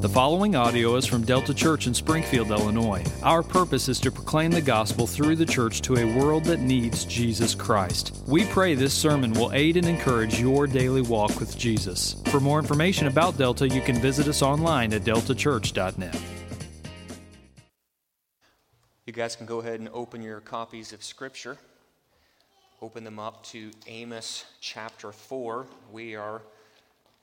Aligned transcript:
The 0.00 0.08
following 0.08 0.54
audio 0.54 0.94
is 0.94 1.06
from 1.06 1.24
Delta 1.24 1.52
Church 1.52 1.88
in 1.88 1.92
Springfield, 1.92 2.52
Illinois. 2.52 3.04
Our 3.24 3.42
purpose 3.42 3.88
is 3.88 3.98
to 3.98 4.12
proclaim 4.12 4.52
the 4.52 4.60
gospel 4.60 5.08
through 5.08 5.34
the 5.34 5.44
church 5.44 5.82
to 5.82 5.96
a 5.96 6.16
world 6.16 6.44
that 6.44 6.60
needs 6.60 7.04
Jesus 7.04 7.52
Christ. 7.52 8.22
We 8.28 8.44
pray 8.44 8.76
this 8.76 8.94
sermon 8.94 9.32
will 9.32 9.52
aid 9.52 9.76
and 9.76 9.88
encourage 9.88 10.38
your 10.38 10.68
daily 10.68 11.02
walk 11.02 11.40
with 11.40 11.58
Jesus. 11.58 12.14
For 12.26 12.38
more 12.38 12.60
information 12.60 13.08
about 13.08 13.38
Delta, 13.38 13.68
you 13.68 13.80
can 13.80 13.96
visit 13.96 14.28
us 14.28 14.40
online 14.40 14.94
at 14.94 15.02
deltachurch.net. 15.02 16.20
You 19.04 19.12
guys 19.12 19.34
can 19.34 19.46
go 19.46 19.58
ahead 19.58 19.80
and 19.80 19.88
open 19.88 20.22
your 20.22 20.38
copies 20.38 20.92
of 20.92 21.02
Scripture. 21.02 21.58
Open 22.80 23.02
them 23.02 23.18
up 23.18 23.42
to 23.46 23.72
Amos 23.88 24.44
chapter 24.60 25.10
4. 25.10 25.66
We 25.90 26.14
are 26.14 26.42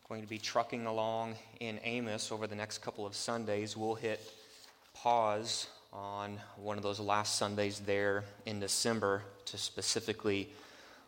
going 0.08 0.22
to 0.22 0.28
be 0.28 0.38
trucking 0.38 0.86
along 0.86 1.34
in 1.60 1.80
Amos 1.84 2.32
over 2.32 2.46
the 2.46 2.56
next 2.56 2.78
couple 2.84 3.08
of 3.08 3.16
Sundays. 3.16 3.76
We'll 3.76 3.96
hit 3.96 4.22
pause 4.94 5.66
on 5.92 6.38
one 6.58 6.78
of 6.78 6.84
those 6.84 7.00
last 7.00 7.38
Sundays 7.40 7.80
there 7.80 8.24
in 8.46 8.60
December 8.60 9.24
to 9.46 9.58
specifically 9.58 10.48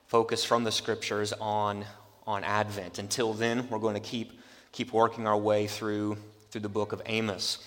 focus 0.07 0.43
from 0.43 0.63
the 0.63 0.71
Scriptures 0.71 1.31
on, 1.33 1.85
on 2.25 2.43
Advent. 2.43 2.97
Until 2.97 3.33
then, 3.33 3.69
we're 3.69 3.77
going 3.77 3.93
to 3.93 3.99
keep, 3.99 4.39
keep 4.71 4.91
working 4.91 5.27
our 5.27 5.37
way 5.37 5.67
through, 5.67 6.17
through 6.49 6.61
the 6.61 6.69
book 6.69 6.91
of 6.91 6.99
Amos. 7.05 7.59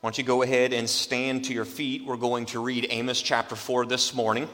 Why 0.00 0.08
don't 0.08 0.16
you 0.16 0.24
go 0.24 0.40
ahead 0.40 0.72
and 0.72 0.88
stand 0.88 1.44
to 1.44 1.52
your 1.52 1.66
feet? 1.66 2.06
We're 2.06 2.16
going 2.16 2.46
to 2.46 2.60
read 2.60 2.86
Amos 2.88 3.20
chapter 3.20 3.54
4 3.54 3.84
this 3.84 4.14
morning. 4.14 4.48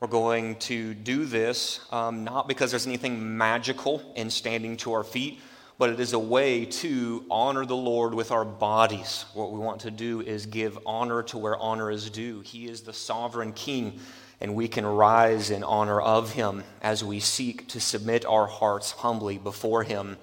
We're 0.00 0.08
going 0.08 0.56
to 0.60 0.94
do 0.94 1.26
this 1.26 1.78
um, 1.92 2.24
not 2.24 2.48
because 2.48 2.70
there's 2.70 2.86
anything 2.86 3.36
magical 3.36 4.00
in 4.16 4.30
standing 4.30 4.78
to 4.78 4.94
our 4.94 5.04
feet, 5.04 5.40
but 5.76 5.90
it 5.90 6.00
is 6.00 6.14
a 6.14 6.18
way 6.18 6.64
to 6.64 7.22
honor 7.30 7.66
the 7.66 7.76
Lord 7.76 8.14
with 8.14 8.30
our 8.30 8.46
bodies. 8.46 9.26
What 9.34 9.52
we 9.52 9.58
want 9.58 9.82
to 9.82 9.90
do 9.90 10.22
is 10.22 10.46
give 10.46 10.78
honor 10.86 11.22
to 11.24 11.36
where 11.36 11.54
honor 11.54 11.90
is 11.90 12.08
due. 12.08 12.40
He 12.40 12.66
is 12.66 12.80
the 12.80 12.94
sovereign 12.94 13.52
king, 13.52 14.00
and 14.40 14.54
we 14.54 14.68
can 14.68 14.86
rise 14.86 15.50
in 15.50 15.62
honor 15.62 16.00
of 16.00 16.32
him 16.32 16.64
as 16.80 17.04
we 17.04 17.20
seek 17.20 17.68
to 17.68 17.78
submit 17.78 18.24
our 18.24 18.46
hearts 18.46 18.92
humbly 18.92 19.36
before 19.36 19.82
him 19.82 20.16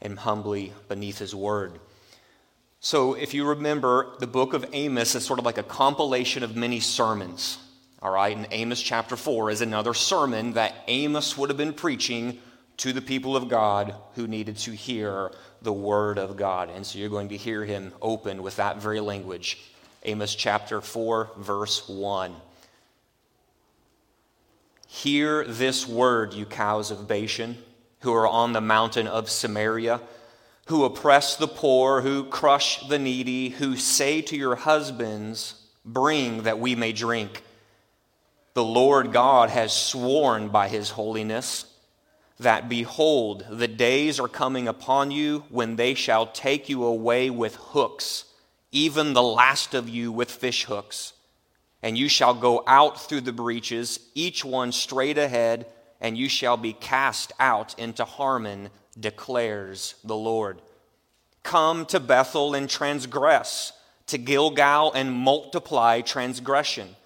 and 0.00 0.20
humbly 0.20 0.72
beneath 0.88 1.18
his 1.18 1.34
word. 1.34 1.78
So, 2.80 3.12
if 3.12 3.34
you 3.34 3.44
remember, 3.44 4.16
the 4.20 4.26
book 4.26 4.54
of 4.54 4.64
Amos 4.72 5.14
is 5.14 5.26
sort 5.26 5.38
of 5.38 5.44
like 5.44 5.58
a 5.58 5.62
compilation 5.62 6.42
of 6.42 6.56
many 6.56 6.80
sermons. 6.80 7.58
All 8.00 8.10
right, 8.10 8.36
and 8.36 8.46
Amos 8.50 8.80
chapter 8.80 9.16
4 9.16 9.50
is 9.50 9.60
another 9.60 9.92
sermon 9.92 10.52
that 10.52 10.74
Amos 10.86 11.36
would 11.36 11.50
have 11.50 11.56
been 11.56 11.72
preaching 11.72 12.38
to 12.78 12.92
the 12.92 13.02
people 13.02 13.36
of 13.36 13.48
God 13.48 13.94
who 14.14 14.28
needed 14.28 14.56
to 14.58 14.70
hear 14.70 15.32
the 15.62 15.72
word 15.72 16.18
of 16.18 16.36
God. 16.36 16.70
And 16.70 16.86
so 16.86 16.98
you're 16.98 17.08
going 17.08 17.30
to 17.30 17.36
hear 17.36 17.64
him 17.64 17.92
open 18.00 18.42
with 18.42 18.56
that 18.56 18.76
very 18.76 19.00
language. 19.00 19.58
Amos 20.04 20.34
chapter 20.36 20.80
4, 20.80 21.30
verse 21.38 21.88
1. 21.88 22.34
Hear 24.86 25.44
this 25.44 25.86
word, 25.86 26.34
you 26.34 26.46
cows 26.46 26.92
of 26.92 27.08
Bashan, 27.08 27.58
who 28.00 28.14
are 28.14 28.28
on 28.28 28.52
the 28.52 28.60
mountain 28.60 29.08
of 29.08 29.28
Samaria 29.28 30.00
who 30.68 30.84
oppress 30.84 31.36
the 31.36 31.48
poor, 31.48 32.02
who 32.02 32.24
crush 32.24 32.86
the 32.88 32.98
needy, 32.98 33.48
who 33.48 33.74
say 33.74 34.20
to 34.20 34.36
your 34.36 34.54
husbands, 34.54 35.54
Bring 35.82 36.42
that 36.42 36.58
we 36.58 36.74
may 36.74 36.92
drink. 36.92 37.42
The 38.58 38.64
Lord 38.64 39.12
God 39.12 39.50
has 39.50 39.72
sworn 39.72 40.48
by 40.48 40.66
his 40.66 40.90
holiness 40.90 41.64
that, 42.40 42.68
behold, 42.68 43.46
the 43.48 43.68
days 43.68 44.18
are 44.18 44.26
coming 44.26 44.66
upon 44.66 45.12
you 45.12 45.44
when 45.48 45.76
they 45.76 45.94
shall 45.94 46.26
take 46.26 46.68
you 46.68 46.82
away 46.82 47.30
with 47.30 47.54
hooks, 47.54 48.24
even 48.72 49.12
the 49.12 49.22
last 49.22 49.74
of 49.74 49.88
you 49.88 50.10
with 50.10 50.28
fish 50.28 50.64
hooks. 50.64 51.12
And 51.84 51.96
you 51.96 52.08
shall 52.08 52.34
go 52.34 52.64
out 52.66 53.00
through 53.00 53.20
the 53.20 53.32
breaches, 53.32 54.00
each 54.16 54.44
one 54.44 54.72
straight 54.72 55.18
ahead, 55.18 55.66
and 56.00 56.18
you 56.18 56.28
shall 56.28 56.56
be 56.56 56.72
cast 56.72 57.32
out 57.38 57.78
into 57.78 58.04
Harmon 58.04 58.70
declares 58.98 59.94
the 60.02 60.16
Lord. 60.16 60.60
Come 61.44 61.86
to 61.86 62.00
Bethel 62.00 62.56
and 62.56 62.68
transgress, 62.68 63.72
to 64.08 64.18
Gilgal 64.18 64.92
and 64.94 65.12
multiply 65.12 66.00
transgression. 66.00 66.96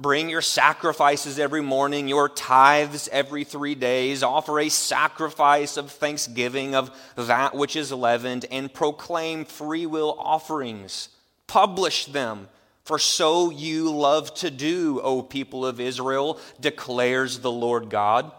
Bring 0.00 0.30
your 0.30 0.40
sacrifices 0.40 1.38
every 1.38 1.60
morning, 1.60 2.08
your 2.08 2.30
tithes 2.30 3.06
every 3.12 3.44
three 3.44 3.74
days. 3.74 4.22
Offer 4.22 4.60
a 4.60 4.70
sacrifice 4.70 5.76
of 5.76 5.90
thanksgiving 5.90 6.74
of 6.74 6.90
that 7.16 7.54
which 7.54 7.76
is 7.76 7.92
leavened, 7.92 8.46
and 8.50 8.72
proclaim 8.72 9.44
freewill 9.44 10.16
offerings. 10.18 11.10
Publish 11.46 12.06
them, 12.06 12.48
for 12.82 12.98
so 12.98 13.50
you 13.50 13.90
love 13.90 14.32
to 14.36 14.50
do, 14.50 15.02
O 15.02 15.20
people 15.20 15.66
of 15.66 15.78
Israel, 15.78 16.40
declares 16.58 17.40
the 17.40 17.52
Lord 17.52 17.90
God. 17.90 18.32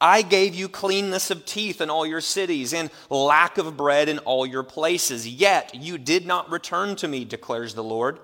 I 0.00 0.22
gave 0.22 0.56
you 0.56 0.68
cleanness 0.68 1.30
of 1.30 1.46
teeth 1.46 1.80
in 1.80 1.88
all 1.88 2.04
your 2.04 2.20
cities 2.20 2.74
and 2.74 2.90
lack 3.08 3.58
of 3.58 3.76
bread 3.76 4.08
in 4.08 4.18
all 4.18 4.44
your 4.44 4.64
places. 4.64 5.28
Yet 5.28 5.76
you 5.76 5.98
did 5.98 6.26
not 6.26 6.50
return 6.50 6.96
to 6.96 7.06
me, 7.06 7.24
declares 7.24 7.74
the 7.74 7.84
Lord. 7.84 8.18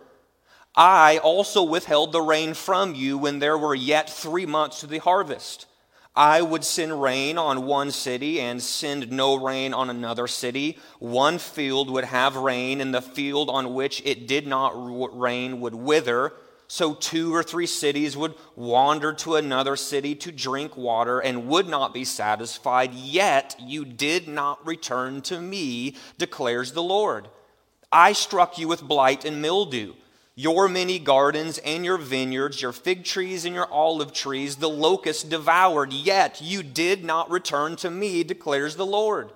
I 0.77 1.19
also 1.19 1.63
withheld 1.63 2.13
the 2.13 2.23
rain 2.23 2.55
from 2.55 2.95
you 2.95 3.19
when 3.19 3.39
there 3.39 3.59
were 3.59 3.75
yet 3.75 4.09
three 4.09 4.47
months 4.47 4.81
to 4.81 4.87
the 4.87 4.99
harvest. 4.99 5.67
I 6.15 6.43
would 6.43 6.65
send 6.65 7.01
rain 7.01 7.39
on 7.39 7.67
one 7.67 7.91
city 7.91 8.41
and 8.41 8.63
send 8.63 9.11
no 9.11 9.37
rain 9.37 9.73
on 9.73 9.91
another 9.91 10.27
city. 10.27 10.79
One 10.99 11.39
field 11.39 11.89
would 11.91 12.05
have 12.05 12.37
rain, 12.37 12.81
and 12.81 12.93
the 12.93 13.03
field 13.03 13.49
on 13.49 13.75
which 13.75 14.03
it 14.05 14.27
did 14.27 14.47
not 14.47 14.73
rain 15.19 15.61
would 15.61 15.75
wither 15.75 16.33
so 16.71 16.95
two 16.95 17.35
or 17.35 17.43
three 17.43 17.67
cities 17.67 18.17
would 18.17 18.33
wander 18.55 19.13
to 19.13 19.35
another 19.35 19.75
city 19.75 20.15
to 20.15 20.31
drink 20.31 20.77
water 20.77 21.19
and 21.19 21.49
would 21.49 21.69
not 21.69 21.93
be 21.93 22.05
satisfied, 22.05 22.95
yet 22.95 23.57
you 23.59 23.85
did 23.85 24.29
not 24.29 24.65
return 24.65 25.21
to 25.21 25.41
me, 25.41 25.97
declares 26.17 26.71
the 26.71 26.83
Lord. 26.83 27.27
I 27.91 28.13
struck 28.13 28.57
you 28.57 28.69
with 28.69 28.85
blight 28.85 29.25
and 29.25 29.43
mildew. 29.43 29.95
Your 30.35 30.69
many 30.69 30.99
gardens 30.99 31.59
and 31.59 31.85
your 31.85 31.99
vineyards, 31.99 32.63
your 32.63 32.73
fig 32.73 33.05
trees 33.05 33.45
and 33.45 33.55
your 33.55 33.71
olive 33.71 34.13
trees, 34.13 34.57
the 34.57 34.69
locust 34.69 35.29
devoured, 35.29 35.93
yet 35.93 36.41
you 36.41 36.63
did 36.63 37.05
not 37.05 37.31
return 37.31 37.77
to 37.77 37.91
me, 37.91 38.23
declares 38.25 38.77
the 38.77 38.87
Lord. 38.87 39.33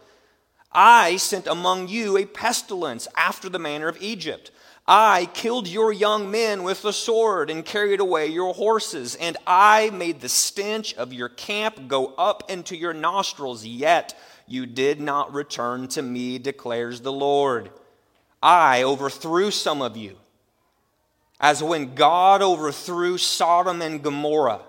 I 0.72 1.16
sent 1.16 1.47
among 1.47 1.88
you 1.88 2.16
a 2.16 2.25
pestilence 2.25 3.06
after 3.16 3.49
the 3.49 3.59
manner 3.59 3.88
of 3.88 4.00
Egypt 4.00 4.50
I 4.87 5.31
killed 5.32 5.66
your 5.66 5.93
young 5.93 6.31
men 6.31 6.62
with 6.62 6.82
the 6.82 6.93
sword 6.93 7.49
and 7.49 7.65
carried 7.65 8.00
away 8.00 8.26
your 8.26 8.53
horses, 8.53 9.15
and 9.15 9.38
I 9.47 9.88
made 9.91 10.21
the 10.21 10.28
stench 10.28 10.93
of 10.94 11.15
your 11.15 11.31
camp 11.31 11.88
go 11.88 12.09
up 12.19 12.50
into 12.50 12.76
your 12.76 12.93
nostrils, 12.93 13.65
yet 13.65 14.15
you 14.47 14.66
did 14.66 15.00
not 15.00 15.32
return 15.32 15.88
to 15.88 16.03
me, 16.03 16.38
declares 16.38 17.00
the 17.00 17.12
Lord. 17.12 17.71
I 18.43 18.82
overthrew 18.82 19.50
some 19.50 19.81
of 19.81 19.97
you, 19.97 20.19
as 21.40 21.62
when 21.62 21.94
God 21.94 22.42
overthrew 22.42 23.18
Sodom 23.18 23.82
and 23.82 24.02
Gomorrah 24.02 24.62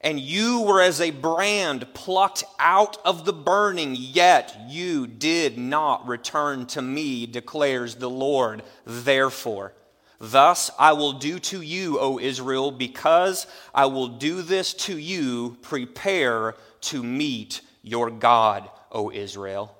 and 0.00 0.20
you 0.20 0.62
were 0.62 0.80
as 0.80 1.00
a 1.00 1.10
brand 1.10 1.92
plucked 1.92 2.44
out 2.58 2.98
of 3.04 3.24
the 3.24 3.32
burning, 3.32 3.96
yet 3.98 4.56
you 4.68 5.06
did 5.06 5.58
not 5.58 6.06
return 6.06 6.66
to 6.66 6.82
me, 6.82 7.26
declares 7.26 7.96
the 7.96 8.10
Lord. 8.10 8.62
Therefore, 8.84 9.72
thus 10.20 10.70
I 10.78 10.92
will 10.92 11.14
do 11.14 11.40
to 11.40 11.60
you, 11.60 11.98
O 11.98 12.20
Israel, 12.20 12.70
because 12.70 13.48
I 13.74 13.86
will 13.86 14.08
do 14.08 14.42
this 14.42 14.72
to 14.74 14.96
you, 14.96 15.56
prepare 15.62 16.54
to 16.82 17.02
meet 17.02 17.60
your 17.82 18.10
God, 18.10 18.70
O 18.92 19.10
Israel. 19.10 19.77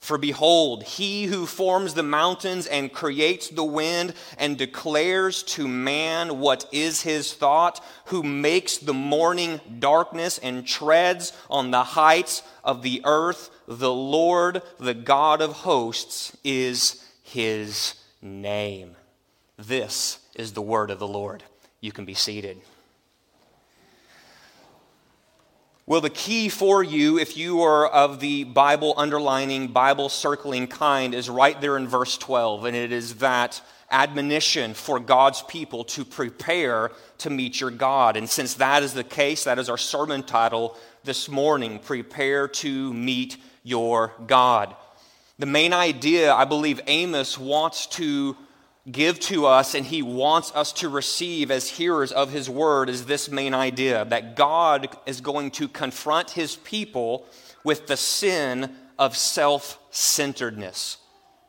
For 0.00 0.16
behold, 0.16 0.84
he 0.84 1.24
who 1.24 1.44
forms 1.44 1.94
the 1.94 2.02
mountains 2.02 2.66
and 2.66 2.92
creates 2.92 3.48
the 3.48 3.64
wind 3.64 4.14
and 4.38 4.56
declares 4.56 5.42
to 5.44 5.66
man 5.66 6.38
what 6.38 6.66
is 6.72 7.02
his 7.02 7.34
thought, 7.34 7.84
who 8.06 8.22
makes 8.22 8.78
the 8.78 8.94
morning 8.94 9.60
darkness 9.80 10.38
and 10.38 10.66
treads 10.66 11.32
on 11.50 11.72
the 11.72 11.82
heights 11.82 12.42
of 12.62 12.82
the 12.82 13.02
earth, 13.04 13.50
the 13.66 13.92
Lord, 13.92 14.62
the 14.78 14.94
God 14.94 15.42
of 15.42 15.52
hosts, 15.52 16.36
is 16.44 17.04
his 17.22 17.94
name. 18.22 18.96
This 19.58 20.20
is 20.34 20.52
the 20.52 20.62
word 20.62 20.90
of 20.90 21.00
the 21.00 21.08
Lord. 21.08 21.42
You 21.80 21.92
can 21.92 22.04
be 22.04 22.14
seated. 22.14 22.60
Well, 25.88 26.02
the 26.02 26.10
key 26.10 26.50
for 26.50 26.82
you, 26.82 27.18
if 27.18 27.38
you 27.38 27.62
are 27.62 27.86
of 27.86 28.20
the 28.20 28.44
Bible 28.44 28.92
underlining, 28.98 29.68
Bible 29.68 30.10
circling 30.10 30.66
kind, 30.66 31.14
is 31.14 31.30
right 31.30 31.58
there 31.62 31.78
in 31.78 31.88
verse 31.88 32.18
12. 32.18 32.66
And 32.66 32.76
it 32.76 32.92
is 32.92 33.14
that 33.14 33.62
admonition 33.90 34.74
for 34.74 35.00
God's 35.00 35.40
people 35.40 35.84
to 35.84 36.04
prepare 36.04 36.92
to 37.16 37.30
meet 37.30 37.62
your 37.62 37.70
God. 37.70 38.18
And 38.18 38.28
since 38.28 38.52
that 38.56 38.82
is 38.82 38.92
the 38.92 39.02
case, 39.02 39.44
that 39.44 39.58
is 39.58 39.70
our 39.70 39.78
sermon 39.78 40.24
title 40.24 40.76
this 41.04 41.26
morning 41.26 41.78
Prepare 41.78 42.48
to 42.48 42.92
Meet 42.92 43.38
Your 43.62 44.12
God. 44.26 44.76
The 45.38 45.46
main 45.46 45.72
idea 45.72 46.34
I 46.34 46.44
believe 46.44 46.82
Amos 46.86 47.38
wants 47.38 47.86
to 47.86 48.36
give 48.90 49.20
to 49.20 49.46
us 49.46 49.74
and 49.74 49.84
he 49.86 50.02
wants 50.02 50.52
us 50.54 50.72
to 50.72 50.88
receive 50.88 51.50
as 51.50 51.68
hearers 51.68 52.12
of 52.12 52.32
his 52.32 52.48
word 52.48 52.88
is 52.88 53.06
this 53.06 53.30
main 53.30 53.54
idea 53.54 54.04
that 54.06 54.36
God 54.36 54.88
is 55.06 55.20
going 55.20 55.50
to 55.52 55.68
confront 55.68 56.30
his 56.30 56.56
people 56.56 57.26
with 57.64 57.86
the 57.86 57.96
sin 57.96 58.74
of 58.98 59.16
self 59.16 59.78
centeredness. 59.90 60.98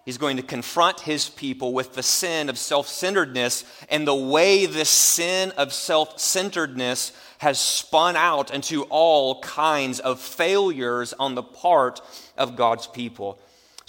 He's 0.06 0.18
going 0.18 0.38
to 0.38 0.44
confront 0.44 1.02
his 1.02 1.30
people 1.30 1.74
with 1.74 1.94
the 1.94 2.04
sin 2.04 2.50
of 2.50 2.58
self 2.58 2.88
centeredness 2.88 3.64
and 3.90 4.08
the 4.08 4.16
way 4.16 4.66
this 4.66 4.90
sin 4.90 5.52
of 5.52 5.72
self 5.72 6.20
centeredness 6.20 7.12
has 7.40 7.60
spun 7.60 8.16
out 8.16 8.54
into 8.54 8.84
all 8.86 9.40
kinds 9.42 10.00
of 10.00 10.20
failures 10.20 11.14
on 11.20 11.36
the 11.36 11.44
part 11.44 12.02
of 12.38 12.56
God's 12.56 12.88
people. 12.88 13.40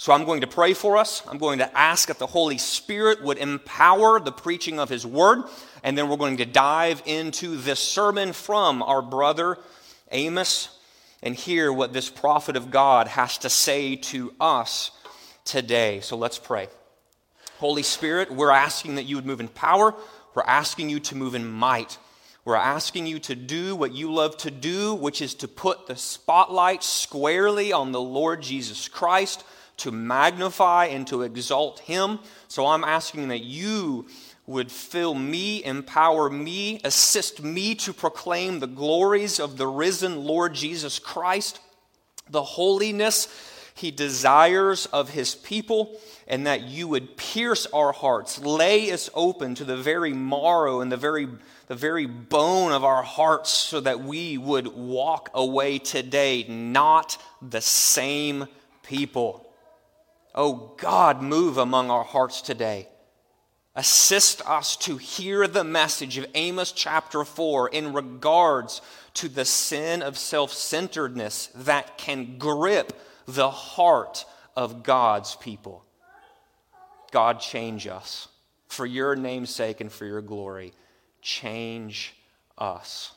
So 0.01 0.13
I'm 0.13 0.25
going 0.25 0.41
to 0.41 0.47
pray 0.47 0.73
for 0.73 0.97
us. 0.97 1.21
I'm 1.27 1.37
going 1.37 1.59
to 1.59 1.77
ask 1.77 2.07
that 2.07 2.17
the 2.17 2.25
Holy 2.25 2.57
Spirit 2.57 3.21
would 3.21 3.37
empower 3.37 4.19
the 4.19 4.31
preaching 4.31 4.79
of 4.79 4.89
his 4.89 5.05
word. 5.05 5.43
And 5.83 5.95
then 5.95 6.09
we're 6.09 6.17
going 6.17 6.37
to 6.37 6.45
dive 6.47 7.03
into 7.05 7.55
this 7.55 7.79
sermon 7.79 8.33
from 8.33 8.81
our 8.81 9.03
brother 9.03 9.59
Amos 10.11 10.75
and 11.21 11.35
hear 11.35 11.71
what 11.71 11.93
this 11.93 12.09
prophet 12.09 12.55
of 12.55 12.71
God 12.71 13.09
has 13.09 13.37
to 13.37 13.49
say 13.51 13.95
to 13.95 14.33
us 14.39 14.89
today. 15.45 15.99
So 15.99 16.17
let's 16.17 16.39
pray. 16.39 16.67
Holy 17.59 17.83
Spirit, 17.83 18.31
we're 18.31 18.49
asking 18.49 18.95
that 18.95 19.03
you 19.03 19.17
would 19.17 19.27
move 19.27 19.39
in 19.39 19.49
power. 19.49 19.93
We're 20.33 20.41
asking 20.47 20.89
you 20.89 20.99
to 20.99 21.15
move 21.15 21.35
in 21.35 21.47
might. 21.47 21.99
We're 22.43 22.55
asking 22.55 23.05
you 23.05 23.19
to 23.19 23.35
do 23.35 23.75
what 23.75 23.93
you 23.93 24.11
love 24.11 24.35
to 24.37 24.49
do, 24.49 24.95
which 24.95 25.21
is 25.21 25.35
to 25.35 25.47
put 25.47 25.85
the 25.85 25.95
spotlight 25.95 26.81
squarely 26.81 27.71
on 27.71 27.91
the 27.91 28.01
Lord 28.01 28.41
Jesus 28.41 28.87
Christ, 28.87 29.43
to 29.81 29.91
magnify 29.91 30.85
and 30.85 31.05
to 31.07 31.21
exalt 31.21 31.79
him. 31.79 32.19
So 32.47 32.67
I'm 32.67 32.83
asking 32.83 33.27
that 33.27 33.43
you 33.43 34.07
would 34.47 34.71
fill 34.71 35.13
me, 35.13 35.63
empower 35.63 36.29
me, 36.29 36.81
assist 36.83 37.43
me 37.43 37.75
to 37.75 37.93
proclaim 37.93 38.59
the 38.59 38.67
glories 38.67 39.39
of 39.39 39.57
the 39.57 39.67
risen 39.67 40.25
Lord 40.25 40.53
Jesus 40.53 40.99
Christ, 40.99 41.59
the 42.29 42.43
holiness 42.43 43.27
he 43.73 43.91
desires 43.91 44.85
of 44.87 45.09
his 45.09 45.33
people, 45.33 45.99
and 46.27 46.45
that 46.45 46.61
you 46.61 46.87
would 46.87 47.17
pierce 47.17 47.65
our 47.67 47.91
hearts, 47.91 48.39
lay 48.39 48.91
us 48.91 49.09
open 49.13 49.55
to 49.55 49.63
the 49.63 49.77
very 49.77 50.13
marrow 50.13 50.81
and 50.81 50.91
the 50.91 50.97
very, 50.97 51.27
the 51.67 51.75
very 51.75 52.05
bone 52.05 52.71
of 52.71 52.83
our 52.83 53.01
hearts, 53.01 53.49
so 53.49 53.79
that 53.79 54.01
we 54.01 54.37
would 54.37 54.67
walk 54.67 55.29
away 55.33 55.79
today 55.79 56.45
not 56.47 57.17
the 57.41 57.61
same 57.61 58.47
people. 58.83 59.50
Oh 60.33 60.73
God, 60.77 61.21
move 61.21 61.57
among 61.57 61.89
our 61.89 62.03
hearts 62.03 62.41
today. 62.41 62.87
Assist 63.75 64.45
us 64.47 64.75
to 64.77 64.97
hear 64.97 65.47
the 65.47 65.63
message 65.63 66.17
of 66.17 66.25
Amos 66.35 66.71
chapter 66.71 67.23
4 67.23 67.69
in 67.69 67.93
regards 67.93 68.81
to 69.15 69.29
the 69.29 69.45
sin 69.45 70.01
of 70.01 70.17
self 70.17 70.51
centeredness 70.51 71.47
that 71.55 71.97
can 71.97 72.37
grip 72.37 72.93
the 73.25 73.49
heart 73.49 74.25
of 74.55 74.83
God's 74.83 75.35
people. 75.37 75.85
God, 77.11 77.39
change 77.39 77.87
us. 77.87 78.27
For 78.67 78.85
your 78.85 79.15
name's 79.15 79.49
sake 79.49 79.81
and 79.81 79.91
for 79.91 80.05
your 80.05 80.21
glory, 80.21 80.73
change 81.21 82.15
us. 82.57 83.13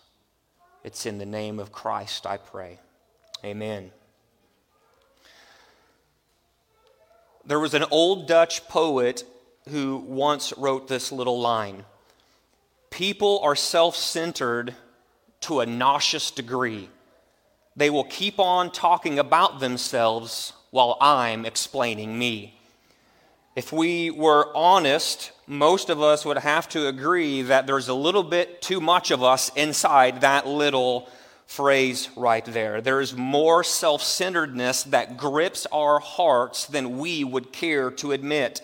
It's 0.82 1.06
in 1.06 1.19
the 1.19 1.26
name 1.26 1.60
of 1.60 1.72
Christ 1.72 2.26
I 2.26 2.37
pray. 2.37 2.78
Amen. 3.44 3.90
There 7.46 7.61
was 7.61 7.75
an 7.75 7.85
old 7.91 8.26
Dutch 8.26 8.67
poet 8.69 9.25
who 9.69 9.96
once 9.96 10.52
wrote 10.56 10.88
this 10.88 11.12
little 11.12 11.41
line 11.41 11.85
People 12.91 13.41
are 13.43 13.56
self 13.56 13.96
centered 13.96 14.75
to 15.41 15.61
a 15.61 15.67
nauseous 15.67 16.31
degree 16.31 16.88
they 17.76 17.91
will 17.91 18.05
keep 18.05 18.38
on 18.38 18.70
talking 18.70 19.19
about 19.19 19.61
themselves 19.61 20.52
while 20.70 20.96
I'm 21.00 21.44
explaining 21.44 22.19
me. 22.19 22.58
If 23.56 23.73
we 23.73 24.11
were 24.11 24.50
honest, 24.56 25.32
most 25.46 25.91
of 25.91 26.00
us 26.00 26.25
would 26.25 26.38
have 26.38 26.69
to 26.70 26.88
agree 26.88 27.43
that 27.43 27.67
there's 27.67 27.88
a 27.88 27.94
little 27.94 28.23
bit 28.23 28.62
too 28.62 28.81
much 28.81 29.11
of 29.11 29.23
us 29.23 29.50
inside 29.56 30.20
that 30.20 30.46
little 30.46 31.08
phrase 31.46 32.08
right 32.17 32.44
there. 32.44 32.81
There's 32.81 33.17
more 33.17 33.64
self 33.64 34.02
centeredness 34.02 34.85
that 34.85 35.17
grips 35.17 35.67
our 35.73 36.00
hearts 36.00 36.67
than 36.67 36.99
we 36.99 37.25
would 37.25 37.52
care 37.52 37.91
to 37.93 38.12
admit. 38.12 38.61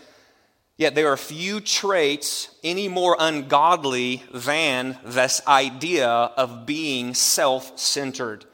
Yet 0.76 0.94
there 0.94 1.12
are 1.12 1.16
few 1.16 1.60
traits 1.60 2.48
any 2.64 2.88
more 2.88 3.14
ungodly 3.18 4.22
than 4.32 4.98
this 5.04 5.42
idea 5.46 6.08
of 6.08 6.64
being 6.64 7.14
self 7.14 7.78
centered. 7.78 8.46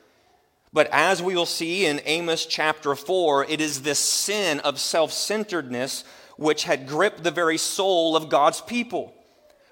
But 0.72 0.88
as 0.92 1.22
we 1.22 1.34
will 1.34 1.46
see 1.46 1.86
in 1.86 2.02
Amos 2.04 2.44
chapter 2.44 2.94
4, 2.94 3.46
it 3.46 3.60
is 3.60 3.82
this 3.82 3.98
sin 3.98 4.60
of 4.60 4.78
self 4.78 5.12
centeredness 5.12 6.04
which 6.36 6.64
had 6.64 6.86
gripped 6.86 7.22
the 7.22 7.30
very 7.30 7.56
soul 7.56 8.16
of 8.16 8.28
God's 8.28 8.60
people. 8.60 9.14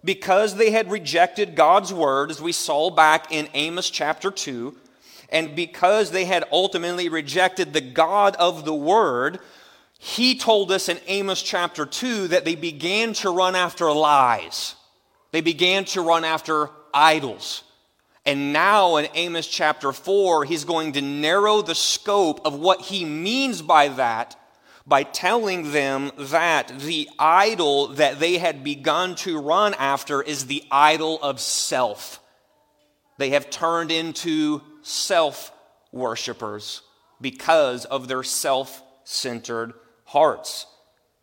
Because 0.05 0.57
they 0.57 0.71
had 0.71 0.91
rejected 0.91 1.55
God's 1.55 1.93
word, 1.93 2.31
as 2.31 2.41
we 2.41 2.53
saw 2.53 2.91
back 2.91 3.33
in 3.33 3.49
Amos 3.55 3.89
chapter 3.89 4.31
2, 4.31 4.77
and 5.31 5.57
because 5.57 6.11
they 6.11 6.27
had 6.27 6.45
ultimately 6.53 7.09
rejected 7.09 7.73
the 7.73 7.81
God 7.81 8.37
of 8.37 8.65
the 8.65 8.75
word, 8.75 9.41
he 9.99 10.39
told 10.39 10.71
us 10.71 10.89
in 10.89 10.99
Amos 11.07 11.43
chapter 11.43 11.87
2 11.87 12.29
that 12.29 12.45
they 12.45 12.55
began 12.55 13.15
to 13.15 13.31
run 13.31 13.57
after 13.57 13.91
lies. 13.91 14.75
They 15.33 15.41
began 15.41 15.87
to 15.87 16.03
run 16.03 16.25
after 16.25 16.69
idols. 16.93 17.63
And 18.27 18.53
now 18.53 18.97
in 18.97 19.09
Amos 19.15 19.47
chapter 19.47 19.93
4, 19.93 20.45
he's 20.45 20.65
going 20.65 20.93
to 20.93 21.01
narrow 21.01 21.63
the 21.63 21.75
scope 21.75 22.45
of 22.47 22.59
what 22.59 22.83
he 22.83 23.05
means 23.05 23.63
by 23.63 23.89
that 23.89 24.37
by 24.87 25.03
telling 25.03 25.73
them 25.73 26.13
that 26.19 26.81
the 26.81 27.09
idol 27.19 27.89
that 27.89 28.21
they 28.21 28.39
had 28.39 28.63
begun 28.63 29.15
to 29.15 29.41
run 29.41 29.75
after 29.75 30.21
is 30.23 30.47
the 30.47 30.63
idol 30.71 31.19
of 31.23 31.41
self. 31.41 32.21
They 33.17 33.31
have 33.31 33.49
turned 33.49 33.91
into 33.91 34.61
self 34.83 35.53
worshippers 35.93 36.83
because 37.21 37.85
of 37.87 38.09
their 38.09 38.23
self 38.23 38.83
centered 39.05 39.73
hearts. 40.05 40.67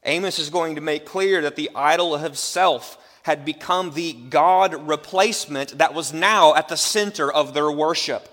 Amos 0.04 0.40
is 0.40 0.50
going 0.50 0.76
to 0.76 0.82
make 0.82 1.06
clear 1.06 1.42
that 1.42 1.56
the 1.56 1.70
idol 1.76 2.16
of 2.16 2.38
self 2.38 2.98
had 3.24 3.46
become 3.46 3.92
the 3.94 4.14
God 4.14 4.88
replacement 4.88 5.78
that 5.78 5.94
was 5.94 6.12
now 6.12 6.56
at 6.56 6.68
the 6.68 6.78
center 6.78 7.32
of 7.32 7.54
their 7.54 7.72
worship. 7.72 8.28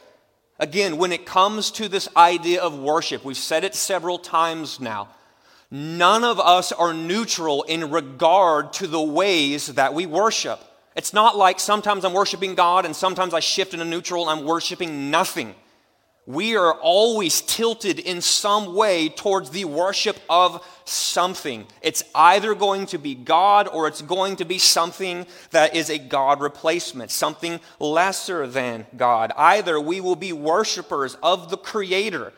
Again, 0.59 0.97
when 0.97 1.12
it 1.12 1.26
comes 1.26 1.71
to 1.73 1.88
this 1.88 2.09
idea 2.17 2.62
of 2.62 2.79
worship, 2.79 3.23
we've 3.25 3.37
said 3.37 3.64
it 3.64 3.75
several 3.75 4.19
times 4.19 4.81
now. 4.81 5.09
None 5.71 6.25
of 6.25 6.41
us 6.41 6.73
are 6.73 6.95
neutral 6.95 7.63
in 7.65 7.91
regard 7.91 8.73
to 8.75 8.87
the 8.87 9.03
ways 9.03 9.69
that 9.75 9.93
we 9.95 10.07
worship. 10.07 10.61
It's 10.97 11.13
not 11.13 11.37
like 11.37 11.61
sometimes 11.61 12.05
I'm 12.05 12.15
worshiping 12.15 12.55
God 12.55 12.85
and 12.85 12.97
sometimes 12.97 13.35
I 13.35 13.41
shift 13.41 13.75
into 13.75 13.85
neutral 13.85 14.29
and 14.29 14.41
I'm 14.41 14.47
worshiping 14.47 15.11
nothing 15.11 15.55
we 16.29 16.57
are 16.57 16.75
always 16.75 17.41
tilted 17.41 17.99
in 17.99 18.21
some 18.21 18.75
way 18.75 19.09
towards 19.09 19.49
the 19.49 19.65
worship 19.65 20.19
of 20.29 20.63
something. 20.85 21.67
It's 21.81 22.03
either 22.15 22.55
going 22.55 22.85
to 22.89 22.99
be 22.99 23.15
God 23.15 23.67
or 23.67 23.89
it's 23.89 24.03
going 24.03 24.37
to 24.37 24.45
be 24.45 24.59
something 24.59 25.27
that 25.53 25.75
is 25.75 25.89
a 25.89 25.97
God 25.97 26.43
replacement, 26.43 27.11
something 27.11 27.61
lesser 27.81 28.47
than 28.47 28.87
God. 28.95 29.33
Either 29.39 29.81
we 29.81 30.03
will 30.03 30.17
be 30.17 30.35
worshipers 30.35 31.17
of 31.23 31.49
the 31.49 31.57
Creator 31.57 32.35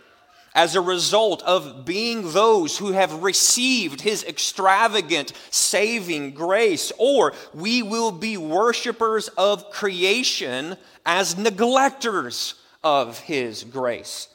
as 0.54 0.74
a 0.74 0.80
result 0.80 1.42
of 1.42 1.84
being 1.84 2.32
those 2.32 2.78
who 2.78 2.92
have 2.92 3.22
received 3.22 4.00
his 4.00 4.24
extravagant 4.24 5.32
saving 5.50 6.32
grace, 6.32 6.90
or 6.98 7.32
we 7.54 7.82
will 7.82 8.10
be 8.10 8.36
worshipers 8.36 9.28
of 9.36 9.70
creation 9.70 10.76
as 11.06 11.36
neglectors 11.36 12.54
of 12.82 13.18
his 13.20 13.64
grace. 13.64 14.28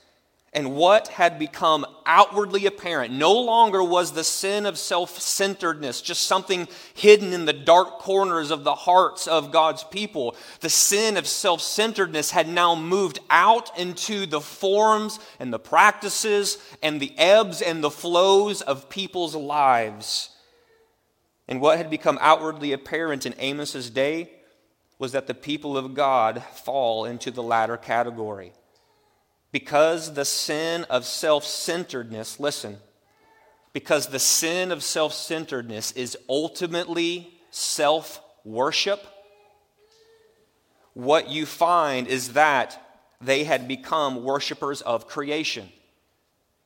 And 0.55 0.73
what 0.73 1.09
had 1.09 1.37
become 1.37 1.85
outwardly 2.05 2.65
apparent 2.65 3.13
no 3.13 3.33
longer 3.33 3.83
was 3.83 4.13
the 4.13 4.23
sin 4.23 4.65
of 4.65 4.77
self 4.77 5.19
centeredness, 5.19 6.01
just 6.01 6.23
something 6.23 6.69
hidden 6.93 7.33
in 7.33 7.43
the 7.43 7.51
dark 7.51 7.99
corners 7.99 8.51
of 8.51 8.63
the 8.63 8.73
hearts 8.73 9.27
of 9.27 9.51
God's 9.51 9.83
people. 9.83 10.33
The 10.61 10.69
sin 10.69 11.17
of 11.17 11.27
self 11.27 11.59
centeredness 11.59 12.31
had 12.31 12.47
now 12.47 12.73
moved 12.73 13.19
out 13.29 13.77
into 13.77 14.25
the 14.25 14.39
forms 14.39 15.19
and 15.41 15.51
the 15.51 15.59
practices 15.59 16.57
and 16.81 17.01
the 17.01 17.11
ebbs 17.17 17.61
and 17.61 17.83
the 17.83 17.91
flows 17.91 18.61
of 18.61 18.89
people's 18.89 19.35
lives. 19.35 20.29
And 21.49 21.59
what 21.59 21.77
had 21.77 21.89
become 21.89 22.17
outwardly 22.21 22.71
apparent 22.71 23.25
in 23.25 23.35
Amos's 23.41 23.89
day 23.89 24.29
was 24.99 25.11
that 25.11 25.27
the 25.27 25.33
people 25.33 25.77
of 25.77 25.93
God 25.93 26.41
fall 26.43 27.03
into 27.03 27.29
the 27.29 27.43
latter 27.43 27.75
category. 27.75 28.53
Because 29.55 30.15
the 30.15 30.25
sin 30.25 30.83
of 30.89 31.05
self 31.05 31.45
centeredness, 31.45 32.41
listen, 32.41 32.75
because 33.71 34.07
the 34.07 34.19
sin 34.19 34.69
of 34.69 34.83
self 34.83 35.13
centeredness 35.13 35.93
is 35.93 36.17
ultimately 36.27 37.39
self 37.51 38.21
worship, 38.43 39.01
what 40.93 41.29
you 41.29 41.45
find 41.45 42.05
is 42.09 42.33
that 42.33 43.01
they 43.21 43.45
had 43.45 43.65
become 43.65 44.25
worshipers 44.25 44.81
of 44.81 45.07
creation. 45.07 45.69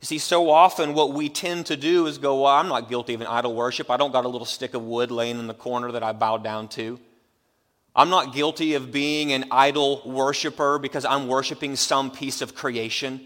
You 0.02 0.08
see, 0.08 0.18
so 0.18 0.50
often 0.50 0.96
what 0.96 1.14
we 1.14 1.30
tend 1.30 1.68
to 1.68 1.78
do 1.78 2.08
is 2.08 2.18
go, 2.18 2.42
Well, 2.42 2.52
I'm 2.52 2.70
not 2.70 2.90
guilty 2.90 3.14
of 3.14 3.22
an 3.22 3.28
idol 3.28 3.54
worship. 3.54 3.92
I 3.92 3.98
don't 3.98 4.12
got 4.12 4.26
a 4.26 4.30
little 4.30 4.48
stick 4.48 4.74
of 4.74 4.82
wood 4.82 5.12
laying 5.12 5.38
in 5.38 5.46
the 5.46 5.54
corner 5.54 5.92
that 5.92 6.02
I 6.02 6.12
bow 6.12 6.38
down 6.38 6.70
to. 6.70 7.00
I'm 7.96 8.10
not 8.10 8.34
guilty 8.34 8.76
of 8.76 8.92
being 8.92 9.32
an 9.34 9.46
idol 9.52 10.02
worshiper 10.06 10.80
because 10.80 11.06
I'm 11.06 11.28
worshiping 11.28 11.76
some 11.76 12.12
piece 12.12 12.42
of 12.42 12.56
creation. 12.56 13.22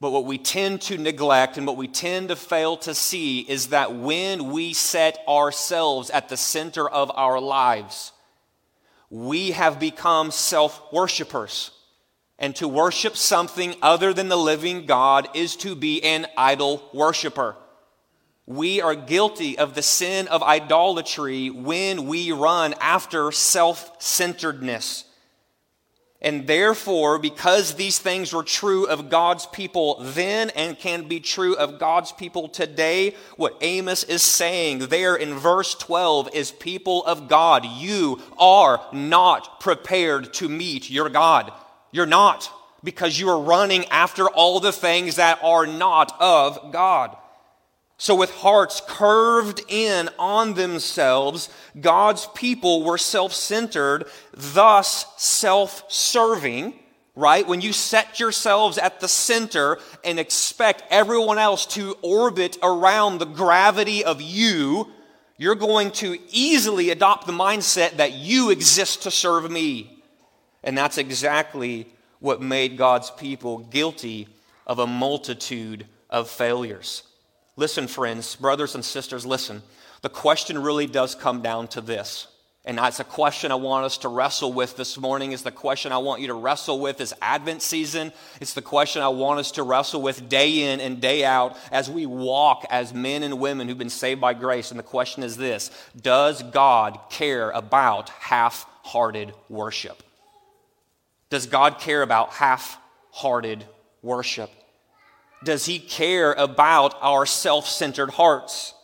But 0.00 0.10
what 0.10 0.24
we 0.24 0.38
tend 0.38 0.82
to 0.82 0.98
neglect 0.98 1.56
and 1.56 1.66
what 1.66 1.76
we 1.76 1.88
tend 1.88 2.28
to 2.28 2.36
fail 2.36 2.76
to 2.78 2.94
see 2.94 3.40
is 3.40 3.68
that 3.68 3.94
when 3.94 4.52
we 4.52 4.72
set 4.72 5.18
ourselves 5.26 6.10
at 6.10 6.28
the 6.28 6.36
center 6.36 6.88
of 6.88 7.10
our 7.14 7.40
lives, 7.40 8.12
we 9.08 9.52
have 9.52 9.80
become 9.80 10.30
self 10.30 10.92
worshippers. 10.92 11.70
And 12.38 12.54
to 12.56 12.68
worship 12.68 13.16
something 13.16 13.74
other 13.80 14.12
than 14.12 14.28
the 14.28 14.36
living 14.36 14.84
God 14.84 15.28
is 15.34 15.56
to 15.56 15.74
be 15.74 16.02
an 16.04 16.26
idol 16.36 16.86
worshiper. 16.92 17.56
We 18.46 18.80
are 18.80 18.94
guilty 18.94 19.58
of 19.58 19.74
the 19.74 19.82
sin 19.82 20.28
of 20.28 20.42
idolatry 20.42 21.50
when 21.50 22.06
we 22.06 22.30
run 22.30 22.74
after 22.80 23.32
self 23.32 24.00
centeredness. 24.00 25.04
And 26.22 26.46
therefore, 26.46 27.18
because 27.18 27.74
these 27.74 27.98
things 27.98 28.32
were 28.32 28.42
true 28.42 28.86
of 28.86 29.10
God's 29.10 29.46
people 29.46 29.98
then 30.00 30.50
and 30.50 30.78
can 30.78 31.08
be 31.08 31.20
true 31.20 31.54
of 31.56 31.78
God's 31.78 32.10
people 32.10 32.48
today, 32.48 33.14
what 33.36 33.56
Amos 33.60 34.02
is 34.04 34.22
saying 34.22 34.78
there 34.78 35.14
in 35.14 35.34
verse 35.34 35.74
12 35.74 36.30
is 36.32 36.52
people 36.52 37.04
of 37.04 37.28
God, 37.28 37.66
you 37.66 38.20
are 38.38 38.80
not 38.92 39.60
prepared 39.60 40.32
to 40.34 40.48
meet 40.48 40.88
your 40.88 41.10
God. 41.10 41.52
You're 41.92 42.06
not, 42.06 42.50
because 42.82 43.20
you 43.20 43.28
are 43.28 43.40
running 43.40 43.84
after 43.86 44.26
all 44.28 44.58
the 44.58 44.72
things 44.72 45.16
that 45.16 45.38
are 45.42 45.66
not 45.66 46.18
of 46.18 46.72
God. 46.72 47.16
So, 47.98 48.14
with 48.14 48.30
hearts 48.30 48.82
curved 48.86 49.62
in 49.68 50.10
on 50.18 50.52
themselves, 50.54 51.48
God's 51.80 52.26
people 52.34 52.84
were 52.84 52.98
self 52.98 53.32
centered, 53.32 54.04
thus 54.34 55.06
self 55.16 55.90
serving, 55.90 56.74
right? 57.14 57.46
When 57.46 57.62
you 57.62 57.72
set 57.72 58.20
yourselves 58.20 58.76
at 58.76 59.00
the 59.00 59.08
center 59.08 59.78
and 60.04 60.18
expect 60.18 60.84
everyone 60.90 61.38
else 61.38 61.64
to 61.66 61.96
orbit 62.02 62.58
around 62.62 63.18
the 63.18 63.24
gravity 63.24 64.04
of 64.04 64.20
you, 64.20 64.90
you're 65.38 65.54
going 65.54 65.90
to 65.92 66.18
easily 66.30 66.90
adopt 66.90 67.26
the 67.26 67.32
mindset 67.32 67.96
that 67.96 68.12
you 68.12 68.50
exist 68.50 69.02
to 69.04 69.10
serve 69.10 69.50
me. 69.50 70.02
And 70.62 70.76
that's 70.76 70.98
exactly 70.98 71.86
what 72.20 72.42
made 72.42 72.76
God's 72.76 73.10
people 73.10 73.58
guilty 73.58 74.28
of 74.66 74.78
a 74.78 74.86
multitude 74.86 75.86
of 76.10 76.28
failures. 76.28 77.02
Listen, 77.56 77.88
friends, 77.88 78.36
brothers 78.36 78.74
and 78.74 78.84
sisters, 78.84 79.24
listen. 79.24 79.62
The 80.02 80.10
question 80.10 80.62
really 80.62 80.86
does 80.86 81.14
come 81.14 81.40
down 81.40 81.68
to 81.68 81.80
this. 81.80 82.28
And 82.66 82.78
that's 82.78 82.98
a 82.98 83.04
question 83.04 83.52
I 83.52 83.54
want 83.54 83.86
us 83.86 83.98
to 83.98 84.08
wrestle 84.08 84.52
with 84.52 84.76
this 84.76 84.98
morning. 84.98 85.30
Is 85.30 85.42
the 85.42 85.52
question 85.52 85.92
I 85.92 85.98
want 85.98 86.20
you 86.20 86.26
to 86.26 86.34
wrestle 86.34 86.80
with 86.80 86.98
this 86.98 87.14
Advent 87.22 87.62
season. 87.62 88.12
It's 88.40 88.54
the 88.54 88.62
question 88.62 89.02
I 89.02 89.08
want 89.08 89.38
us 89.38 89.52
to 89.52 89.62
wrestle 89.62 90.02
with 90.02 90.28
day 90.28 90.72
in 90.72 90.80
and 90.80 91.00
day 91.00 91.24
out 91.24 91.56
as 91.70 91.88
we 91.88 92.06
walk 92.06 92.66
as 92.68 92.92
men 92.92 93.22
and 93.22 93.38
women 93.38 93.68
who've 93.68 93.78
been 93.78 93.88
saved 93.88 94.20
by 94.20 94.34
grace. 94.34 94.72
And 94.72 94.80
the 94.80 94.84
question 94.84 95.22
is 95.22 95.36
this 95.36 95.70
Does 96.00 96.42
God 96.42 96.98
care 97.08 97.50
about 97.50 98.08
half 98.10 98.66
hearted 98.82 99.32
worship? 99.48 100.02
Does 101.30 101.46
God 101.46 101.78
care 101.78 102.02
about 102.02 102.30
half 102.30 102.78
hearted 103.12 103.64
worship? 104.02 104.50
Does 105.46 105.64
he 105.64 105.78
care 105.78 106.32
about 106.32 106.98
our 107.00 107.24
self 107.24 107.68
centered 107.68 108.10
hearts? 108.10 108.74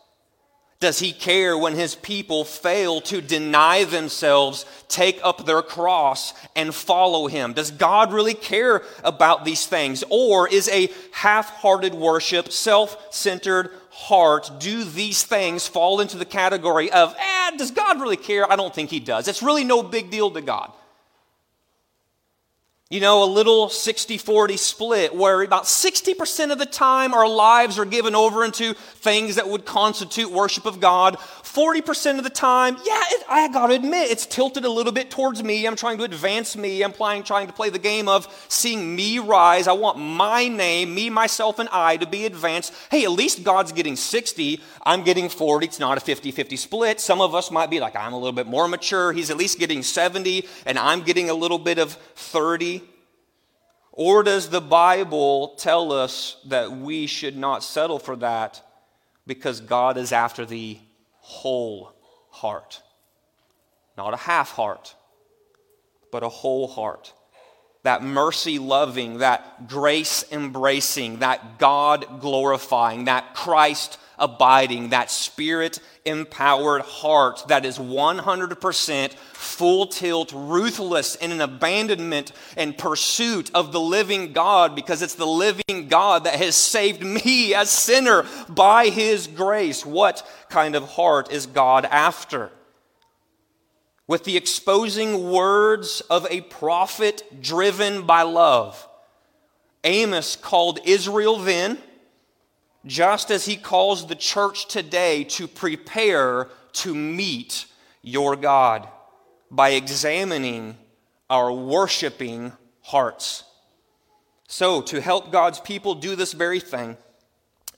Does 0.79 1.01
he 1.01 1.13
care 1.13 1.59
when 1.59 1.75
his 1.75 1.97
people 1.97 2.45
fail 2.45 3.01
to 3.03 3.21
deny 3.21 3.83
themselves, 3.83 4.65
take 4.87 5.19
up 5.25 5.45
their 5.45 5.63
cross, 5.63 6.33
and 6.55 6.73
follow 6.73 7.27
him? 7.27 7.53
Does 7.53 7.73
God 7.73 8.13
really 8.13 8.35
care 8.35 8.83
about 9.03 9.45
these 9.45 9.67
things? 9.67 10.05
Or 10.09 10.49
is 10.49 10.69
a 10.69 10.89
half 11.11 11.51
hearted 11.51 11.95
worship, 11.95 12.53
self 12.53 13.13
centered 13.13 13.71
heart, 13.91 14.49
do 14.61 14.85
these 14.85 15.25
things 15.25 15.67
fall 15.67 16.01
into 16.01 16.17
the 16.17 16.25
category 16.25 16.93
of, 16.93 17.13
eh, 17.19 17.57
does 17.57 17.73
God 17.73 18.01
really 18.01 18.17
care? 18.17 18.51
I 18.51 18.55
don't 18.55 18.73
think 18.73 18.91
he 18.91 19.01
does. 19.01 19.27
It's 19.27 19.43
really 19.43 19.65
no 19.65 19.83
big 19.83 20.13
deal 20.13 20.31
to 20.31 20.41
God 20.41 20.71
you 22.93 23.01
know, 23.01 23.25
a 23.25 23.25
little 23.25 23.71
60 23.71 24.19
40 24.19 24.59
split 24.59 25.15
where 25.15 25.41
about 25.41 25.65
60% 25.65 26.53
of 26.53 26.59
the 26.59 26.67
time 26.67 27.15
our 27.15 27.27
lives 27.27 27.79
are 27.79 27.87
given 27.87 28.15
over 28.15 28.45
into 28.45 28.75
things 28.75 29.37
that 29.37 29.49
would 29.49 29.65
constitute 29.65 30.31
worship 30.31 30.67
of 30.67 30.79
God. 30.79 31.17
40% 31.17 32.19
of 32.19 32.25
the 32.25 32.31
time, 32.31 32.77
yeah, 32.85 33.03
it, 33.09 33.25
I 33.31 33.49
got 33.49 33.69
to 33.69 33.75
admit, 33.75 34.11
it's 34.11 34.27
tilted 34.27 34.67
a 34.67 34.71
little 34.71 34.93
bit 34.93 35.11
towards 35.11 35.43
me. 35.43 35.67
I'm 35.67 35.75
trying 35.75 35.97
to 35.99 36.05
advance 36.05 36.55
me. 36.55 36.83
I'm 36.83 36.93
playing, 36.93 37.23
trying 37.23 37.47
to 37.47 37.53
play 37.55 37.71
the 37.71 37.79
game 37.79 38.09
of 38.09 38.29
seeing 38.49 38.95
me 38.95 39.19
rise. 39.19 39.69
I 39.69 39.73
want 39.73 39.99
my 39.99 40.49
name, 40.49 40.95
me, 40.95 41.09
myself, 41.09 41.59
and 41.59 41.71
I 41.73 41.97
to 41.97 42.07
be 42.07 42.27
advanced. 42.27 42.75
Hey, 42.91 43.05
at 43.05 43.11
least 43.11 43.43
God's 43.43 43.73
getting 43.73 43.97
60. 43.97 44.61
I'm 44.85 45.03
getting 45.03 45.31
40. 45.31 45.67
It's 45.67 45.79
not 45.79 45.97
a 45.97 46.01
50 46.01 46.31
50 46.31 46.57
split. 46.57 47.01
Some 47.01 47.23
of 47.23 47.35
us 47.35 47.51
might 47.51 47.71
be 47.71 47.81
like, 47.81 47.97
I'm 47.97 48.13
a 48.13 48.19
little 48.19 48.33
bit 48.33 48.47
more 48.47 48.69
mature. 48.69 49.13
He's 49.13 49.31
at 49.31 49.39
least 49.39 49.59
getting 49.59 49.83
70, 49.83 50.47
and 50.67 50.79
I'm 50.79 51.03
getting 51.03 51.31
a 51.31 51.35
little 51.35 51.59
bit 51.59 51.79
of 51.79 51.93
30. 51.93 52.82
Or 53.93 54.23
does 54.23 54.49
the 54.49 54.63
Bible 54.63 55.55
tell 55.59 55.93
us 55.93 56.39
that 56.47 56.73
we 56.73 57.07
should 57.07 57.37
not 57.37 57.63
settle 57.63 57.99
for 57.99 58.17
that 58.17 58.63
because 59.27 59.61
God 59.61 59.99
is 59.99 60.13
after 60.13 60.47
the 60.47 60.79
whole 61.19 61.93
heart? 62.31 62.83
Not 63.97 64.15
a 64.15 64.19
half 64.19 64.53
heart, 64.53 64.95
but 66.11 66.23
a 66.23 66.29
whole 66.31 66.67
heart. 66.67 67.13
That 67.83 68.03
mercy 68.03 68.59
loving, 68.59 69.19
that 69.19 69.69
grace 69.69 70.25
embracing, 70.33 71.19
that 71.19 71.59
God 71.59 72.21
glorifying, 72.21 73.05
that 73.05 73.35
Christ 73.35 73.99
abiding, 74.23 74.91
that 74.91 75.11
spirit 75.11 75.81
empowered 76.05 76.83
heart 76.83 77.45
that 77.49 77.67
is 77.67 77.79
100% 77.79 79.13
full 79.13 79.87
tilt, 79.87 80.33
ruthless 80.35 81.17
in 81.17 81.33
an 81.33 81.41
abandonment 81.41 82.33
and 82.57 82.79
pursuit 82.79 83.51
of 83.53 83.73
the 83.73 83.81
living 83.81 84.33
God 84.33 84.75
because 84.75 85.03
it's 85.03 85.17
the 85.17 85.27
living 85.27 85.89
God 85.89 86.25
that 86.25 86.37
has 86.37 86.57
saved 86.57 87.03
me 87.03 87.55
as 87.55 87.69
sinner 87.69 88.25
by 88.49 88.87
his 88.87 89.27
grace. 89.27 89.85
What 89.85 90.27
kind 90.49 90.75
of 90.75 90.89
heart 90.91 91.31
is 91.31 91.47
God 91.47 91.85
after? 91.85 92.51
With 94.07 94.25
the 94.25 94.37
exposing 94.37 95.31
words 95.31 96.01
of 96.03 96.27
a 96.31 96.43
prophet 96.43 97.23
driven 97.41 98.03
by 98.07 98.23
love, 98.23 98.89
Amos 99.85 100.37
called 100.37 100.81
Israel 100.85 101.39
then 101.39 101.79
just 102.85 103.31
as 103.31 103.45
he 103.45 103.57
calls 103.57 104.07
the 104.07 104.15
church 104.15 104.67
today 104.69 105.25
to 105.25 105.47
prepare 105.47 106.49
to 106.73 106.95
meet 106.95 107.67
your 108.03 108.37
God 108.37 108.89
by 109.51 109.71
examining 109.71 110.77
our 111.31 111.53
worshiping 111.53 112.53
hearts. 112.83 113.45
So, 114.49 114.83
to 114.83 115.01
help 115.01 115.33
God's 115.33 115.61
people 115.61 115.95
do 115.95 116.17
this 116.17 116.33
very 116.33 116.61
thing, 116.61 116.97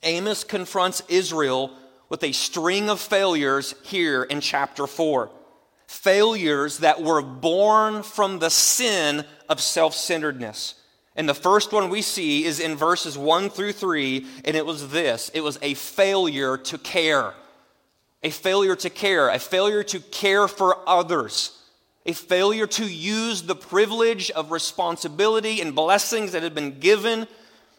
Amos 0.03 0.43
confronts 0.43 1.01
Israel 1.07 1.71
with 2.09 2.23
a 2.23 2.31
string 2.31 2.89
of 2.89 2.99
failures 2.99 3.75
here 3.83 4.23
in 4.23 4.41
chapter 4.41 4.87
4. 4.87 5.31
Failures 5.87 6.79
that 6.79 7.01
were 7.01 7.21
born 7.21 8.03
from 8.03 8.39
the 8.39 8.49
sin 8.49 9.25
of 9.47 9.61
self 9.61 9.93
centeredness. 9.93 10.75
And 11.15 11.29
the 11.29 11.33
first 11.33 11.71
one 11.71 11.89
we 11.89 12.01
see 12.01 12.43
is 12.43 12.59
in 12.59 12.75
verses 12.75 13.17
1 13.17 13.49
through 13.49 13.71
3, 13.71 14.25
and 14.43 14.55
it 14.55 14.65
was 14.65 14.89
this 14.89 15.29
it 15.33 15.41
was 15.41 15.57
a 15.61 15.73
failure 15.73 16.57
to 16.57 16.77
care. 16.77 17.33
A 18.23 18.31
failure 18.31 18.75
to 18.77 18.89
care, 18.89 19.29
a 19.29 19.37
failure 19.37 19.83
to 19.83 19.99
care 19.99 20.47
for 20.47 20.77
others, 20.89 21.61
a 22.07 22.13
failure 22.13 22.65
to 22.65 22.85
use 22.85 23.43
the 23.43 23.55
privilege 23.55 24.31
of 24.31 24.51
responsibility 24.51 25.61
and 25.61 25.75
blessings 25.75 26.31
that 26.31 26.41
had 26.41 26.55
been 26.55 26.79
given. 26.79 27.27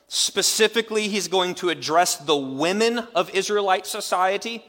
Specifically, 0.07 1.09
he's 1.09 1.27
going 1.27 1.57
to 1.57 1.69
address 1.71 2.17
the 2.17 2.37
women 2.37 3.01
of 3.13 3.35
Israelite 3.35 3.87
society. 3.87 4.65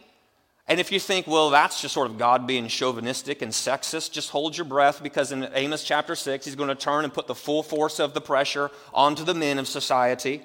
And 0.68 0.82
if 0.82 0.92
you 0.92 1.00
think, 1.00 1.28
well, 1.28 1.50
that's 1.50 1.82
just 1.82 1.94
sort 1.94 2.10
of 2.10 2.18
God 2.18 2.46
being 2.46 2.68
chauvinistic 2.68 3.42
and 3.42 3.54
sexist, 3.54 4.12
just 4.12 4.32
hold 4.32 4.58
your 4.58 4.66
breath 4.66 5.02
because 5.02 5.32
in 5.32 5.50
Amos 5.54 5.84
chapter 5.84 6.14
6, 6.14 6.46
he's 6.46 6.56
going 6.56 6.68
to 6.68 6.76
turn 6.76 7.06
and 7.06 7.14
put 7.14 7.28
the 7.28 7.36
full 7.36 7.64
force 7.64 8.00
of 8.00 8.14
the 8.14 8.20
pressure 8.20 8.70
onto 8.94 9.24
the 9.24 9.34
men 9.34 9.60
of 9.60 9.68
society. 9.68 10.42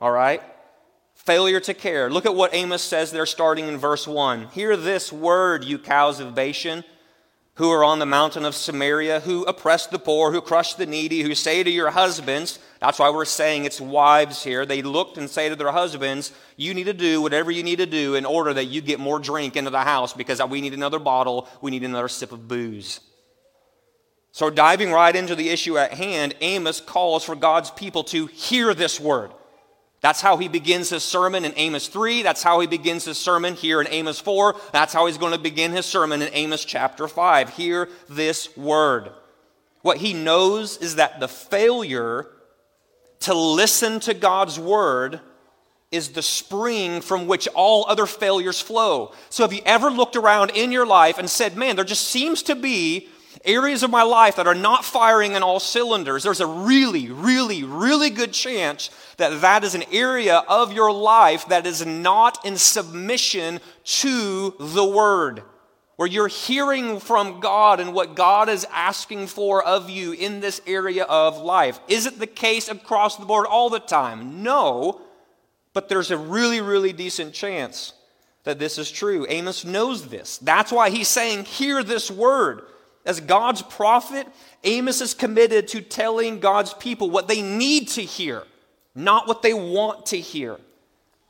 All 0.00 0.10
right? 0.10 0.42
Failure 1.14 1.60
to 1.60 1.74
care. 1.74 2.10
Look 2.10 2.24
at 2.24 2.34
what 2.34 2.54
Amos 2.54 2.82
says 2.82 3.12
there 3.12 3.26
starting 3.26 3.68
in 3.68 3.76
verse 3.76 4.06
1. 4.06 4.48
Hear 4.48 4.74
this 4.74 5.12
word, 5.12 5.64
you 5.64 5.78
cows 5.78 6.18
of 6.18 6.34
Bashan 6.34 6.82
who 7.56 7.70
are 7.70 7.84
on 7.84 7.98
the 7.98 8.06
mountain 8.06 8.44
of 8.44 8.54
Samaria, 8.54 9.20
who 9.20 9.44
oppress 9.44 9.86
the 9.86 9.98
poor, 9.98 10.30
who 10.30 10.40
crush 10.40 10.74
the 10.74 10.86
needy, 10.86 11.22
who 11.22 11.34
say 11.34 11.62
to 11.62 11.70
your 11.70 11.90
husbands, 11.90 12.58
that's 12.80 12.98
why 12.98 13.08
we're 13.08 13.24
saying 13.24 13.64
it's 13.64 13.80
wives 13.80 14.44
here. 14.44 14.66
They 14.66 14.82
looked 14.82 15.16
and 15.16 15.28
say 15.28 15.48
to 15.48 15.56
their 15.56 15.72
husbands, 15.72 16.32
You 16.56 16.74
need 16.74 16.84
to 16.84 16.92
do 16.92 17.22
whatever 17.22 17.50
you 17.50 17.62
need 17.62 17.76
to 17.76 17.86
do 17.86 18.14
in 18.14 18.26
order 18.26 18.52
that 18.52 18.66
you 18.66 18.82
get 18.82 19.00
more 19.00 19.18
drink 19.18 19.56
into 19.56 19.70
the 19.70 19.80
house 19.80 20.12
because 20.12 20.42
we 20.44 20.60
need 20.60 20.74
another 20.74 20.98
bottle, 20.98 21.48
we 21.62 21.70
need 21.70 21.84
another 21.84 22.08
sip 22.08 22.32
of 22.32 22.46
booze. 22.46 23.00
So, 24.32 24.50
diving 24.50 24.92
right 24.92 25.16
into 25.16 25.34
the 25.34 25.48
issue 25.48 25.78
at 25.78 25.94
hand, 25.94 26.34
Amos 26.42 26.82
calls 26.82 27.24
for 27.24 27.34
God's 27.34 27.70
people 27.70 28.04
to 28.04 28.26
hear 28.26 28.74
this 28.74 29.00
word. 29.00 29.30
That's 30.06 30.20
how 30.20 30.36
he 30.36 30.46
begins 30.46 30.90
his 30.90 31.02
sermon 31.02 31.44
in 31.44 31.52
Amos 31.56 31.88
3. 31.88 32.22
That's 32.22 32.44
how 32.44 32.60
he 32.60 32.68
begins 32.68 33.06
his 33.06 33.18
sermon 33.18 33.56
here 33.56 33.80
in 33.80 33.88
Amos 33.90 34.20
4. 34.20 34.54
That's 34.70 34.92
how 34.92 35.06
he's 35.06 35.18
going 35.18 35.32
to 35.32 35.38
begin 35.38 35.72
his 35.72 35.84
sermon 35.84 36.22
in 36.22 36.30
Amos 36.32 36.64
chapter 36.64 37.08
5. 37.08 37.56
Hear 37.56 37.88
this 38.08 38.56
word. 38.56 39.10
What 39.82 39.96
he 39.96 40.14
knows 40.14 40.76
is 40.76 40.94
that 40.94 41.18
the 41.18 41.26
failure 41.26 42.28
to 43.18 43.34
listen 43.34 43.98
to 43.98 44.14
God's 44.14 44.60
word 44.60 45.18
is 45.90 46.10
the 46.10 46.22
spring 46.22 47.00
from 47.00 47.26
which 47.26 47.48
all 47.48 47.84
other 47.88 48.06
failures 48.06 48.60
flow. 48.60 49.12
So, 49.28 49.42
have 49.42 49.52
you 49.52 49.62
ever 49.66 49.90
looked 49.90 50.14
around 50.14 50.50
in 50.50 50.70
your 50.70 50.86
life 50.86 51.18
and 51.18 51.28
said, 51.28 51.56
Man, 51.56 51.74
there 51.74 51.84
just 51.84 52.06
seems 52.06 52.44
to 52.44 52.54
be 52.54 53.08
areas 53.46 53.82
of 53.82 53.90
my 53.90 54.02
life 54.02 54.36
that 54.36 54.46
are 54.46 54.54
not 54.54 54.84
firing 54.84 55.32
in 55.34 55.42
all 55.42 55.60
cylinders, 55.60 56.22
there's 56.22 56.40
a 56.40 56.46
really, 56.46 57.10
really, 57.10 57.62
really 57.64 58.10
good 58.10 58.32
chance 58.32 58.90
that 59.16 59.40
that 59.40 59.64
is 59.64 59.74
an 59.74 59.84
area 59.92 60.42
of 60.48 60.72
your 60.72 60.92
life 60.92 61.48
that 61.48 61.66
is 61.66 61.84
not 61.84 62.44
in 62.44 62.56
submission 62.56 63.60
to 63.84 64.54
the 64.58 64.84
Word. 64.84 65.42
Where 65.96 66.08
you're 66.08 66.28
hearing 66.28 67.00
from 67.00 67.40
God 67.40 67.80
and 67.80 67.94
what 67.94 68.16
God 68.16 68.50
is 68.50 68.66
asking 68.70 69.28
for 69.28 69.64
of 69.64 69.88
you 69.88 70.12
in 70.12 70.40
this 70.40 70.60
area 70.66 71.04
of 71.04 71.38
life. 71.38 71.80
Is 71.88 72.04
it 72.04 72.18
the 72.18 72.26
case 72.26 72.68
across 72.68 73.16
the 73.16 73.24
board 73.24 73.46
all 73.46 73.70
the 73.70 73.80
time? 73.80 74.42
No, 74.42 75.00
but 75.72 75.88
there's 75.88 76.10
a 76.10 76.18
really, 76.18 76.60
really 76.60 76.92
decent 76.92 77.32
chance 77.32 77.94
that 78.44 78.58
this 78.58 78.78
is 78.78 78.90
true. 78.90 79.26
Amos 79.28 79.64
knows 79.64 80.08
this. 80.08 80.38
That's 80.38 80.70
why 80.70 80.90
he's 80.90 81.08
saying, 81.08 81.46
Hear 81.46 81.82
this 81.82 82.10
word. 82.10 82.62
As 83.06 83.20
God's 83.20 83.62
prophet, 83.62 84.26
Amos 84.64 85.00
is 85.00 85.14
committed 85.14 85.68
to 85.68 85.80
telling 85.80 86.40
God's 86.40 86.74
people 86.74 87.08
what 87.08 87.28
they 87.28 87.40
need 87.40 87.88
to 87.90 88.02
hear, 88.02 88.42
not 88.94 89.28
what 89.28 89.42
they 89.42 89.54
want 89.54 90.06
to 90.06 90.18
hear. 90.18 90.58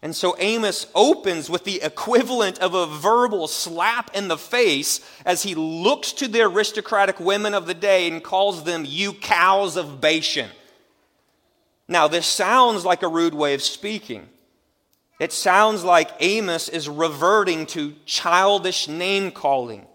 And 0.03 0.17
so 0.17 0.37
Amos 0.39 0.87
opens 0.95 1.51
with 1.51 1.65
the 1.65 1.83
equivalent 1.83 2.61
of 2.61 2.75
a 2.75 2.87
verbal 2.87 3.47
slap 3.47 4.15
in 4.15 4.29
the 4.29 4.39
face 4.39 5.01
as 5.25 5.43
he 5.43 5.55
looks 5.55 6.13
to 6.13 6.29
the 6.29 6.43
aristocratic 6.43 7.21
women 7.21 7.55
of 7.55 7.67
the 7.67 7.75
day 7.75 8.09
and 8.09 8.23
calls 8.23 8.65
them, 8.65 8.85
You 8.87 9.13
cows 9.13 9.77
of 9.77 10.01
Bashan. 10.01 10.51
Now, 11.89 12.09
this 12.09 12.27
sounds 12.27 12.85
like 12.85 13.03
a 13.03 13.09
rude 13.09 13.35
way 13.35 13.55
of 13.55 13.63
speaking. 13.63 14.29
It 15.19 15.33
sounds 15.33 15.85
like 15.85 16.11
Amos 16.21 16.69
is 16.69 16.89
reverting 16.89 17.67
to 17.67 17.95
childish 18.05 18.89
name 18.89 19.31
calling. 19.31 19.87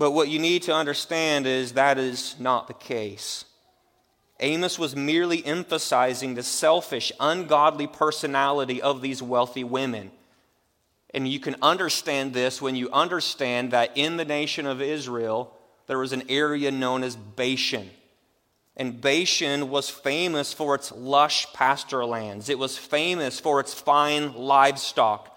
But 0.00 0.12
what 0.12 0.30
you 0.30 0.38
need 0.38 0.62
to 0.62 0.74
understand 0.74 1.46
is 1.46 1.72
that 1.72 1.98
is 1.98 2.34
not 2.38 2.68
the 2.68 2.72
case. 2.72 3.44
Amos 4.40 4.78
was 4.78 4.96
merely 4.96 5.44
emphasizing 5.44 6.32
the 6.32 6.42
selfish, 6.42 7.12
ungodly 7.20 7.86
personality 7.86 8.80
of 8.80 9.02
these 9.02 9.22
wealthy 9.22 9.62
women. 9.62 10.10
And 11.12 11.28
you 11.28 11.38
can 11.38 11.54
understand 11.60 12.32
this 12.32 12.62
when 12.62 12.76
you 12.76 12.90
understand 12.90 13.72
that 13.72 13.90
in 13.94 14.16
the 14.16 14.24
nation 14.24 14.64
of 14.64 14.80
Israel, 14.80 15.54
there 15.86 15.98
was 15.98 16.14
an 16.14 16.22
area 16.30 16.70
known 16.70 17.02
as 17.02 17.14
Bashan. 17.14 17.90
And 18.78 19.02
Bashan 19.02 19.68
was 19.68 19.90
famous 19.90 20.54
for 20.54 20.74
its 20.74 20.90
lush 20.92 21.52
pasture 21.52 22.06
lands, 22.06 22.48
it 22.48 22.58
was 22.58 22.78
famous 22.78 23.38
for 23.38 23.60
its 23.60 23.74
fine 23.74 24.32
livestock. 24.32 25.29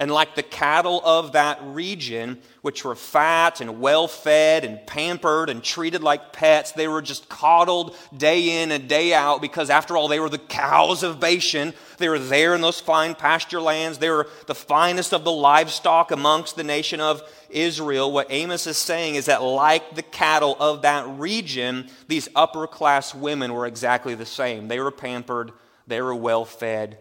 And 0.00 0.12
like 0.12 0.36
the 0.36 0.44
cattle 0.44 1.00
of 1.04 1.32
that 1.32 1.58
region, 1.60 2.38
which 2.62 2.84
were 2.84 2.94
fat 2.94 3.60
and 3.60 3.80
well 3.80 4.06
fed 4.06 4.64
and 4.64 4.86
pampered 4.86 5.50
and 5.50 5.60
treated 5.62 6.04
like 6.04 6.32
pets, 6.32 6.70
they 6.70 6.86
were 6.86 7.02
just 7.02 7.28
coddled 7.28 7.96
day 8.16 8.62
in 8.62 8.70
and 8.70 8.88
day 8.88 9.12
out 9.12 9.42
because, 9.42 9.70
after 9.70 9.96
all, 9.96 10.06
they 10.06 10.20
were 10.20 10.28
the 10.28 10.38
cows 10.38 11.02
of 11.02 11.18
Bashan. 11.18 11.74
They 11.96 12.08
were 12.08 12.20
there 12.20 12.54
in 12.54 12.60
those 12.60 12.78
fine 12.78 13.16
pasture 13.16 13.60
lands. 13.60 13.98
They 13.98 14.08
were 14.08 14.28
the 14.46 14.54
finest 14.54 15.12
of 15.12 15.24
the 15.24 15.32
livestock 15.32 16.12
amongst 16.12 16.54
the 16.54 16.62
nation 16.62 17.00
of 17.00 17.20
Israel. 17.50 18.12
What 18.12 18.28
Amos 18.30 18.68
is 18.68 18.76
saying 18.76 19.16
is 19.16 19.26
that, 19.26 19.42
like 19.42 19.96
the 19.96 20.02
cattle 20.02 20.56
of 20.60 20.82
that 20.82 21.08
region, 21.18 21.88
these 22.06 22.28
upper 22.36 22.68
class 22.68 23.16
women 23.16 23.52
were 23.52 23.66
exactly 23.66 24.14
the 24.14 24.26
same. 24.26 24.68
They 24.68 24.78
were 24.78 24.92
pampered, 24.92 25.50
they 25.88 26.00
were 26.00 26.14
well 26.14 26.44
fed, 26.44 26.98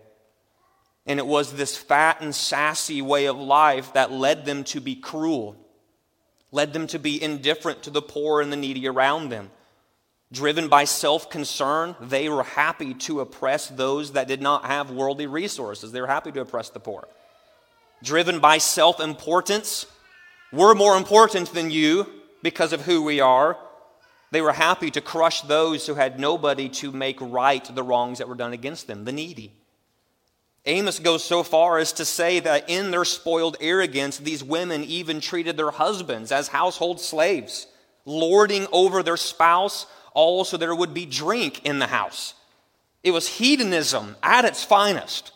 and 1.08 1.20
it 1.20 1.26
was 1.26 1.54
this 1.54 1.78
fat 1.78 2.22
and 2.22 2.36
sassy 2.36 3.02
way 3.02 3.26
of 3.26 3.38
life 3.38 3.94
that 3.94 4.12
led 4.12 4.46
them 4.46 4.66
to 4.66 4.82
be 4.82 4.96
cruel, 4.96 5.56
led 6.52 6.74
them 6.74 6.86
to 6.88 7.00
be 7.00 7.22
indifferent 7.22 7.82
to 7.84 7.90
the 7.90 8.02
poor 8.02 8.42
and 8.42 8.52
the 8.52 8.58
needy 8.58 8.88
around 8.88 9.30
them. 9.30 9.50
Driven 10.32 10.68
by 10.68 10.84
self 10.84 11.30
concern, 11.30 11.96
they 12.02 12.28
were 12.28 12.44
happy 12.44 12.94
to 12.94 13.22
oppress 13.22 13.68
those 13.68 14.12
that 14.12 14.28
did 14.28 14.42
not 14.42 14.66
have 14.66 14.92
worldly 14.92 15.26
resources. 15.26 15.94
They 15.94 16.02
were 16.02 16.08
happy 16.08 16.34
to 16.34 16.42
oppress 16.42 16.70
the 16.70 16.82
poor. 16.82 17.08
Driven 18.04 18.40
by 18.40 18.58
self 18.58 19.00
importance, 19.00 19.86
we're 20.52 20.76
more 20.76 20.98
important 20.98 21.54
than 21.54 21.72
you 21.72 22.08
because 22.44 22.74
of 22.74 22.82
who 22.82 23.02
we 23.04 23.22
are. 23.22 23.58
They 24.32 24.42
were 24.42 24.52
happy 24.52 24.92
to 24.92 25.00
crush 25.00 25.42
those 25.42 25.88
who 25.88 25.94
had 25.94 26.20
nobody 26.20 26.68
to 26.70 26.92
make 26.92 27.22
right 27.22 27.64
the 27.64 27.84
wrongs 27.84 28.18
that 28.18 28.28
were 28.28 28.36
done 28.36 28.52
against 28.52 28.88
them, 28.88 29.06
the 29.06 29.14
needy. 29.14 29.54
Amos 30.66 31.00
goes 31.00 31.24
so 31.24 31.44
far 31.44 31.78
as 31.78 31.94
to 31.94 32.06
say 32.06 32.40
that 32.42 32.70
in 32.70 32.92
their 32.92 33.06
spoiled 33.06 33.56
arrogance, 33.62 34.18
these 34.18 34.44
women 34.44 34.84
even 34.84 35.22
treated 35.22 35.56
their 35.56 35.72
husbands 35.72 36.32
as 36.32 36.50
household 36.50 37.00
slaves, 37.00 37.68
lording 38.06 38.68
over 38.72 39.02
their 39.02 39.18
spouse, 39.18 39.86
all 40.14 40.44
so 40.44 40.58
there 40.58 40.76
would 40.76 40.94
be 40.94 41.06
drink 41.06 41.66
in 41.66 41.80
the 41.80 41.88
house. 41.88 42.34
It 43.04 43.12
was 43.12 43.28
hedonism 43.28 44.18
at 44.22 44.44
its 44.44 44.64
finest. 44.64 45.32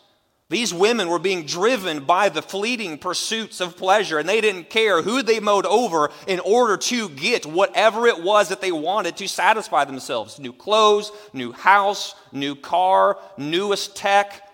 These 0.52 0.74
women 0.74 1.08
were 1.08 1.18
being 1.18 1.46
driven 1.46 2.04
by 2.04 2.28
the 2.28 2.42
fleeting 2.42 2.98
pursuits 2.98 3.62
of 3.62 3.78
pleasure, 3.78 4.18
and 4.18 4.28
they 4.28 4.42
didn't 4.42 4.68
care 4.68 5.00
who 5.00 5.22
they 5.22 5.40
mowed 5.40 5.64
over 5.64 6.10
in 6.26 6.40
order 6.40 6.76
to 6.76 7.08
get 7.08 7.46
whatever 7.46 8.06
it 8.06 8.22
was 8.22 8.50
that 8.50 8.60
they 8.60 8.70
wanted 8.70 9.16
to 9.16 9.28
satisfy 9.28 9.86
themselves 9.86 10.38
new 10.38 10.52
clothes, 10.52 11.10
new 11.32 11.52
house, 11.52 12.14
new 12.32 12.54
car, 12.54 13.16
newest 13.38 13.96
tech 13.96 14.46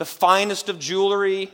the 0.00 0.06
finest 0.06 0.70
of 0.70 0.78
jewelry, 0.78 1.52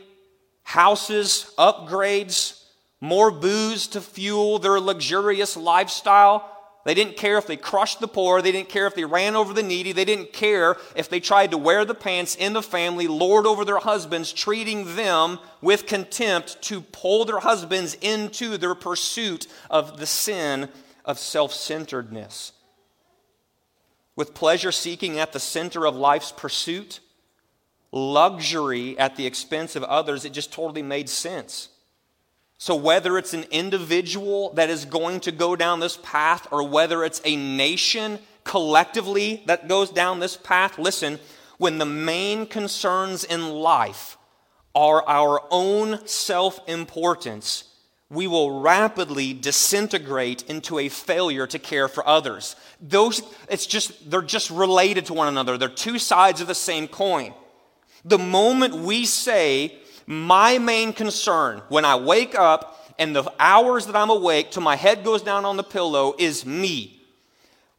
houses, 0.63 1.53
upgrades, 1.57 2.63
more 3.01 3.29
booze 3.29 3.87
to 3.87 3.99
fuel 3.99 4.57
their 4.57 4.79
luxurious 4.79 5.57
lifestyle. 5.57 6.49
They 6.85 6.93
didn't 6.93 7.17
care 7.17 7.37
if 7.37 7.45
they 7.45 7.57
crushed 7.57 7.99
the 7.99 8.07
poor. 8.07 8.41
They 8.41 8.53
didn't 8.53 8.69
care 8.69 8.87
if 8.87 8.95
they 8.95 9.03
ran 9.03 9.35
over 9.35 9.53
the 9.53 9.63
needy. 9.63 9.91
They 9.91 10.05
didn't 10.05 10.31
care 10.31 10.77
if 10.95 11.09
they 11.09 11.19
tried 11.19 11.51
to 11.51 11.57
wear 11.57 11.83
the 11.83 11.93
pants 11.93 12.35
in 12.35 12.53
the 12.53 12.61
family, 12.61 13.05
lord 13.07 13.45
over 13.45 13.65
their 13.65 13.79
husbands, 13.79 14.31
treating 14.31 14.95
them 14.95 15.39
with 15.59 15.85
contempt 15.85 16.61
to 16.61 16.79
pull 16.79 17.25
their 17.25 17.39
husbands 17.39 17.95
into 17.95 18.57
their 18.57 18.75
pursuit 18.75 19.45
of 19.69 19.99
the 19.99 20.05
sin 20.05 20.69
of 21.03 21.19
self 21.19 21.51
centeredness. 21.51 22.53
With 24.15 24.33
pleasure 24.33 24.71
seeking 24.71 25.19
at 25.19 25.33
the 25.33 25.39
center 25.41 25.85
of 25.85 25.97
life's 25.97 26.31
pursuit, 26.31 27.01
luxury 27.91 28.97
at 28.99 29.15
the 29.15 29.25
expense 29.25 29.75
of 29.75 29.83
others, 29.83 30.25
it 30.25 30.33
just 30.33 30.51
totally 30.51 30.81
made 30.83 31.09
sense. 31.09 31.69
So, 32.59 32.75
whether 32.75 33.17
it's 33.17 33.33
an 33.33 33.45
individual 33.51 34.51
that 34.53 34.69
is 34.69 34.85
going 34.85 35.19
to 35.21 35.31
go 35.31 35.55
down 35.55 35.79
this 35.79 35.97
path 36.01 36.47
or 36.51 36.67
whether 36.67 37.03
it's 37.03 37.21
a 37.23 37.35
nation 37.35 38.19
collectively 38.43 39.43
that 39.45 39.67
goes 39.67 39.91
down 39.91 40.19
this 40.19 40.37
path, 40.37 40.79
listen, 40.79 41.19
when 41.57 41.77
the 41.77 41.85
main 41.85 42.47
concerns 42.47 43.23
in 43.23 43.49
life 43.49 44.17
are 44.73 45.07
our 45.07 45.41
own 45.51 46.05
self 46.07 46.59
importance, 46.67 47.65
we 48.09 48.25
will 48.25 48.59
rapidly 48.61 49.33
disintegrate 49.33 50.43
into 50.43 50.79
a 50.79 50.89
failure 50.89 51.45
to 51.47 51.59
care 51.59 51.87
for 51.87 52.07
others. 52.07 52.55
Those, 52.81 53.21
it's 53.49 53.65
just, 53.65 54.09
they're 54.09 54.21
just 54.21 54.49
related 54.49 55.07
to 55.07 55.13
one 55.13 55.27
another. 55.27 55.57
They're 55.57 55.69
two 55.69 55.99
sides 55.99 56.41
of 56.41 56.47
the 56.47 56.55
same 56.55 56.87
coin. 56.87 57.33
The 58.07 58.17
moment 58.17 58.73
we 58.73 59.05
say, 59.05 59.75
my 60.05 60.59
main 60.59 60.93
concern 60.93 61.61
when 61.67 61.83
I 61.83 61.97
wake 61.97 62.35
up 62.35 62.93
and 62.97 63.13
the 63.13 63.29
hours 63.37 63.85
that 63.87 63.97
I'm 63.97 64.09
awake 64.09 64.49
till 64.49 64.61
my 64.61 64.77
head 64.77 65.03
goes 65.03 65.21
down 65.21 65.43
on 65.43 65.57
the 65.57 65.63
pillow 65.63 66.15
is 66.17 66.45
me. 66.45 66.93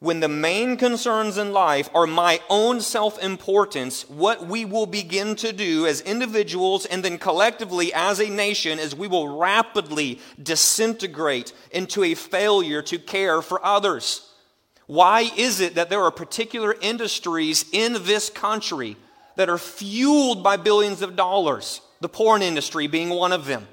when 0.00 0.20
the 0.20 0.28
main 0.28 0.76
concerns 0.76 1.38
in 1.38 1.52
life 1.52 1.88
are 1.94 2.06
my 2.06 2.40
own 2.50 2.80
self 2.80 3.18
importance, 3.22 4.08
what 4.10 4.46
we 4.46 4.66
will 4.66 4.84
begin 4.86 5.34
to 5.34 5.50
do 5.50 5.86
as 5.86 6.02
individuals 6.02 6.84
and 6.84 7.02
then 7.02 7.16
collectively 7.16 7.90
as 7.94 8.20
a 8.20 8.28
nation 8.28 8.78
is 8.78 8.94
we 8.94 9.08
will 9.08 9.38
rapidly 9.38 10.20
disintegrate 10.40 11.54
into 11.72 12.04
a 12.04 12.14
failure 12.14 12.82
to 12.82 12.98
care 12.98 13.40
for 13.40 13.64
others. 13.64 14.30
Why 14.86 15.30
is 15.36 15.60
it 15.60 15.74
that 15.76 15.88
there 15.88 16.02
are 16.02 16.10
particular 16.10 16.76
industries 16.82 17.64
in 17.72 17.94
this 18.04 18.28
country 18.28 18.96
that 19.38 19.48
are 19.48 19.56
fueled 19.56 20.42
by 20.42 20.56
billions 20.56 21.00
of 21.00 21.14
dollars? 21.14 21.80
The 22.00 22.08
porn 22.08 22.42
industry 22.42 22.88
being 22.88 23.08
one 23.10 23.32
of 23.32 23.46
them. 23.46 23.68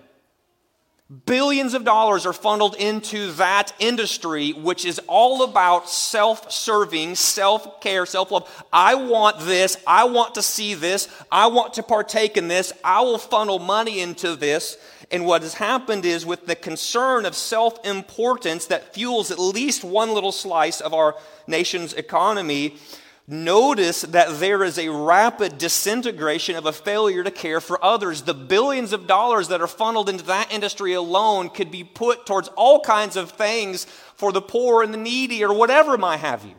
Billions 1.26 1.74
of 1.74 1.84
dollars 1.84 2.26
are 2.28 2.34
funneled 2.34 2.76
into 2.76 3.32
that 3.34 3.74
industry, 3.80 4.54
which 4.54 4.86
is 4.86 5.00
all 5.08 5.44
about 5.44 5.90
self 5.90 6.52
serving, 6.52 7.16
self 7.16 7.82
care, 7.82 8.06
self 8.06 8.32
love. 8.32 8.66
I 8.72 8.94
want 8.96 9.40
this. 9.40 9.78
I 9.88 10.06
want 10.06 10.36
to 10.36 10.44
see 10.44 10.76
this. 10.76 11.08
I 11.32 11.48
want 11.48 11.74
to 11.76 11.84
partake 11.84 12.38
in 12.38 12.48
this. 12.48 12.72
I 12.84 13.02
will 13.02 13.18
funnel 13.18 13.60
money 13.60 14.02
into 14.02 14.36
this. 14.36 14.78
And 15.12 15.26
what 15.26 15.42
has 15.42 15.56
happened 15.56 16.06
is, 16.06 16.26
with 16.26 16.46
the 16.46 16.56
concern 16.56 17.26
of 17.26 17.36
self 17.36 17.84
importance 17.86 18.68
that 18.68 18.94
fuels 18.94 19.30
at 19.32 19.40
least 19.40 19.84
one 19.84 20.12
little 20.12 20.32
slice 20.32 20.80
of 20.80 20.94
our 20.94 21.16
nation's 21.48 21.94
economy, 21.94 22.78
Notice 23.28 24.02
that 24.02 24.40
there 24.40 24.64
is 24.64 24.78
a 24.78 24.90
rapid 24.90 25.58
disintegration 25.58 26.56
of 26.56 26.68
a 26.68 26.72
failure 26.72 27.24
to 27.24 27.32
care 27.32 27.60
for 27.60 27.84
others. 27.84 28.22
The 28.22 28.36
billions 28.36 28.94
of 28.94 29.08
dollars 29.08 29.48
that 29.48 29.62
are 29.62 29.68
funneled 29.68 30.10
into 30.10 30.26
that 30.26 30.54
industry 30.54 30.94
alone 30.94 31.50
could 31.50 31.72
be 31.72 31.84
put 31.84 32.28
towards 32.28 32.50
all 32.50 32.82
kinds 32.82 33.16
of 33.16 33.32
things 33.32 33.86
for 34.16 34.32
the 34.32 34.44
poor 34.44 34.84
and 34.84 34.94
the 34.94 35.00
needy 35.00 35.44
or 35.44 35.54
whatever 35.54 35.98
might 35.98 36.18
have 36.18 36.46
you. 36.46 36.54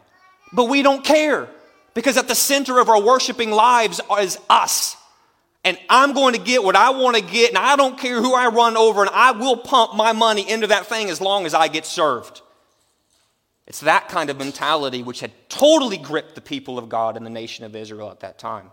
But 0.53 0.65
we 0.65 0.83
don't 0.83 1.05
care 1.05 1.49
because 1.95 2.17
at 2.17 2.27
the 2.27 2.35
center 2.35 2.81
of 2.81 2.89
our 2.89 3.01
worshiping 3.01 3.53
lives 3.53 4.01
is 4.21 4.37
us. 4.51 4.97
And 5.65 5.79
I'm 5.89 6.15
going 6.15 6.35
to 6.35 6.41
get 6.41 6.63
what 6.63 6.77
I 6.77 6.91
want 6.91 7.17
to 7.17 7.23
get, 7.23 7.49
and 7.49 7.59
I 7.59 7.75
don't 7.75 7.99
care 7.99 8.21
who 8.21 8.35
I 8.35 8.49
run 8.49 8.77
over, 8.77 9.01
and 9.01 9.11
I 9.11 9.33
will 9.33 9.57
pump 9.57 9.97
my 9.97 10.13
money 10.13 10.49
into 10.49 10.69
that 10.69 10.87
thing 10.87 11.11
as 11.11 11.21
long 11.21 11.45
as 11.45 11.55
I 11.55 11.67
get 11.67 11.85
served. 11.85 12.43
It's 13.67 13.81
that 13.81 14.09
kind 14.09 14.31
of 14.31 14.39
mentality 14.39 15.03
which 15.03 15.21
had 15.21 15.33
totally 15.49 15.97
gripped 15.97 16.35
the 16.35 16.41
people 16.41 16.79
of 16.79 16.89
God 16.89 17.17
and 17.17 17.27
the 17.27 17.31
nation 17.31 17.65
of 17.65 17.75
Israel 17.75 18.11
at 18.11 18.21
that 18.21 18.39
time. 18.39 18.71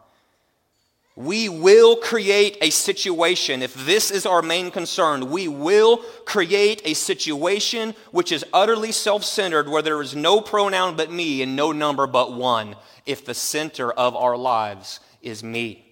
We 1.16 1.48
will 1.48 1.96
create 1.96 2.58
a 2.62 2.72
situation, 2.72 3.62
if 3.62 3.74
this 3.86 4.10
is 4.10 4.26
our 4.26 4.42
main 4.42 4.72
concern, 4.72 5.30
we 5.30 5.48
will 5.48 5.98
create 6.26 6.82
a 6.86 6.96
situation 6.96 7.94
which 8.12 8.32
is 8.32 8.44
utterly 8.52 8.92
self 8.92 9.24
centered, 9.24 9.70
where 9.70 9.84
there 9.84 10.02
is 10.02 10.16
no 10.16 10.42
pronoun 10.42 10.96
but 10.96 11.12
me 11.12 11.44
and 11.44 11.56
no 11.56 11.72
number 11.72 12.08
but 12.08 12.34
one, 12.34 12.76
if 13.06 13.26
the 13.26 13.36
center 13.36 13.92
of 13.92 14.16
our 14.16 14.36
lives 14.36 15.00
is 15.22 15.44
me. 15.44 15.86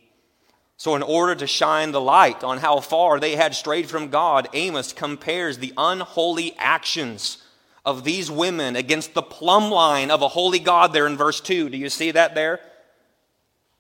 So, 0.78 0.96
in 0.96 1.04
order 1.04 1.36
to 1.36 1.46
shine 1.46 1.92
the 1.92 2.02
light 2.02 2.44
on 2.44 2.58
how 2.58 2.80
far 2.80 3.20
they 3.20 3.36
had 3.36 3.54
strayed 3.54 3.88
from 3.88 4.10
God, 4.10 4.50
Amos 4.54 4.92
compares 4.92 5.60
the 5.60 5.74
unholy 5.78 6.56
actions 6.58 7.38
of 7.84 8.04
these 8.04 8.30
women 8.30 8.76
against 8.76 9.14
the 9.14 9.22
plumb 9.22 9.72
line 9.72 10.12
of 10.12 10.22
a 10.22 10.28
holy 10.28 10.60
God 10.60 10.94
there 10.94 11.08
in 11.08 11.18
verse 11.18 11.42
2. 11.42 11.70
Do 11.70 11.78
you 11.78 11.90
see 11.90 12.12
that 12.12 12.36
there? 12.36 12.60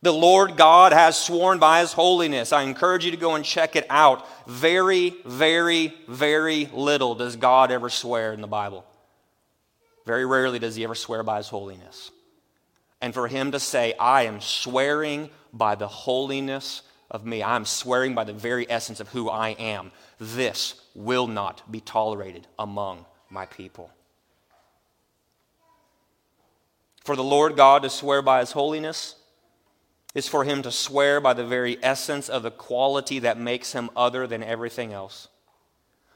The 0.01 0.11
Lord 0.11 0.57
God 0.57 0.93
has 0.93 1.15
sworn 1.15 1.59
by 1.59 1.81
his 1.81 1.93
holiness. 1.93 2.51
I 2.51 2.63
encourage 2.63 3.05
you 3.05 3.11
to 3.11 3.17
go 3.17 3.35
and 3.35 3.45
check 3.45 3.75
it 3.75 3.85
out. 3.87 4.27
Very, 4.47 5.13
very, 5.25 5.93
very 6.07 6.67
little 6.73 7.13
does 7.13 7.35
God 7.35 7.71
ever 7.71 7.89
swear 7.89 8.33
in 8.33 8.41
the 8.41 8.47
Bible. 8.47 8.83
Very 10.07 10.25
rarely 10.25 10.57
does 10.57 10.75
he 10.75 10.83
ever 10.83 10.95
swear 10.95 11.21
by 11.21 11.37
his 11.37 11.49
holiness. 11.49 12.09
And 12.99 13.13
for 13.13 13.27
him 13.27 13.51
to 13.51 13.59
say, 13.59 13.93
I 13.99 14.23
am 14.23 14.41
swearing 14.41 15.29
by 15.53 15.75
the 15.75 15.87
holiness 15.87 16.81
of 17.11 17.23
me, 17.23 17.43
I 17.43 17.55
am 17.55 17.65
swearing 17.65 18.15
by 18.15 18.23
the 18.23 18.33
very 18.33 18.69
essence 18.69 18.99
of 18.99 19.09
who 19.09 19.29
I 19.29 19.49
am, 19.49 19.91
this 20.19 20.81
will 20.95 21.27
not 21.27 21.71
be 21.71 21.81
tolerated 21.81 22.47
among 22.57 23.05
my 23.31 23.45
people. 23.45 23.89
For 27.03 27.15
the 27.15 27.23
Lord 27.23 27.55
God 27.55 27.81
to 27.81 27.89
swear 27.89 28.21
by 28.21 28.41
his 28.41 28.51
holiness 28.51 29.15
is 30.13 30.27
for 30.27 30.43
him 30.43 30.61
to 30.61 30.71
swear 30.71 31.19
by 31.19 31.33
the 31.33 31.45
very 31.45 31.81
essence 31.81 32.29
of 32.29 32.43
the 32.43 32.51
quality 32.51 33.19
that 33.19 33.39
makes 33.39 33.71
him 33.71 33.89
other 33.95 34.27
than 34.27 34.43
everything 34.43 34.93
else. 34.93 35.29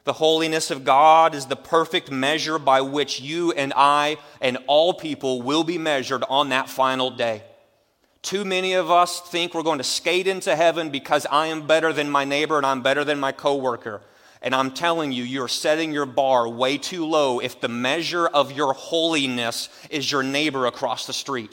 The 0.04 0.14
holiness 0.14 0.70
of 0.70 0.86
God 0.86 1.34
is 1.34 1.48
the 1.48 1.56
perfect 1.56 2.12
measure 2.12 2.60
by 2.60 2.82
which 2.82 3.20
you 3.20 3.52
and 3.54 3.74
I 3.76 4.18
and 4.40 4.60
all 4.68 4.94
people 4.94 5.42
will 5.42 5.64
be 5.64 5.80
measured 5.80 6.24
on 6.30 6.50
that 6.50 6.70
final 6.70 7.10
day. 7.10 7.42
Too 8.22 8.46
many 8.46 8.74
of 8.74 8.92
us 8.92 9.22
think 9.22 9.54
we're 9.54 9.64
going 9.64 9.80
to 9.80 9.84
skate 9.84 10.28
into 10.28 10.56
heaven 10.56 10.90
because 10.90 11.26
I 11.32 11.48
am 11.48 11.66
better 11.66 11.92
than 11.92 12.10
my 12.10 12.26
neighbor 12.26 12.58
and 12.58 12.66
I'm 12.66 12.84
better 12.84 13.04
than 13.04 13.20
my 13.20 13.32
coworker. 13.32 14.02
And 14.46 14.54
I'm 14.54 14.70
telling 14.70 15.12
you, 15.12 15.24
you're 15.24 15.48
setting 15.48 15.92
your 15.92 16.06
bar 16.06 16.48
way 16.48 16.78
too 16.78 17.04
low 17.08 17.40
if 17.40 17.60
the 17.60 17.68
measure 17.68 18.28
of 18.28 18.52
your 18.52 18.74
holiness 18.74 19.70
is 19.90 20.10
your 20.10 20.22
neighbor 20.22 20.68
across 20.68 21.08
the 21.08 21.14
street. 21.14 21.50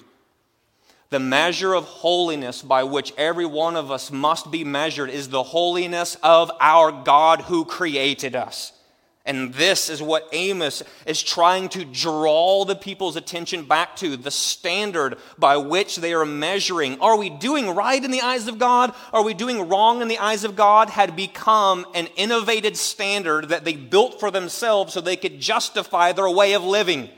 The 1.08 1.18
measure 1.18 1.72
of 1.72 1.84
holiness 1.84 2.60
by 2.60 2.84
which 2.84 3.14
every 3.16 3.46
one 3.46 3.76
of 3.76 3.90
us 3.90 4.12
must 4.12 4.50
be 4.50 4.62
measured 4.62 5.08
is 5.08 5.30
the 5.30 5.42
holiness 5.42 6.18
of 6.22 6.50
our 6.60 6.92
God 6.92 7.40
who 7.40 7.64
created 7.64 8.36
us. 8.36 8.74
And 9.24 9.54
this 9.54 9.88
is 9.88 10.02
what 10.02 10.28
Amos 10.32 10.82
is 11.06 11.22
trying 11.22 11.68
to 11.70 11.84
draw 11.84 12.64
the 12.64 12.74
people's 12.74 13.14
attention 13.14 13.64
back 13.64 13.94
to 13.96 14.16
the 14.16 14.32
standard 14.32 15.16
by 15.38 15.58
which 15.58 15.96
they 15.96 16.12
are 16.12 16.24
measuring. 16.24 16.98
Are 17.00 17.16
we 17.16 17.30
doing 17.30 17.70
right 17.70 18.02
in 18.02 18.10
the 18.10 18.20
eyes 18.20 18.48
of 18.48 18.58
God? 18.58 18.92
Are 19.12 19.22
we 19.22 19.32
doing 19.32 19.68
wrong 19.68 20.02
in 20.02 20.08
the 20.08 20.18
eyes 20.18 20.42
of 20.42 20.56
God? 20.56 20.90
Had 20.90 21.14
become 21.14 21.86
an 21.94 22.08
innovated 22.16 22.76
standard 22.76 23.50
that 23.50 23.64
they 23.64 23.76
built 23.76 24.18
for 24.18 24.32
themselves 24.32 24.92
so 24.92 25.00
they 25.00 25.16
could 25.16 25.38
justify 25.38 26.10
their 26.10 26.28
way 26.28 26.54
of 26.54 26.64
living. 26.64 27.08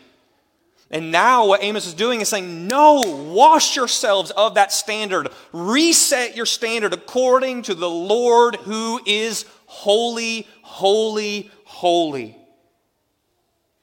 And 0.90 1.10
now, 1.10 1.46
what 1.46 1.62
Amos 1.64 1.86
is 1.86 1.94
doing 1.94 2.20
is 2.20 2.28
saying, 2.28 2.68
No, 2.68 3.00
wash 3.34 3.74
yourselves 3.74 4.30
of 4.30 4.54
that 4.54 4.72
standard. 4.72 5.28
Reset 5.52 6.36
your 6.36 6.46
standard 6.46 6.92
according 6.92 7.62
to 7.62 7.74
the 7.74 7.88
Lord 7.88 8.56
who 8.56 9.00
is 9.06 9.46
holy, 9.66 10.46
holy, 10.62 11.50
holy. 11.74 12.36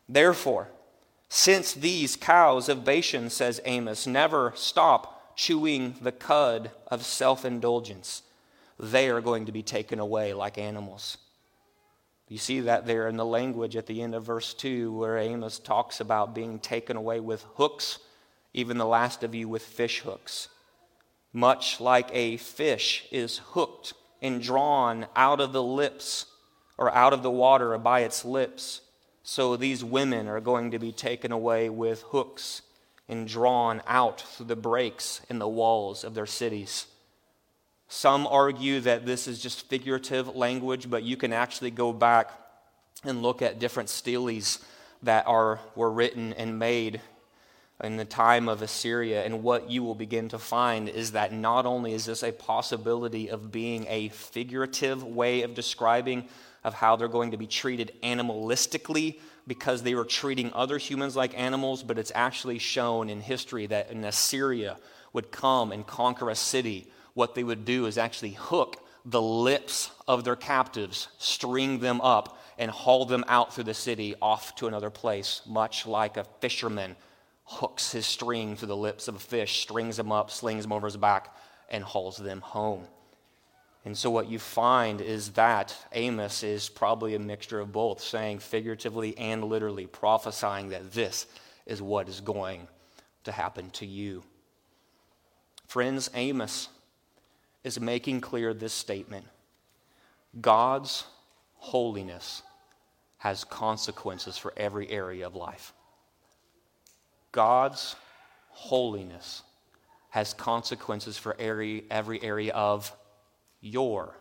Therefore, 0.08 0.69
since 1.30 1.73
these 1.73 2.15
cows 2.15 2.69
of 2.69 2.84
Bashan, 2.84 3.30
says 3.30 3.62
Amos, 3.65 4.08
never 4.08 4.54
stop 4.56 5.36
chewing 5.38 5.95
the 6.01 6.12
cud 6.12 6.71
of 6.88 7.06
self 7.06 7.45
indulgence, 7.45 8.23
they 8.80 9.10
are 9.10 9.21
going 9.21 9.45
to 9.45 9.51
be 9.51 9.63
taken 9.63 9.99
away 9.99 10.34
like 10.34 10.58
animals. 10.58 11.17
You 12.27 12.38
see 12.38 12.62
that 12.62 12.86
there 12.86 13.10
in 13.10 13.17
the 13.17 13.25
language 13.25 13.75
at 13.75 13.88
the 13.88 14.01
end 14.01 14.15
of 14.15 14.23
verse 14.23 14.54
2, 14.54 14.93
where 14.93 15.17
Amos 15.17 15.60
talks 15.60 15.99
about 15.99 16.34
being 16.34 16.60
taken 16.60 16.95
away 16.95 17.19
with 17.19 17.45
hooks, 17.56 17.99
even 18.54 18.77
the 18.77 18.86
last 18.86 19.23
of 19.23 19.36
you 19.36 19.49
with 19.49 19.63
fish 19.63 19.99
hooks. 19.99 20.47
Much 21.34 21.82
like 21.82 22.10
a 22.13 22.38
fish 22.38 23.06
is 23.12 23.41
hooked 23.51 23.93
and 24.21 24.41
drawn 24.41 25.08
out 25.15 25.41
of 25.41 25.51
the 25.51 25.63
lips 25.63 26.25
or 26.82 26.91
out 26.96 27.13
of 27.13 27.22
the 27.22 27.30
water 27.30 27.78
by 27.78 28.00
its 28.00 28.26
lips. 28.26 28.82
So 29.22 29.56
these 29.56 29.84
women 29.84 30.28
are 30.28 30.41
going 30.41 30.72
to 30.72 30.80
be 30.80 30.91
taken 30.91 31.32
away 31.32 31.70
with 31.70 32.02
hooks 32.08 32.63
and 33.08 33.28
drawn 33.28 33.84
out 33.86 34.22
through 34.22 34.48
the 34.48 34.56
breaks 34.56 35.22
in 35.30 35.38
the 35.38 35.48
walls 35.48 36.04
of 36.04 36.15
their 36.15 36.26
cities. 36.26 36.88
Some 37.88 38.26
argue 38.26 38.80
that 38.80 39.06
this 39.06 39.28
is 39.28 39.39
just 39.39 39.70
figurative 39.70 40.36
language, 40.36 40.89
but 40.89 41.04
you 41.04 41.17
can 41.17 41.34
actually 41.34 41.70
go 41.70 41.94
back 41.94 42.32
and 43.04 43.22
look 43.22 43.44
at 43.44 43.60
different 43.60 43.89
steles 43.89 44.58
that 45.04 45.28
are, 45.28 45.60
were 45.76 45.91
written 45.91 46.34
and 46.34 46.58
made 46.58 47.00
in 47.84 47.98
the 47.98 48.06
time 48.06 48.48
of 48.48 48.62
Assyria. 48.62 49.24
And 49.24 49.44
what 49.44 49.70
you 49.70 49.84
will 49.84 49.96
begin 49.96 50.30
to 50.30 50.39
find 50.39 50.88
is 50.88 51.12
that 51.12 51.34
not 51.34 51.65
only 51.65 51.94
is 51.94 52.06
this 52.06 52.24
a 52.24 52.32
possibility 52.32 53.30
of 53.30 53.52
being 53.52 53.86
a 53.88 54.10
figurative 54.10 55.04
way 55.04 55.41
of 55.41 55.54
describing 55.54 56.26
of 56.63 56.74
how 56.76 56.96
they're 56.96 57.08
going 57.08 57.32
to 57.32 57.38
be 57.38 57.48
treated 57.48 57.91
animalistically 58.04 59.20
because 59.48 59.82
they 59.82 59.96
were 59.96 60.06
treating 60.06 60.54
other 60.54 60.78
humans 60.78 61.15
like 61.15 61.38
animals, 61.38 61.82
but 61.82 61.98
it's 61.98 62.12
actually 62.13 62.60
shown 62.60 63.10
in 63.10 63.20
history 63.20 63.65
that 63.65 63.89
in 63.89 64.04
Assyria 64.04 64.78
would 65.13 65.32
come 65.32 65.72
and 65.72 65.86
conquer 65.86 66.30
a 66.30 66.36
city, 66.36 66.91
what 67.15 67.34
they 67.34 67.44
would 67.44 67.65
do 67.65 67.88
is 67.88 67.98
actually 67.98 68.32
hook 68.32 68.78
the 69.04 69.22
lips 69.22 69.89
of 70.08 70.24
their 70.24 70.36
captives, 70.36 71.08
string 71.17 71.80
them 71.80 72.00
up, 72.02 72.38
and 72.60 72.70
haul 72.70 73.06
them 73.06 73.26
out 73.28 73.54
through 73.54 73.63
the 73.63 73.74
city 73.74 74.13
off 74.22 74.54
to 74.56 74.67
another 74.67 74.91
place, 74.91 75.41
much 75.48 75.88
like 75.88 76.17
a 76.17 76.24
fisherman 76.39 76.96
hooks 77.51 77.91
his 77.91 78.05
string 78.05 78.55
through 78.55 78.69
the 78.69 78.77
lips 78.77 79.09
of 79.09 79.15
a 79.15 79.19
fish, 79.19 79.61
strings 79.61 79.97
them 79.97 80.11
up, 80.11 80.31
slings 80.31 80.63
them 80.63 80.71
over 80.71 80.87
his 80.87 80.95
back, 80.95 81.35
and 81.69 81.83
hauls 81.83 82.17
them 82.17 82.39
home. 82.39 82.85
And 83.83 83.97
so, 83.97 84.09
what 84.09 84.29
you 84.29 84.39
find 84.39 85.01
is 85.01 85.31
that 85.31 85.75
Amos 85.91 86.43
is 86.43 86.69
probably 86.69 87.15
a 87.15 87.19
mixture 87.19 87.59
of 87.59 87.71
both, 87.71 87.99
saying 87.99 88.39
figuratively 88.39 89.17
and 89.17 89.43
literally, 89.43 89.85
prophesying 89.85 90.69
that 90.69 90.93
this 90.93 91.25
is 91.65 91.81
what 91.81 92.07
is 92.07 92.21
going 92.21 92.67
to 93.23 93.31
happen 93.31 93.69
to 93.71 93.85
you. 93.85 94.23
Friends, 95.67 96.09
Amos 96.13 96.69
is 97.63 97.79
making 97.79 98.21
clear 98.21 98.53
this 98.53 98.73
statement 98.73 99.25
God's 100.39 101.05
holiness 101.55 102.43
has 103.17 103.43
consequences 103.43 104.37
for 104.37 104.53
every 104.55 104.89
area 104.89 105.27
of 105.27 105.35
life. 105.35 105.73
God's 107.32 107.96
holiness 108.50 109.44
has 110.10 110.34
consequences 110.34 111.17
for 111.17 111.36
every, 111.39 111.86
every 111.89 112.22
area 112.22 112.54
of 112.54 112.91
your 113.62 114.15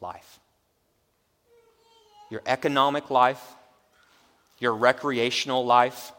life. 0.00 0.40
Your 2.30 2.42
economic 2.46 3.10
life, 3.10 3.42
your 4.58 4.74
recreational 4.74 5.64
life, 5.64 6.12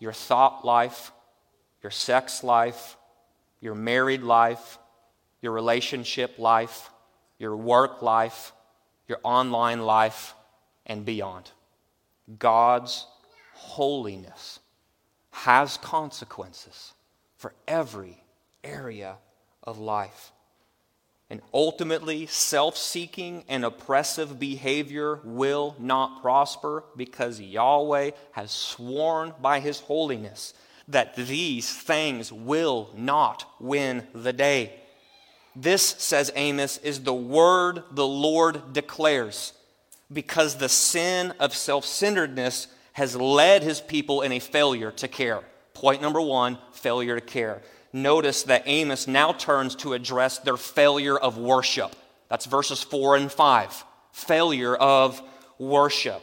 your 0.00 0.12
thought 0.12 0.64
life, 0.64 1.12
your 1.82 1.90
sex 1.90 2.42
life, 2.42 2.96
your 3.60 3.74
married 3.74 4.22
life, 4.22 4.78
your 5.40 5.52
relationship 5.52 6.38
life, 6.38 6.90
your 7.38 7.56
work 7.56 8.02
life, 8.02 8.52
your 9.08 9.18
online 9.22 9.82
life, 9.82 10.34
and 10.86 11.04
beyond. 11.04 11.50
God's 12.38 13.06
holiness 13.52 14.60
has 15.32 15.76
consequences 15.78 16.92
for 17.36 17.52
every 17.66 18.22
area 18.62 19.16
of 19.64 19.78
life. 19.78 20.30
And 21.28 21.40
ultimately, 21.54 22.26
self 22.26 22.76
seeking 22.76 23.44
and 23.48 23.64
oppressive 23.64 24.38
behavior 24.38 25.20
will 25.24 25.74
not 25.78 26.20
prosper 26.20 26.84
because 26.94 27.40
Yahweh 27.40 28.10
has 28.32 28.50
sworn 28.50 29.32
by 29.40 29.60
his 29.60 29.80
holiness 29.80 30.52
that 30.88 31.16
these 31.16 31.72
things 31.72 32.30
will 32.30 32.90
not 32.94 33.46
win 33.58 34.06
the 34.14 34.32
day. 34.32 34.74
This, 35.56 35.82
says 35.82 36.30
Amos, 36.36 36.76
is 36.78 37.02
the 37.02 37.14
word 37.14 37.82
the 37.90 38.06
Lord 38.06 38.72
declares 38.72 39.54
because 40.12 40.56
the 40.56 40.68
sin 40.68 41.32
of 41.40 41.54
self 41.54 41.86
centeredness 41.86 42.68
has 42.92 43.16
led 43.16 43.62
his 43.62 43.80
people 43.80 44.22
in 44.22 44.32
a 44.32 44.38
failure 44.38 44.90
to 44.92 45.08
care. 45.08 45.40
Point 45.74 46.02
number 46.02 46.20
one 46.20 46.58
failure 46.72 47.18
to 47.18 47.24
care 47.24 47.62
notice 47.92 48.44
that 48.44 48.62
Amos 48.66 49.06
now 49.06 49.32
turns 49.32 49.76
to 49.76 49.92
address 49.92 50.38
their 50.38 50.56
failure 50.56 51.18
of 51.18 51.38
worship. 51.38 51.94
That's 52.28 52.46
verses 52.46 52.82
4 52.82 53.16
and 53.16 53.30
5. 53.30 53.84
Failure 54.12 54.74
of 54.74 55.22
worship. 55.58 56.22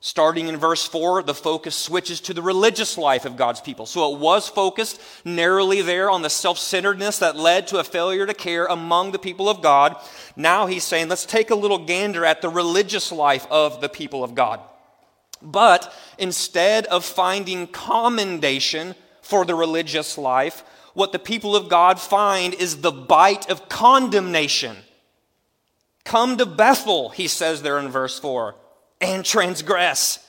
Starting 0.00 0.46
in 0.46 0.56
verse 0.58 0.86
4, 0.86 1.22
the 1.22 1.34
focus 1.34 1.74
switches 1.74 2.20
to 2.20 2.34
the 2.34 2.42
religious 2.42 2.96
life 2.98 3.24
of 3.24 3.36
God's 3.36 3.60
people. 3.60 3.86
So 3.86 4.14
it 4.14 4.20
was 4.20 4.46
focused 4.46 5.00
narrowly 5.24 5.82
there 5.82 6.10
on 6.10 6.22
the 6.22 6.30
self 6.30 6.58
centeredness 6.58 7.18
that 7.18 7.34
led 7.34 7.66
to 7.68 7.78
a 7.78 7.84
failure 7.84 8.26
to 8.26 8.34
care 8.34 8.66
among 8.66 9.12
the 9.12 9.18
people 9.18 9.48
of 9.48 9.62
God. 9.62 9.96
Now 10.36 10.66
he's 10.66 10.84
saying, 10.84 11.08
let's 11.08 11.26
take 11.26 11.50
a 11.50 11.56
little 11.56 11.86
gander 11.86 12.24
at 12.24 12.42
the 12.42 12.50
religious 12.50 13.10
life 13.10 13.46
of 13.50 13.80
the 13.80 13.88
people 13.88 14.22
of 14.22 14.34
God. 14.34 14.60
But 15.42 15.92
instead 16.18 16.86
of 16.86 17.04
finding 17.04 17.66
commendation 17.66 18.94
for 19.22 19.44
the 19.44 19.54
religious 19.54 20.16
life, 20.16 20.64
what 20.94 21.12
the 21.12 21.18
people 21.18 21.54
of 21.54 21.68
God 21.68 22.00
find 22.00 22.54
is 22.54 22.80
the 22.80 22.92
bite 22.92 23.50
of 23.50 23.68
condemnation. 23.68 24.76
Come 26.04 26.36
to 26.38 26.46
Bethel, 26.46 27.10
he 27.10 27.28
says 27.28 27.62
there 27.62 27.78
in 27.78 27.88
verse 27.88 28.18
4, 28.18 28.54
and 29.00 29.24
transgress. 29.24 30.20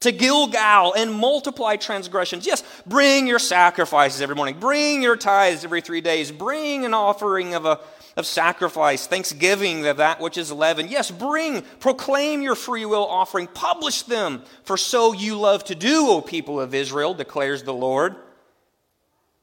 To 0.00 0.12
Gilgal 0.12 0.94
and 0.94 1.12
multiply 1.12 1.76
transgressions. 1.76 2.46
Yes, 2.46 2.62
bring 2.86 3.26
your 3.26 3.38
sacrifices 3.38 4.20
every 4.20 4.36
morning. 4.36 4.60
Bring 4.60 5.02
your 5.02 5.16
tithes 5.16 5.64
every 5.64 5.80
three 5.80 6.00
days. 6.00 6.30
Bring 6.30 6.84
an 6.84 6.94
offering 6.94 7.54
of 7.54 7.64
a 7.64 7.80
of 8.16 8.26
sacrifice, 8.26 9.06
thanksgiving 9.06 9.86
of 9.86 9.96
that 9.96 10.20
which 10.20 10.38
is 10.38 10.52
leavened. 10.52 10.90
Yes, 10.90 11.10
bring, 11.10 11.62
proclaim 11.80 12.42
your 12.42 12.54
free 12.54 12.84
will 12.84 13.06
offering, 13.06 13.46
publish 13.48 14.02
them, 14.02 14.42
for 14.62 14.76
so 14.76 15.12
you 15.12 15.38
love 15.38 15.64
to 15.64 15.74
do, 15.74 16.08
O 16.08 16.20
people 16.20 16.60
of 16.60 16.74
Israel, 16.74 17.14
declares 17.14 17.62
the 17.62 17.74
Lord. 17.74 18.16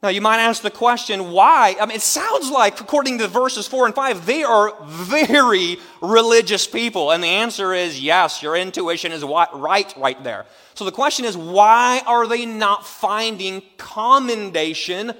Now, 0.02 0.08
you 0.08 0.20
might 0.20 0.40
ask 0.40 0.62
the 0.62 0.70
question, 0.70 1.30
why? 1.30 1.76
I 1.80 1.86
mean, 1.86 1.94
it 1.94 2.02
sounds 2.02 2.50
like, 2.50 2.80
according 2.80 3.18
to 3.18 3.28
verses 3.28 3.68
4 3.68 3.86
and 3.86 3.94
5, 3.94 4.26
they 4.26 4.42
are 4.42 4.74
very 4.84 5.76
religious 6.00 6.66
people. 6.66 7.12
And 7.12 7.22
the 7.22 7.28
answer 7.28 7.72
is 7.72 8.00
yes, 8.00 8.42
your 8.42 8.56
intuition 8.56 9.12
is 9.12 9.22
right 9.22 9.94
right 9.96 10.24
there. 10.24 10.46
So 10.74 10.84
the 10.84 10.90
question 10.90 11.24
is, 11.24 11.36
why 11.36 12.02
are 12.04 12.26
they 12.26 12.46
not 12.46 12.84
finding 12.84 13.62
commendation 13.76 15.12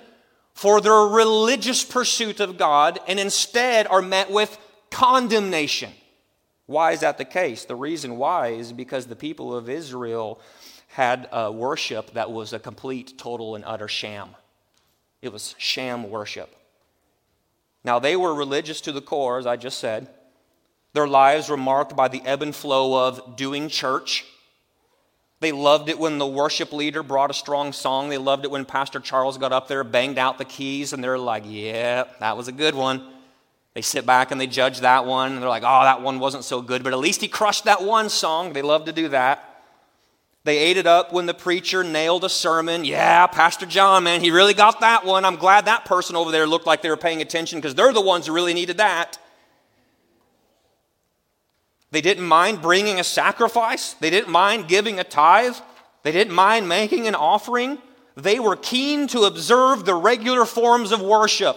for 0.54 0.80
their 0.80 0.92
religious 0.92 1.84
pursuit 1.84 2.40
of 2.40 2.58
God 2.58 2.98
and 3.08 3.18
instead 3.18 3.86
are 3.86 4.02
met 4.02 4.30
with 4.30 4.58
condemnation? 4.90 5.92
Why 6.66 6.92
is 6.92 7.00
that 7.00 7.18
the 7.18 7.24
case? 7.24 7.64
The 7.64 7.76
reason 7.76 8.16
why 8.16 8.48
is 8.48 8.72
because 8.72 9.06
the 9.06 9.16
people 9.16 9.54
of 9.54 9.68
Israel 9.68 10.40
had 10.88 11.28
a 11.32 11.50
worship 11.50 12.12
that 12.12 12.30
was 12.30 12.52
a 12.52 12.58
complete, 12.58 13.18
total, 13.18 13.54
and 13.54 13.64
utter 13.66 13.88
sham. 13.88 14.30
It 15.22 15.32
was 15.32 15.54
sham 15.58 16.10
worship. 16.10 16.54
Now, 17.84 17.98
they 17.98 18.16
were 18.16 18.34
religious 18.34 18.80
to 18.82 18.92
the 18.92 19.00
core, 19.00 19.38
as 19.38 19.46
I 19.46 19.56
just 19.56 19.78
said. 19.78 20.08
Their 20.92 21.08
lives 21.08 21.48
were 21.48 21.56
marked 21.56 21.96
by 21.96 22.08
the 22.08 22.22
ebb 22.24 22.42
and 22.42 22.54
flow 22.54 23.06
of 23.08 23.36
doing 23.36 23.68
church. 23.68 24.24
They 25.42 25.50
loved 25.50 25.88
it 25.88 25.98
when 25.98 26.18
the 26.18 26.26
worship 26.26 26.72
leader 26.72 27.02
brought 27.02 27.28
a 27.28 27.34
strong 27.34 27.72
song. 27.72 28.08
They 28.08 28.16
loved 28.16 28.44
it 28.44 28.50
when 28.52 28.64
Pastor 28.64 29.00
Charles 29.00 29.38
got 29.38 29.52
up 29.52 29.66
there, 29.66 29.82
banged 29.82 30.16
out 30.16 30.38
the 30.38 30.44
keys, 30.44 30.92
and 30.92 31.02
they're 31.02 31.18
like, 31.18 31.42
yeah, 31.44 32.04
that 32.20 32.36
was 32.36 32.46
a 32.46 32.52
good 32.52 32.76
one. 32.76 33.04
They 33.74 33.82
sit 33.82 34.06
back 34.06 34.30
and 34.30 34.40
they 34.40 34.46
judge 34.46 34.80
that 34.80 35.04
one, 35.04 35.32
and 35.32 35.42
they're 35.42 35.48
like, 35.48 35.64
oh, 35.66 35.82
that 35.82 36.00
one 36.00 36.20
wasn't 36.20 36.44
so 36.44 36.62
good, 36.62 36.84
but 36.84 36.92
at 36.92 37.00
least 37.00 37.20
he 37.20 37.26
crushed 37.26 37.64
that 37.64 37.82
one 37.82 38.08
song. 38.08 38.52
They 38.52 38.62
love 38.62 38.84
to 38.84 38.92
do 38.92 39.08
that. 39.08 39.64
They 40.44 40.58
ate 40.58 40.76
it 40.76 40.86
up 40.86 41.12
when 41.12 41.26
the 41.26 41.34
preacher 41.34 41.82
nailed 41.82 42.22
a 42.22 42.28
sermon. 42.28 42.84
Yeah, 42.84 43.26
Pastor 43.26 43.66
John, 43.66 44.04
man, 44.04 44.20
he 44.20 44.30
really 44.30 44.54
got 44.54 44.78
that 44.78 45.04
one. 45.04 45.24
I'm 45.24 45.36
glad 45.36 45.64
that 45.64 45.86
person 45.86 46.14
over 46.14 46.30
there 46.30 46.46
looked 46.46 46.66
like 46.66 46.82
they 46.82 46.88
were 46.88 46.96
paying 46.96 47.20
attention 47.20 47.58
because 47.58 47.74
they're 47.74 47.92
the 47.92 48.00
ones 48.00 48.28
who 48.28 48.32
really 48.32 48.54
needed 48.54 48.76
that. 48.76 49.18
They 51.92 52.00
didn't 52.00 52.24
mind 52.24 52.62
bringing 52.62 52.98
a 52.98 53.04
sacrifice, 53.04 53.92
they 53.94 54.10
didn't 54.10 54.32
mind 54.32 54.66
giving 54.66 54.98
a 54.98 55.04
tithe, 55.04 55.56
they 56.02 56.10
didn't 56.10 56.34
mind 56.34 56.68
making 56.68 57.06
an 57.06 57.14
offering. 57.14 57.78
They 58.16 58.40
were 58.40 58.56
keen 58.56 59.06
to 59.08 59.22
observe 59.22 59.84
the 59.84 59.94
regular 59.94 60.44
forms 60.44 60.92
of 60.92 61.00
worship. 61.00 61.56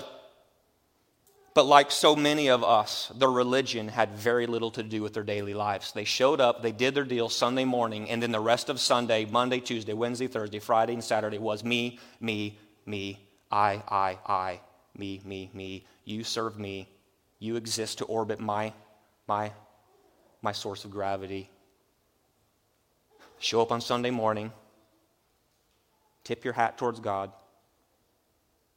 But 1.54 1.66
like 1.66 1.90
so 1.90 2.18
many 2.18 2.50
of 2.50 2.64
us, 2.64 3.12
their 3.16 3.32
religion 3.32 3.88
had 3.88 4.12
very 4.12 4.46
little 4.46 4.72
to 4.72 4.84
do 4.84 5.02
with 5.02 5.14
their 5.14 5.24
daily 5.24 5.54
lives. 5.54 5.94
They 5.94 6.04
showed 6.04 6.42
up, 6.42 6.62
they 6.62 6.74
did 6.74 6.96
their 6.96 7.06
deal 7.06 7.30
Sunday 7.30 7.64
morning, 7.64 8.10
and 8.10 8.22
then 8.22 8.32
the 8.32 8.40
rest 8.42 8.70
of 8.70 8.80
Sunday, 8.80 9.26
Monday, 9.26 9.62
Tuesday, 9.62 9.94
Wednesday, 9.94 10.28
Thursday, 10.28 10.60
Friday, 10.60 10.94
and 10.94 11.04
Saturday 11.04 11.38
was 11.38 11.64
me, 11.64 11.98
me, 12.20 12.60
me, 12.86 13.26
I, 13.50 13.82
I, 13.88 14.20
I, 14.26 14.60
me, 14.98 15.22
me, 15.24 15.50
me. 15.54 15.86
You 16.04 16.26
serve 16.26 16.60
me. 16.60 16.90
You 17.40 17.56
exist 17.56 18.00
to 18.00 18.06
orbit 18.06 18.42
my, 18.42 18.74
my, 19.28 19.52
my 20.42 20.52
source 20.52 20.86
of 20.86 20.92
gravity. 20.92 21.50
Show 23.40 23.62
up 23.62 23.72
on 23.72 23.82
Sunday 23.82 24.12
morning, 24.12 24.52
tip 26.24 26.44
your 26.44 26.54
hat 26.54 26.78
towards 26.78 27.00
God 27.00 27.32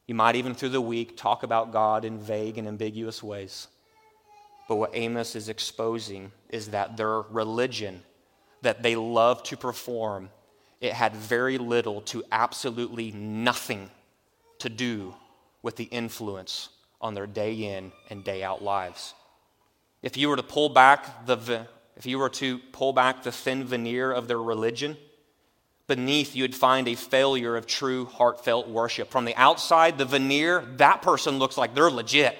you 0.08 0.14
might 0.14 0.36
even 0.36 0.54
through 0.54 0.70
the 0.70 0.80
week 0.80 1.16
talk 1.16 1.42
about 1.42 1.70
God 1.70 2.04
in 2.04 2.18
vague 2.18 2.56
and 2.56 2.66
ambiguous 2.66 3.22
ways. 3.22 3.68
But 4.66 4.76
what 4.76 4.90
Amos 4.94 5.36
is 5.36 5.50
exposing 5.50 6.32
is 6.48 6.68
that 6.68 6.96
their 6.96 7.20
religion 7.20 8.02
that 8.62 8.82
they 8.82 8.96
love 8.96 9.42
to 9.44 9.56
perform, 9.56 10.30
it 10.80 10.94
had 10.94 11.14
very 11.14 11.58
little 11.58 12.00
to 12.02 12.24
absolutely 12.32 13.12
nothing 13.12 13.90
to 14.60 14.70
do 14.70 15.14
with 15.62 15.76
the 15.76 15.84
influence 15.84 16.70
on 17.00 17.12
their 17.12 17.26
day 17.26 17.76
in 17.76 17.92
and 18.08 18.24
day 18.24 18.42
out 18.42 18.62
lives. 18.62 19.14
If 20.02 20.16
you 20.16 20.28
were 20.28 20.36
to 20.36 20.42
pull 20.42 20.68
back 20.68 21.26
the 21.26 21.66
if 21.96 22.06
you 22.06 22.18
were 22.20 22.30
to 22.30 22.58
pull 22.70 22.92
back 22.92 23.24
the 23.24 23.32
thin 23.32 23.64
veneer 23.64 24.12
of 24.12 24.28
their 24.28 24.40
religion, 24.40 24.96
beneath, 25.88 26.36
you'd 26.36 26.54
find 26.54 26.86
a 26.86 26.94
failure 26.94 27.56
of 27.56 27.66
true 27.66 28.04
heartfelt 28.04 28.68
worship. 28.68 29.10
From 29.10 29.24
the 29.24 29.34
outside, 29.34 29.98
the 29.98 30.04
veneer, 30.04 30.64
that 30.76 31.02
person 31.02 31.40
looks 31.40 31.58
like 31.58 31.74
they're 31.74 31.90
legit. 31.90 32.38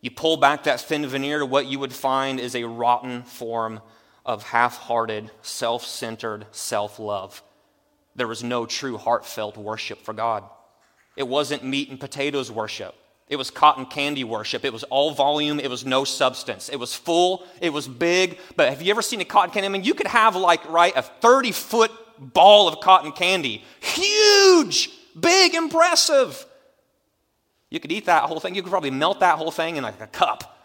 You 0.00 0.12
pull 0.12 0.36
back 0.36 0.64
that 0.64 0.80
thin 0.80 1.06
veneer 1.06 1.44
what 1.44 1.66
you 1.66 1.80
would 1.80 1.92
find 1.92 2.38
is 2.38 2.54
a 2.54 2.64
rotten 2.64 3.24
form 3.24 3.80
of 4.24 4.44
half 4.44 4.76
hearted, 4.76 5.30
self 5.42 5.84
centered 5.84 6.46
self 6.52 6.98
love. 6.98 7.42
There 8.14 8.28
was 8.28 8.44
no 8.44 8.64
true 8.64 8.96
heartfelt 8.96 9.56
worship 9.56 10.04
for 10.04 10.12
God. 10.12 10.44
It 11.16 11.26
wasn't 11.26 11.64
meat 11.64 11.90
and 11.90 11.98
potatoes 11.98 12.50
worship. 12.50 12.94
It 13.28 13.36
was 13.36 13.50
cotton 13.50 13.86
candy 13.86 14.22
worship. 14.22 14.64
It 14.64 14.72
was 14.72 14.84
all 14.84 15.12
volume. 15.12 15.58
It 15.58 15.70
was 15.70 15.86
no 15.86 16.04
substance. 16.04 16.68
It 16.68 16.76
was 16.76 16.94
full. 16.94 17.44
It 17.60 17.72
was 17.72 17.88
big. 17.88 18.38
But 18.54 18.68
have 18.68 18.82
you 18.82 18.90
ever 18.90 19.02
seen 19.02 19.20
a 19.20 19.24
cotton 19.24 19.50
candy? 19.50 19.66
I 19.66 19.70
mean, 19.70 19.84
you 19.84 19.94
could 19.94 20.06
have 20.06 20.36
like, 20.36 20.68
right, 20.70 20.92
a 20.94 21.02
30 21.02 21.52
foot 21.52 21.90
ball 22.18 22.68
of 22.68 22.80
cotton 22.80 23.12
candy. 23.12 23.64
Huge, 23.80 24.90
big, 25.18 25.54
impressive. 25.54 26.44
You 27.70 27.80
could 27.80 27.92
eat 27.92 28.06
that 28.06 28.24
whole 28.24 28.40
thing. 28.40 28.54
You 28.54 28.62
could 28.62 28.70
probably 28.70 28.90
melt 28.90 29.20
that 29.20 29.38
whole 29.38 29.50
thing 29.50 29.76
in 29.76 29.82
like 29.82 30.00
a 30.00 30.06
cup. 30.06 30.58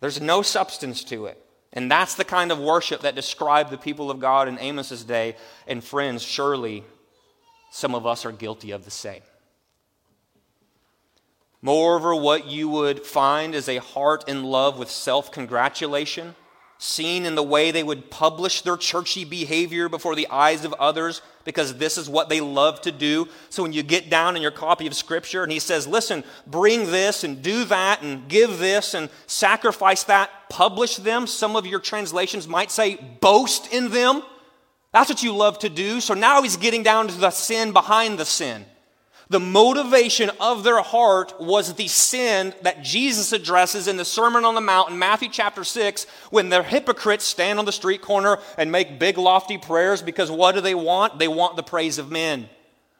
There's 0.00 0.20
no 0.20 0.42
substance 0.42 1.02
to 1.04 1.26
it. 1.26 1.42
And 1.72 1.90
that's 1.90 2.14
the 2.14 2.24
kind 2.24 2.52
of 2.52 2.58
worship 2.58 3.00
that 3.02 3.14
described 3.14 3.70
the 3.70 3.78
people 3.78 4.10
of 4.10 4.20
God 4.20 4.48
in 4.48 4.58
Amos's 4.58 5.04
day. 5.04 5.36
And 5.66 5.82
friends, 5.82 6.22
surely 6.22 6.84
some 7.70 7.94
of 7.94 8.06
us 8.06 8.24
are 8.24 8.32
guilty 8.32 8.70
of 8.70 8.84
the 8.84 8.90
same. 8.90 9.22
Moreover, 11.60 12.14
what 12.14 12.46
you 12.46 12.68
would 12.68 13.04
find 13.04 13.54
is 13.54 13.68
a 13.68 13.78
heart 13.78 14.28
in 14.28 14.44
love 14.44 14.78
with 14.78 14.90
self 14.90 15.32
congratulation, 15.32 16.36
seen 16.78 17.26
in 17.26 17.34
the 17.34 17.42
way 17.42 17.70
they 17.70 17.82
would 17.82 18.10
publish 18.10 18.62
their 18.62 18.76
churchy 18.76 19.24
behavior 19.24 19.88
before 19.88 20.14
the 20.14 20.28
eyes 20.28 20.64
of 20.64 20.72
others, 20.74 21.20
because 21.44 21.78
this 21.78 21.98
is 21.98 22.08
what 22.08 22.28
they 22.28 22.40
love 22.40 22.80
to 22.82 22.92
do. 22.92 23.26
So 23.50 23.64
when 23.64 23.72
you 23.72 23.82
get 23.82 24.08
down 24.08 24.36
in 24.36 24.42
your 24.42 24.52
copy 24.52 24.86
of 24.86 24.94
Scripture 24.94 25.42
and 25.42 25.50
he 25.50 25.58
says, 25.58 25.88
listen, 25.88 26.22
bring 26.46 26.92
this 26.92 27.24
and 27.24 27.42
do 27.42 27.64
that 27.64 28.02
and 28.02 28.28
give 28.28 28.58
this 28.58 28.94
and 28.94 29.10
sacrifice 29.26 30.04
that, 30.04 30.30
publish 30.48 30.96
them. 30.96 31.26
Some 31.26 31.56
of 31.56 31.66
your 31.66 31.80
translations 31.80 32.46
might 32.46 32.70
say, 32.70 32.96
boast 33.20 33.72
in 33.72 33.90
them. 33.90 34.22
That's 34.92 35.10
what 35.10 35.24
you 35.24 35.34
love 35.34 35.58
to 35.60 35.68
do. 35.68 36.00
So 36.00 36.14
now 36.14 36.42
he's 36.42 36.56
getting 36.56 36.84
down 36.84 37.08
to 37.08 37.18
the 37.18 37.30
sin 37.30 37.72
behind 37.72 38.18
the 38.18 38.24
sin. 38.24 38.64
The 39.30 39.40
motivation 39.40 40.30
of 40.40 40.64
their 40.64 40.80
heart 40.80 41.38
was 41.38 41.74
the 41.74 41.88
sin 41.88 42.54
that 42.62 42.82
Jesus 42.82 43.32
addresses 43.32 43.86
in 43.86 43.98
the 43.98 44.04
Sermon 44.04 44.46
on 44.46 44.54
the 44.54 44.62
Mount 44.62 44.90
in 44.90 44.98
Matthew 44.98 45.28
chapter 45.30 45.64
6 45.64 46.06
when 46.30 46.48
the 46.48 46.62
hypocrites 46.62 47.26
stand 47.26 47.58
on 47.58 47.66
the 47.66 47.72
street 47.72 48.00
corner 48.00 48.38
and 48.56 48.72
make 48.72 48.98
big, 48.98 49.18
lofty 49.18 49.58
prayers 49.58 50.00
because 50.00 50.30
what 50.30 50.54
do 50.54 50.62
they 50.62 50.74
want? 50.74 51.18
They 51.18 51.28
want 51.28 51.56
the 51.56 51.62
praise 51.62 51.98
of 51.98 52.10
men. 52.10 52.48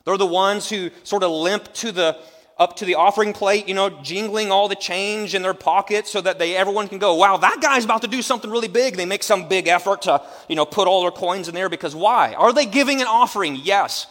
They're 0.04 0.18
the 0.18 0.26
ones 0.26 0.68
who 0.68 0.90
sort 1.02 1.22
of 1.22 1.30
limp 1.30 1.72
to 1.74 1.92
the 1.92 2.18
up 2.58 2.76
to 2.76 2.84
the 2.84 2.96
offering 2.96 3.32
plate, 3.32 3.68
you 3.68 3.74
know, 3.74 3.88
jingling 3.88 4.50
all 4.50 4.68
the 4.68 4.74
change 4.74 5.34
in 5.34 5.42
their 5.42 5.54
pockets 5.54 6.10
so 6.10 6.20
that 6.20 6.40
they 6.40 6.56
everyone 6.56 6.88
can 6.88 6.98
go, 6.98 7.14
wow, 7.14 7.36
that 7.36 7.60
guy's 7.62 7.84
about 7.84 8.02
to 8.02 8.08
do 8.08 8.20
something 8.20 8.50
really 8.50 8.68
big. 8.68 8.96
They 8.96 9.06
make 9.06 9.22
some 9.22 9.48
big 9.48 9.68
effort 9.68 10.02
to, 10.02 10.20
you 10.48 10.56
know, 10.56 10.66
put 10.66 10.88
all 10.88 11.02
their 11.02 11.12
coins 11.12 11.48
in 11.48 11.54
there 11.54 11.68
because 11.68 11.94
why? 11.94 12.34
Are 12.34 12.52
they 12.52 12.66
giving 12.66 13.00
an 13.00 13.06
offering? 13.06 13.56
Yes. 13.56 14.06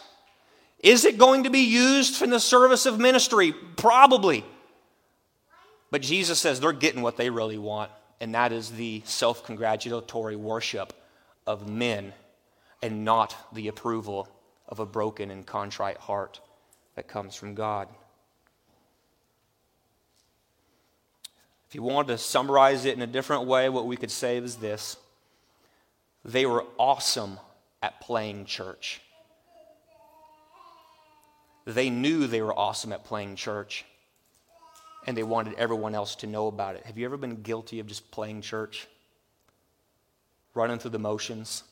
Is 0.80 1.04
it 1.04 1.18
going 1.18 1.44
to 1.44 1.50
be 1.50 1.60
used 1.60 2.22
in 2.22 2.30
the 2.30 2.40
service 2.40 2.86
of 2.86 2.98
ministry? 2.98 3.52
Probably. 3.52 4.44
But 5.90 6.02
Jesus 6.02 6.38
says 6.38 6.60
they're 6.60 6.72
getting 6.72 7.02
what 7.02 7.16
they 7.16 7.30
really 7.30 7.58
want, 7.58 7.90
and 8.20 8.34
that 8.34 8.52
is 8.52 8.70
the 8.70 9.02
self 9.04 9.44
congratulatory 9.44 10.36
worship 10.36 10.92
of 11.46 11.68
men 11.68 12.12
and 12.82 13.04
not 13.04 13.34
the 13.52 13.68
approval 13.68 14.28
of 14.68 14.78
a 14.78 14.86
broken 14.86 15.30
and 15.30 15.46
contrite 15.46 15.96
heart 15.96 16.40
that 16.94 17.08
comes 17.08 17.34
from 17.34 17.54
God. 17.54 17.88
If 21.68 21.74
you 21.74 21.82
wanted 21.82 22.08
to 22.08 22.18
summarize 22.18 22.84
it 22.84 22.94
in 22.94 23.02
a 23.02 23.06
different 23.06 23.44
way, 23.44 23.68
what 23.68 23.86
we 23.86 23.96
could 23.96 24.10
say 24.10 24.36
is 24.36 24.56
this 24.56 24.96
they 26.24 26.46
were 26.46 26.64
awesome 26.78 27.38
at 27.82 28.00
playing 28.00 28.44
church. 28.44 29.00
They 31.74 31.90
knew 31.90 32.26
they 32.26 32.40
were 32.40 32.58
awesome 32.58 32.94
at 32.94 33.04
playing 33.04 33.36
church, 33.36 33.84
and 35.06 35.14
they 35.14 35.22
wanted 35.22 35.52
everyone 35.58 35.94
else 35.94 36.14
to 36.16 36.26
know 36.26 36.46
about 36.46 36.76
it. 36.76 36.86
Have 36.86 36.96
you 36.96 37.04
ever 37.04 37.18
been 37.18 37.42
guilty 37.42 37.78
of 37.78 37.86
just 37.86 38.10
playing 38.10 38.40
church? 38.40 38.88
Running 40.54 40.78
through 40.78 40.92
the 40.92 40.98
motions? 40.98 41.64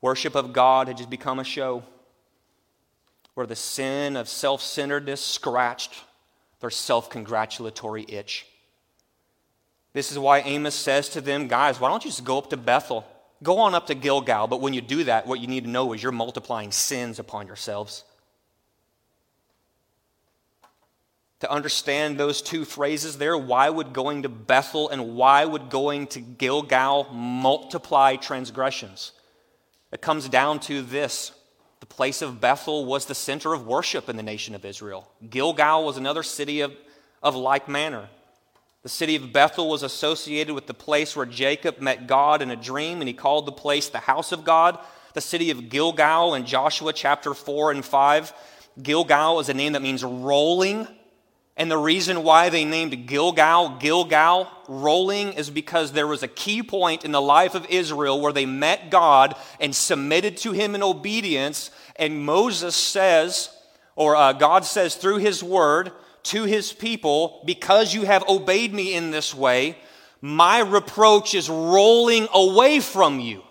Worship 0.00 0.36
of 0.36 0.52
God 0.52 0.86
had 0.86 0.98
just 0.98 1.10
become 1.10 1.40
a 1.40 1.44
show 1.44 1.82
where 3.34 3.46
the 3.46 3.56
sin 3.56 4.16
of 4.16 4.28
self 4.28 4.62
centeredness 4.62 5.20
scratched 5.20 6.04
their 6.60 6.70
self 6.70 7.10
congratulatory 7.10 8.06
itch. 8.08 8.46
This 9.94 10.12
is 10.12 10.18
why 10.18 10.40
Amos 10.40 10.76
says 10.76 11.08
to 11.10 11.20
them, 11.20 11.48
guys, 11.48 11.80
why 11.80 11.88
don't 11.88 12.04
you 12.04 12.10
just 12.10 12.24
go 12.24 12.38
up 12.38 12.50
to 12.50 12.56
Bethel? 12.56 13.04
Go 13.42 13.58
on 13.58 13.74
up 13.74 13.88
to 13.88 13.94
Gilgal, 13.94 14.46
but 14.46 14.60
when 14.60 14.72
you 14.72 14.80
do 14.80 15.04
that, 15.04 15.26
what 15.26 15.40
you 15.40 15.46
need 15.46 15.64
to 15.64 15.70
know 15.70 15.92
is 15.92 16.02
you're 16.02 16.12
multiplying 16.12 16.70
sins 16.70 17.18
upon 17.18 17.46
yourselves. 17.46 18.04
To 21.40 21.50
understand 21.50 22.18
those 22.18 22.40
two 22.40 22.64
phrases 22.64 23.18
there, 23.18 23.36
why 23.36 23.68
would 23.68 23.92
going 23.92 24.22
to 24.22 24.28
Bethel 24.28 24.88
and 24.90 25.16
why 25.16 25.44
would 25.44 25.70
going 25.70 26.06
to 26.08 26.20
Gilgal 26.20 27.08
multiply 27.12 28.14
transgressions? 28.14 29.10
It 29.90 30.00
comes 30.00 30.28
down 30.28 30.60
to 30.60 30.82
this. 30.82 31.32
The 31.80 31.86
place 31.86 32.22
of 32.22 32.40
Bethel 32.40 32.84
was 32.84 33.06
the 33.06 33.14
center 33.14 33.54
of 33.54 33.66
worship 33.66 34.08
in 34.08 34.16
the 34.16 34.22
nation 34.22 34.54
of 34.54 34.64
Israel. 34.64 35.10
Gilgal 35.28 35.84
was 35.84 35.96
another 35.96 36.22
city 36.22 36.60
of, 36.60 36.72
of 37.24 37.34
like 37.34 37.68
manner. 37.68 38.08
The 38.82 38.88
city 38.88 39.14
of 39.14 39.32
Bethel 39.32 39.68
was 39.68 39.84
associated 39.84 40.54
with 40.54 40.66
the 40.66 40.74
place 40.74 41.14
where 41.14 41.24
Jacob 41.24 41.80
met 41.80 42.08
God 42.08 42.42
in 42.42 42.50
a 42.50 42.56
dream, 42.56 43.00
and 43.00 43.06
he 43.06 43.14
called 43.14 43.46
the 43.46 43.52
place 43.52 43.88
the 43.88 43.98
house 43.98 44.32
of 44.32 44.44
God. 44.44 44.76
The 45.14 45.20
city 45.20 45.50
of 45.50 45.68
Gilgal 45.68 46.34
in 46.34 46.46
Joshua 46.46 46.92
chapter 46.92 47.32
4 47.32 47.70
and 47.70 47.84
5. 47.84 48.32
Gilgal 48.82 49.38
is 49.38 49.48
a 49.48 49.54
name 49.54 49.74
that 49.74 49.82
means 49.82 50.02
rolling. 50.02 50.88
And 51.56 51.70
the 51.70 51.78
reason 51.78 52.24
why 52.24 52.48
they 52.48 52.64
named 52.64 53.06
Gilgal 53.06 53.76
Gilgal, 53.78 54.48
rolling, 54.66 55.34
is 55.34 55.48
because 55.48 55.92
there 55.92 56.08
was 56.08 56.24
a 56.24 56.28
key 56.28 56.60
point 56.60 57.04
in 57.04 57.12
the 57.12 57.20
life 57.20 57.54
of 57.54 57.66
Israel 57.66 58.20
where 58.20 58.32
they 58.32 58.46
met 58.46 58.90
God 58.90 59.36
and 59.60 59.72
submitted 59.76 60.38
to 60.38 60.50
him 60.50 60.74
in 60.74 60.82
obedience. 60.82 61.70
And 61.94 62.24
Moses 62.24 62.74
says, 62.74 63.50
or 63.94 64.16
uh, 64.16 64.32
God 64.32 64.64
says 64.64 64.96
through 64.96 65.18
his 65.18 65.40
word, 65.40 65.92
to 66.24 66.44
his 66.44 66.72
people, 66.72 67.42
Because 67.44 67.94
you 67.94 68.04
have 68.04 68.28
obeyed 68.28 68.72
me 68.72 68.94
in 68.94 69.10
this 69.10 69.34
way, 69.34 69.78
my 70.20 70.60
reproach 70.60 71.34
is 71.34 71.48
rolling 71.50 72.28
away 72.32 72.80
from 72.80 73.18
you. 73.20 73.42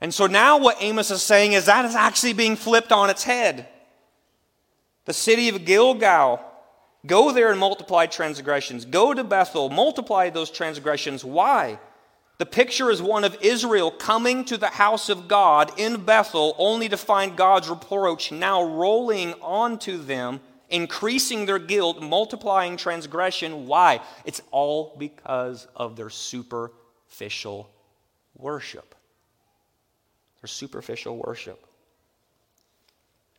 And 0.00 0.12
so 0.12 0.26
now 0.26 0.58
what 0.58 0.76
Amos 0.80 1.10
is 1.10 1.22
saying 1.22 1.52
is 1.52 1.66
that 1.66 1.84
is 1.84 1.94
actually 1.94 2.32
being 2.32 2.56
flipped 2.56 2.92
on 2.92 3.10
its 3.10 3.24
head. 3.24 3.68
The 5.06 5.12
city 5.12 5.48
of 5.48 5.64
Gilgal, 5.64 6.40
go 7.06 7.32
there 7.32 7.50
and 7.50 7.58
multiply 7.58 8.06
transgressions. 8.06 8.84
Go 8.84 9.14
to 9.14 9.24
Bethel, 9.24 9.70
multiply 9.70 10.30
those 10.30 10.50
transgressions. 10.50 11.24
Why? 11.24 11.78
The 12.38 12.46
picture 12.46 12.90
is 12.90 13.02
one 13.02 13.24
of 13.24 13.36
Israel 13.40 13.90
coming 13.90 14.44
to 14.44 14.56
the 14.56 14.68
house 14.68 15.08
of 15.08 15.26
God 15.26 15.72
in 15.76 16.04
Bethel 16.04 16.54
only 16.58 16.88
to 16.88 16.96
find 16.96 17.36
God's 17.36 17.68
reproach 17.68 18.30
now 18.30 18.62
rolling 18.62 19.34
onto 19.42 19.98
them 19.98 20.40
increasing 20.70 21.46
their 21.46 21.58
guilt, 21.58 22.02
multiplying 22.02 22.76
transgression. 22.76 23.66
Why? 23.66 24.00
It's 24.24 24.42
all 24.50 24.96
because 24.98 25.66
of 25.74 25.96
their 25.96 26.10
superficial 26.10 27.70
worship. 28.36 28.94
Their 30.40 30.48
superficial 30.48 31.16
worship. 31.16 31.66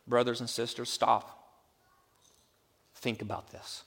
Brothers 0.06 0.40
and 0.40 0.50
sisters, 0.50 0.90
stop. 0.90 1.36
Think 2.96 3.22
about 3.22 3.50
this. 3.50 3.84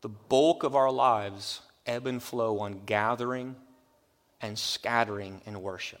The 0.00 0.08
bulk 0.08 0.62
of 0.62 0.74
our 0.74 0.90
lives 0.90 1.60
ebb 1.86 2.06
and 2.06 2.22
flow 2.22 2.60
on 2.60 2.82
gathering 2.86 3.56
and 4.40 4.58
scattering 4.58 5.40
in 5.46 5.62
worship. 5.62 6.00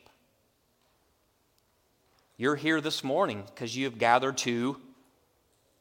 You're 2.36 2.56
here 2.56 2.80
this 2.80 3.04
morning 3.04 3.44
because 3.46 3.76
you 3.76 3.84
have 3.84 3.98
gathered 3.98 4.38
to 4.38 4.76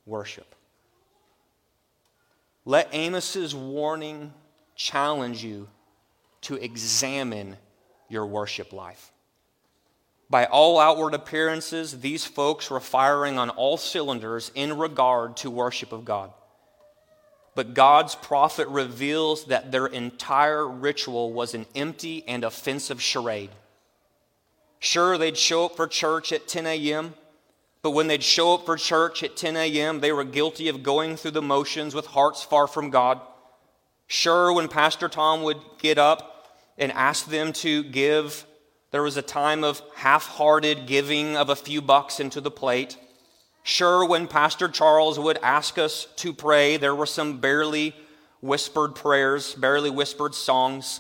worship. 0.06 0.56
Let 2.66 2.94
Amos's 2.94 3.56
warning 3.56 4.34
challenge 4.76 5.44
you 5.44 5.68
to 6.42 6.56
examine 6.56 7.58
your 8.10 8.26
worship 8.26 8.74
life. 8.74 9.12
By 10.30 10.46
all 10.46 10.80
outward 10.80 11.14
appearances, 11.14 12.00
these 12.00 12.26
folks 12.26 12.70
were 12.70 12.80
firing 12.80 13.38
on 13.38 13.50
all 13.50 13.78
cylinders 13.78 14.52
in 14.56 14.78
regard 14.78 15.38
to 15.38 15.50
worship 15.50 15.92
of 15.92 16.06
God. 16.06 16.32
But 17.54 17.74
God's 17.74 18.16
prophet 18.16 18.68
reveals 18.70 19.46
that 19.46 19.72
their 19.72 19.88
entire 19.88 20.66
ritual 20.66 21.34
was 21.34 21.54
an 21.54 21.66
empty 21.76 22.24
and 22.28 22.46
offensive 22.46 23.02
charade. 23.02 23.50
Sure, 24.80 25.18
they'd 25.18 25.38
show 25.38 25.66
up 25.66 25.76
for 25.76 25.86
church 25.86 26.32
at 26.32 26.48
10 26.48 26.66
a.m., 26.66 27.14
but 27.82 27.92
when 27.92 28.08
they'd 28.08 28.24
show 28.24 28.54
up 28.54 28.66
for 28.66 28.78
church 28.78 29.24
at 29.24 29.36
10 29.36 29.58
a.m., 29.58 30.00
they 30.00 30.12
were 30.12 30.24
guilty 30.24 30.68
of 30.68 30.84
going 30.84 31.16
through 31.16 31.32
the 31.32 31.42
motions 31.42 31.96
with 31.96 32.08
hearts 32.08 32.44
far 32.44 32.68
from 32.68 32.90
God. 32.90 33.20
Sure, 34.08 34.54
when 34.54 34.68
Pastor 34.68 35.08
Tom 35.08 35.44
would 35.44 35.60
get 35.80 35.98
up 35.98 36.58
and 36.78 36.92
ask 36.92 37.26
them 37.26 37.54
to 37.54 37.84
give, 37.84 38.46
there 38.92 39.02
was 39.02 39.18
a 39.18 39.22
time 39.22 39.64
of 39.64 39.82
half 39.96 40.28
hearted 40.28 40.86
giving 40.86 41.36
of 41.38 41.50
a 41.50 41.56
few 41.56 41.82
bucks 41.82 42.20
into 42.20 42.42
the 42.42 42.52
plate. 42.52 42.98
Sure, 43.64 44.06
when 44.06 44.28
Pastor 44.28 44.68
Charles 44.68 45.18
would 45.18 45.38
ask 45.42 45.78
us 45.78 46.08
to 46.18 46.34
pray, 46.34 46.78
there 46.78 46.96
were 46.96 47.06
some 47.06 47.40
barely 47.40 47.96
whispered 48.42 48.96
prayers, 48.96 49.54
barely 49.56 49.90
whispered 49.90 50.36
songs. 50.36 51.00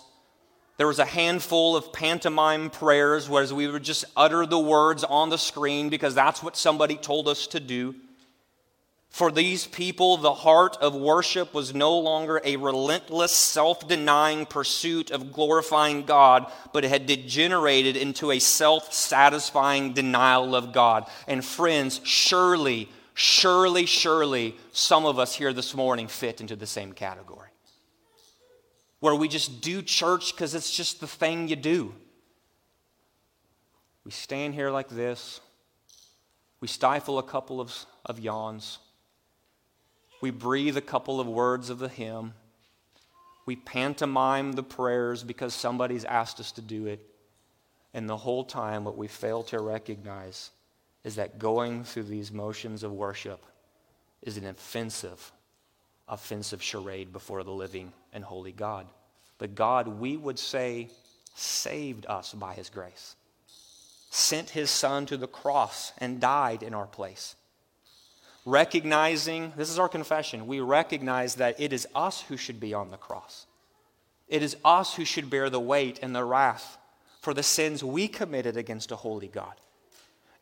There 0.78 0.88
was 0.88 1.00
a 1.00 1.06
handful 1.06 1.76
of 1.76 1.94
pantomime 1.94 2.70
prayers 2.70 3.30
where 3.30 3.46
we 3.54 3.68
would 3.68 3.84
just 3.84 4.06
utter 4.16 4.46
the 4.46 4.60
words 4.60 5.04
on 5.04 5.30
the 5.30 5.38
screen 5.38 5.90
because 5.90 6.16
that's 6.16 6.42
what 6.42 6.58
somebody 6.58 6.96
told 6.96 7.28
us 7.28 7.48
to 7.48 7.60
do. 7.60 7.96
For 9.12 9.30
these 9.30 9.68
people, 9.68 10.16
the 10.16 10.34
heart 10.34 10.78
of 10.78 10.96
worship 10.96 11.54
was 11.54 11.76
no 11.76 12.00
longer 12.00 12.42
a 12.46 12.56
relentless, 12.56 13.34
self 13.34 13.86
denying 13.86 14.46
pursuit 14.46 15.12
of 15.12 15.34
glorifying 15.34 16.04
God, 16.04 16.50
but 16.72 16.86
it 16.86 16.88
had 16.88 17.08
degenerated 17.08 17.98
into 17.98 18.32
a 18.32 18.40
self 18.40 18.94
satisfying 18.94 19.92
denial 19.92 20.56
of 20.56 20.72
God. 20.72 21.08
And 21.28 21.44
friends, 21.44 22.00
surely, 22.06 22.88
surely, 23.14 23.86
surely, 23.86 24.56
some 24.72 25.06
of 25.06 25.20
us 25.20 25.36
here 25.36 25.52
this 25.52 25.76
morning 25.76 26.08
fit 26.08 26.40
into 26.40 26.56
the 26.56 26.66
same 26.66 26.94
category. 26.94 27.51
Where 29.02 29.16
we 29.16 29.28
just 29.28 29.62
do 29.62 29.82
church 29.82 30.34
because 30.34 30.56
it's 30.56 30.72
just 30.72 31.02
the 31.02 31.08
thing 31.08 31.50
you 31.50 31.58
do. 31.58 31.94
We 34.06 34.12
stand 34.12 34.54
here 34.54 34.72
like 34.72 34.90
this, 34.90 35.42
we 36.60 36.68
stifle 36.68 37.20
a 37.20 37.24
couple 37.24 37.60
of, 37.60 37.74
of 38.06 38.20
yawns. 38.20 38.80
We 40.22 40.30
breathe 40.30 40.78
a 40.78 40.82
couple 40.82 41.20
of 41.20 41.28
words 41.28 41.72
of 41.72 41.80
the 41.80 41.90
hymn. 41.90 42.34
We 43.48 43.56
pantomime 43.56 44.52
the 44.52 44.64
prayers 44.64 45.24
because 45.24 45.56
somebody's 45.56 46.06
asked 46.06 46.40
us 46.40 46.52
to 46.54 46.62
do 46.62 46.86
it. 46.86 47.04
And 47.94 48.08
the 48.08 48.18
whole 48.18 48.44
time, 48.44 48.84
what 48.84 48.98
we 48.98 49.08
fail 49.08 49.42
to 49.44 49.60
recognize 49.60 50.52
is 51.04 51.16
that 51.16 51.40
going 51.40 51.84
through 51.84 52.04
these 52.04 52.32
motions 52.32 52.84
of 52.84 52.92
worship 52.92 53.44
is 54.22 54.38
an 54.38 54.46
offensive, 54.46 55.32
offensive 56.08 56.62
charade 56.62 57.12
before 57.12 57.44
the 57.44 57.52
living 57.52 57.92
and 58.14 58.24
holy 58.24 58.52
God. 58.52 58.88
The 59.38 59.48
God 59.48 59.88
we 59.88 60.18
would 60.18 60.40
say 60.40 60.90
saved 61.36 62.06
us 62.08 62.34
by 62.34 62.54
his 62.54 62.70
grace, 62.70 63.16
sent 64.10 64.50
his 64.52 64.70
son 64.70 65.06
to 65.08 65.18
the 65.18 65.28
cross 65.28 65.94
and 65.98 66.20
died 66.20 66.64
in 66.64 66.74
our 66.74 66.88
place 66.88 67.36
recognizing, 68.46 69.54
this 69.56 69.70
is 69.70 69.80
our 69.80 69.90
confession, 69.90 70.48
we 70.48 70.60
recognize 70.60 71.36
that 71.36 71.60
it 71.60 71.74
is 71.74 71.88
us 71.94 72.22
who 72.22 72.38
should 72.38 72.60
be 72.60 72.74
on 72.74 72.92
the 72.92 72.98
cross. 72.98 73.46
It 74.28 74.42
is 74.42 74.58
us 74.64 74.96
who 74.96 75.06
should 75.06 75.30
bear 75.30 75.50
the 75.50 75.60
weight 75.60 76.00
and 76.02 76.16
the 76.16 76.24
wrath 76.24 76.78
for 77.22 77.34
the 77.34 77.44
sins 77.44 77.84
we 77.84 78.08
committed 78.08 78.58
against 78.58 78.92
a 78.92 78.96
holy 78.96 79.28
God. 79.28 79.54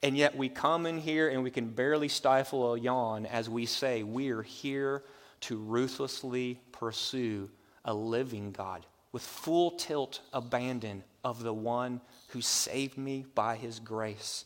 And 0.02 0.16
yet 0.16 0.38
we 0.38 0.48
come 0.48 0.86
in 0.86 1.00
here 1.00 1.28
and 1.28 1.44
we 1.44 1.52
can 1.52 1.70
barely 1.70 2.08
stifle 2.08 2.74
a 2.74 2.80
yawn 2.80 3.26
as 3.26 3.50
we 3.50 3.66
say, 3.66 4.04
We 4.04 4.30
are 4.30 4.44
here 4.44 5.04
to 5.42 5.58
ruthlessly 5.58 6.62
pursue 6.72 7.50
a 7.90 7.94
living 7.94 8.52
God 8.52 8.86
with 9.12 9.24
full 9.24 9.72
tilt 9.72 10.22
abandon 10.32 11.04
of 11.24 11.42
the 11.42 11.54
one 11.54 12.02
who 12.30 12.40
saved 12.40 13.00
me 13.00 13.26
by 13.34 13.56
his 13.56 13.80
grace. 13.80 14.46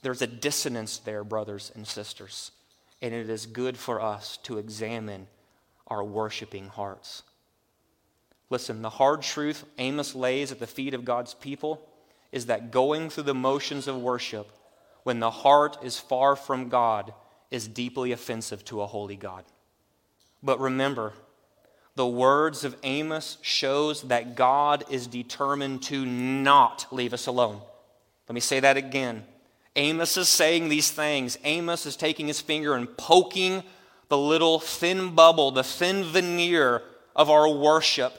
There's 0.00 0.22
a 0.22 0.26
dissonance 0.26 0.96
there, 0.96 1.22
brothers 1.24 1.70
and 1.74 1.86
sisters, 1.86 2.50
and 3.02 3.12
it 3.12 3.28
is 3.28 3.44
good 3.44 3.76
for 3.76 4.00
us 4.00 4.38
to 4.44 4.56
examine 4.56 5.26
our 5.88 6.02
worshiping 6.02 6.68
hearts. 6.68 7.22
Listen, 8.48 8.80
the 8.80 8.88
hard 8.88 9.20
truth 9.20 9.66
Amos 9.76 10.14
lays 10.14 10.50
at 10.50 10.58
the 10.58 10.66
feet 10.66 10.94
of 10.94 11.04
God's 11.04 11.34
people 11.34 11.86
is 12.32 12.46
that 12.46 12.70
going 12.70 13.10
through 13.10 13.24
the 13.24 13.34
motions 13.34 13.86
of 13.86 14.00
worship 14.00 14.50
when 15.02 15.20
the 15.20 15.30
heart 15.30 15.76
is 15.82 15.98
far 15.98 16.34
from 16.34 16.70
God 16.70 17.12
is 17.50 17.68
deeply 17.68 18.12
offensive 18.12 18.64
to 18.66 18.80
a 18.80 18.86
holy 18.86 19.16
God. 19.16 19.44
But 20.42 20.60
remember, 20.60 21.12
the 21.98 22.06
words 22.06 22.62
of 22.62 22.76
Amos 22.84 23.38
shows 23.42 24.02
that 24.02 24.36
God 24.36 24.84
is 24.88 25.08
determined 25.08 25.82
to 25.82 26.06
not 26.06 26.86
leave 26.92 27.12
us 27.12 27.26
alone. 27.26 27.60
Let 28.28 28.34
me 28.34 28.40
say 28.40 28.60
that 28.60 28.76
again. 28.76 29.24
Amos 29.74 30.16
is 30.16 30.28
saying 30.28 30.68
these 30.68 30.92
things. 30.92 31.38
Amos 31.42 31.86
is 31.86 31.96
taking 31.96 32.28
his 32.28 32.40
finger 32.40 32.76
and 32.76 32.96
poking 32.96 33.64
the 34.08 34.16
little 34.16 34.60
thin 34.60 35.16
bubble, 35.16 35.50
the 35.50 35.64
thin 35.64 36.04
veneer 36.04 36.82
of 37.16 37.30
our 37.30 37.52
worship 37.52 38.16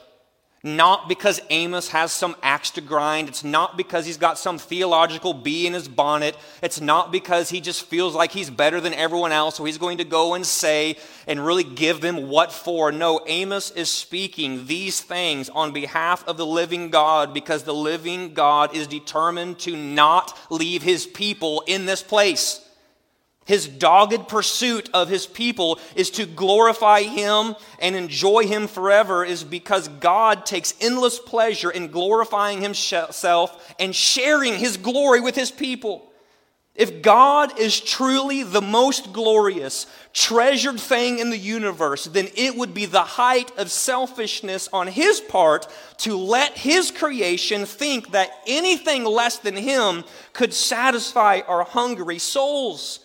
not 0.62 1.08
because 1.08 1.40
Amos 1.48 1.88
has 1.88 2.12
some 2.12 2.36
axe 2.42 2.70
to 2.72 2.82
grind. 2.82 3.28
It's 3.28 3.42
not 3.42 3.78
because 3.78 4.04
he's 4.04 4.18
got 4.18 4.38
some 4.38 4.58
theological 4.58 5.32
bee 5.32 5.66
in 5.66 5.72
his 5.72 5.88
bonnet. 5.88 6.36
It's 6.62 6.82
not 6.82 7.10
because 7.10 7.48
he 7.48 7.62
just 7.62 7.86
feels 7.86 8.14
like 8.14 8.32
he's 8.32 8.50
better 8.50 8.78
than 8.78 8.92
everyone 8.92 9.32
else, 9.32 9.56
so 9.56 9.64
he's 9.64 9.78
going 9.78 9.98
to 9.98 10.04
go 10.04 10.34
and 10.34 10.44
say 10.44 10.98
and 11.26 11.44
really 11.44 11.64
give 11.64 12.02
them 12.02 12.28
what 12.28 12.52
for. 12.52 12.92
No, 12.92 13.22
Amos 13.26 13.70
is 13.70 13.90
speaking 13.90 14.66
these 14.66 15.00
things 15.00 15.48
on 15.48 15.72
behalf 15.72 16.26
of 16.28 16.36
the 16.36 16.46
living 16.46 16.90
God 16.90 17.32
because 17.32 17.62
the 17.62 17.74
living 17.74 18.34
God 18.34 18.74
is 18.74 18.86
determined 18.86 19.58
to 19.60 19.74
not 19.74 20.38
leave 20.50 20.82
his 20.82 21.06
people 21.06 21.62
in 21.66 21.86
this 21.86 22.02
place. 22.02 22.60
His 23.46 23.66
dogged 23.66 24.28
pursuit 24.28 24.88
of 24.94 25.08
his 25.08 25.26
people 25.26 25.80
is 25.96 26.10
to 26.10 26.26
glorify 26.26 27.02
him 27.02 27.56
and 27.80 27.96
enjoy 27.96 28.46
him 28.46 28.68
forever, 28.68 29.24
is 29.24 29.42
because 29.42 29.88
God 29.88 30.46
takes 30.46 30.74
endless 30.80 31.18
pleasure 31.18 31.70
in 31.70 31.88
glorifying 31.88 32.60
himself 32.60 33.74
and 33.80 33.94
sharing 33.94 34.54
his 34.54 34.76
glory 34.76 35.20
with 35.20 35.34
his 35.34 35.50
people. 35.50 36.06
If 36.76 37.02
God 37.02 37.58
is 37.58 37.80
truly 37.80 38.42
the 38.44 38.62
most 38.62 39.12
glorious, 39.12 39.86
treasured 40.12 40.78
thing 40.78 41.18
in 41.18 41.30
the 41.30 41.36
universe, 41.36 42.04
then 42.04 42.28
it 42.36 42.56
would 42.56 42.72
be 42.72 42.86
the 42.86 43.02
height 43.02 43.50
of 43.58 43.70
selfishness 43.70 44.68
on 44.72 44.86
his 44.86 45.20
part 45.20 45.66
to 45.98 46.16
let 46.16 46.56
his 46.56 46.90
creation 46.90 47.66
think 47.66 48.12
that 48.12 48.30
anything 48.46 49.04
less 49.04 49.38
than 49.38 49.56
him 49.56 50.04
could 50.32 50.54
satisfy 50.54 51.40
our 51.48 51.64
hungry 51.64 52.18
souls. 52.18 53.00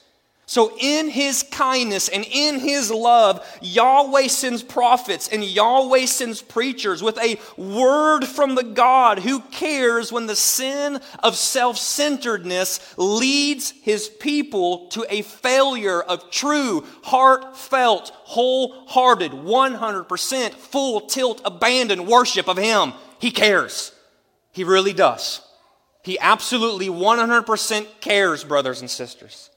So, 0.56 0.72
in 0.80 1.10
his 1.10 1.44
kindness 1.44 2.08
and 2.08 2.24
in 2.32 2.62
his 2.62 2.90
love, 2.90 3.46
Yahweh 3.62 4.30
sends 4.30 4.64
prophets 4.64 5.28
and 5.28 5.44
Yahweh 5.44 6.06
sends 6.06 6.42
preachers 6.42 7.04
with 7.04 7.18
a 7.18 7.38
word 7.58 8.24
from 8.24 8.56
the 8.56 8.64
God 8.64 9.20
who 9.20 9.42
cares 9.42 10.14
when 10.14 10.28
the 10.28 10.36
sin 10.38 11.02
of 11.20 11.36
self 11.36 11.78
centeredness 11.78 12.80
leads 12.96 13.72
his 13.82 14.08
people 14.08 14.88
to 14.92 15.06
a 15.10 15.24
failure 15.24 16.02
of 16.02 16.32
true, 16.32 16.86
heartfelt, 17.04 18.14
wholehearted, 18.14 19.34
100% 19.34 20.54
full 20.54 21.02
tilt, 21.02 21.42
abandoned 21.44 22.08
worship 22.08 22.48
of 22.48 22.56
him. 22.56 22.94
He 23.20 23.32
cares. 23.32 23.92
He 24.54 24.64
really 24.64 24.94
does. 24.94 25.42
He 26.02 26.18
absolutely 26.18 26.88
100% 26.88 27.88
cares, 28.00 28.46
brothers 28.46 28.80
and 28.80 28.90
sisters. 28.90 29.50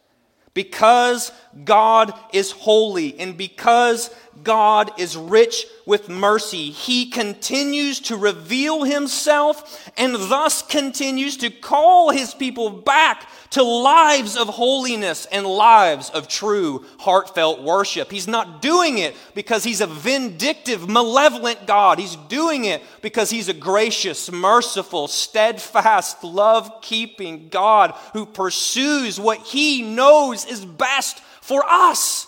Because 0.59 1.31
God 1.65 2.13
is 2.33 2.51
holy 2.51 3.17
and 3.21 3.37
because 3.37 4.11
God 4.43 4.91
is 4.99 5.17
rich 5.17 5.67
with 5.87 6.09
mercy, 6.09 6.71
He 6.71 7.11
continues 7.11 8.01
to 8.01 8.17
reveal 8.17 8.83
Himself 8.83 9.89
and 9.97 10.17
thus 10.17 10.63
continues 10.63 11.37
to 11.37 11.51
call 11.51 12.11
His 12.11 12.35
people 12.35 12.71
back 12.71 13.29
to 13.51 13.63
lives 13.63 14.37
of 14.37 14.49
holiness 14.49 15.27
and 15.27 15.47
lives 15.47 16.11
of 16.11 16.29
true, 16.29 16.85
heartfelt 16.99 17.63
worship. 17.63 18.11
He's 18.11 18.29
not 18.29 18.61
doing 18.61 18.99
it 18.99 19.17
because 19.35 19.65
He's 19.65 19.81
a 19.81 19.87
vindictive, 19.87 20.89
malevolent 20.89 21.67
God. 21.67 21.99
He's 21.99 22.17
doing 22.29 22.67
it 22.67 22.83
because 23.01 23.31
He's 23.31 23.49
a 23.49 23.55
gracious, 23.55 24.31
merciful, 24.31 25.09
steadfast, 25.09 26.23
love 26.23 26.83
keeping 26.83 27.49
God 27.49 27.95
who 28.13 28.27
pursues 28.27 29.19
what 29.19 29.39
He 29.39 29.83
knows 29.83 30.45
is 30.45 30.65
best 30.65 31.21
for 31.41 31.65
us. 31.67 32.27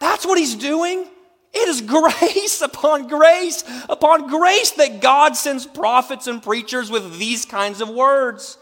That's 0.00 0.26
what 0.26 0.38
He's 0.38 0.56
doing. 0.56 1.06
It 1.52 1.68
is 1.68 1.80
grace 1.82 2.62
upon 2.62 3.06
grace 3.06 3.62
upon 3.88 4.28
grace 4.28 4.72
that 4.72 5.00
God 5.00 5.36
sends 5.36 5.66
prophets 5.66 6.26
and 6.26 6.42
preachers 6.42 6.90
with 6.90 7.18
these 7.18 7.44
kinds 7.44 7.80
of 7.80 7.88
words. 7.88 8.58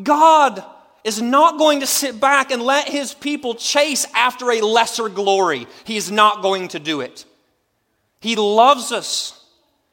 God 0.00 0.64
is 1.06 1.22
not 1.22 1.56
going 1.56 1.78
to 1.80 1.86
sit 1.86 2.20
back 2.20 2.50
and 2.50 2.60
let 2.60 2.88
his 2.88 3.14
people 3.14 3.54
chase 3.54 4.04
after 4.12 4.50
a 4.50 4.60
lesser 4.60 5.08
glory. 5.08 5.68
He 5.84 5.96
is 5.96 6.10
not 6.10 6.42
going 6.42 6.66
to 6.68 6.80
do 6.80 7.00
it. 7.00 7.24
He 8.20 8.34
loves 8.34 8.90
us. 8.90 9.44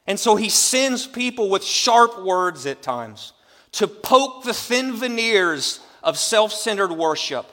And 0.08 0.18
so 0.18 0.34
he 0.34 0.48
sends 0.48 1.06
people 1.06 1.48
with 1.48 1.62
sharp 1.62 2.20
words 2.24 2.66
at 2.66 2.82
times 2.82 3.32
to 3.72 3.86
poke 3.86 4.42
the 4.42 4.52
thin 4.52 4.92
veneers 4.92 5.78
of 6.02 6.18
self 6.18 6.52
centered 6.52 6.90
worship, 6.90 7.46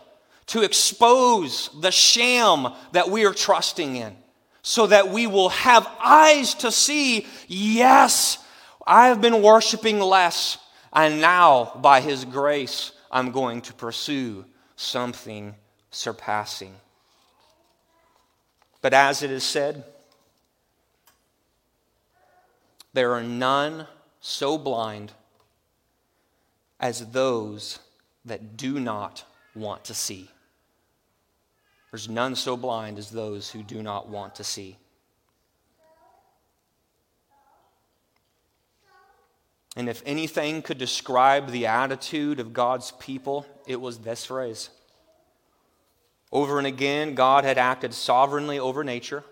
to 0.48 0.64
expose 0.64 1.70
the 1.82 1.92
sham 1.92 2.68
that 2.94 3.12
we 3.12 3.26
are 3.28 3.34
trusting 3.34 3.96
in, 3.96 4.16
so 4.64 4.88
that 4.88 5.10
we 5.10 5.28
will 5.28 5.50
have 5.50 5.88
eyes 6.04 6.56
to 6.56 6.72
see 6.72 7.28
yes, 7.48 8.40
I 8.88 9.10
have 9.10 9.22
been 9.22 9.44
worshiping 9.44 10.00
less, 10.00 10.58
and 10.92 11.22
now 11.22 11.74
by 11.80 12.02
his 12.02 12.26
grace, 12.26 12.92
I'm 13.12 13.32
going 13.32 13.62
to 13.62 13.74
pursue 13.74 14.46
something 14.76 15.56
surpassing. 15.92 16.74
But 18.82 18.94
as 18.94 19.22
it 19.22 19.30
is 19.30 19.44
said, 19.44 19.84
There 22.94 23.14
are 23.14 23.24
none 23.24 23.88
so 24.20 24.58
blind 24.58 25.14
as 26.80 27.12
those 27.12 27.80
that 28.26 28.58
do 28.58 28.80
not 28.80 29.24
want 29.56 29.86
to 29.86 29.94
see. 29.94 30.30
There's 31.90 32.10
none 32.10 32.36
so 32.36 32.58
blind 32.58 32.98
as 32.98 33.10
those 33.10 33.50
who 33.50 33.64
do 33.64 33.82
not 33.82 34.10
want 34.10 34.36
to 34.36 34.44
see. 34.44 34.78
And 39.76 39.88
if 39.88 40.02
anything 40.06 40.62
could 40.62 40.78
describe 40.78 41.50
the 41.50 41.68
attitude 41.68 42.40
of 42.40 42.54
God's 42.54 42.92
people, 42.92 43.46
it 43.66 43.80
was 43.80 44.00
this 44.00 44.26
phrase. 44.26 44.70
Over 46.32 46.58
and 46.58 46.68
again, 46.68 47.16
God 47.16 47.44
had 47.44 47.58
acted 47.58 47.94
sovereignly 47.94 48.60
over 48.60 48.84
nature. 48.84 49.24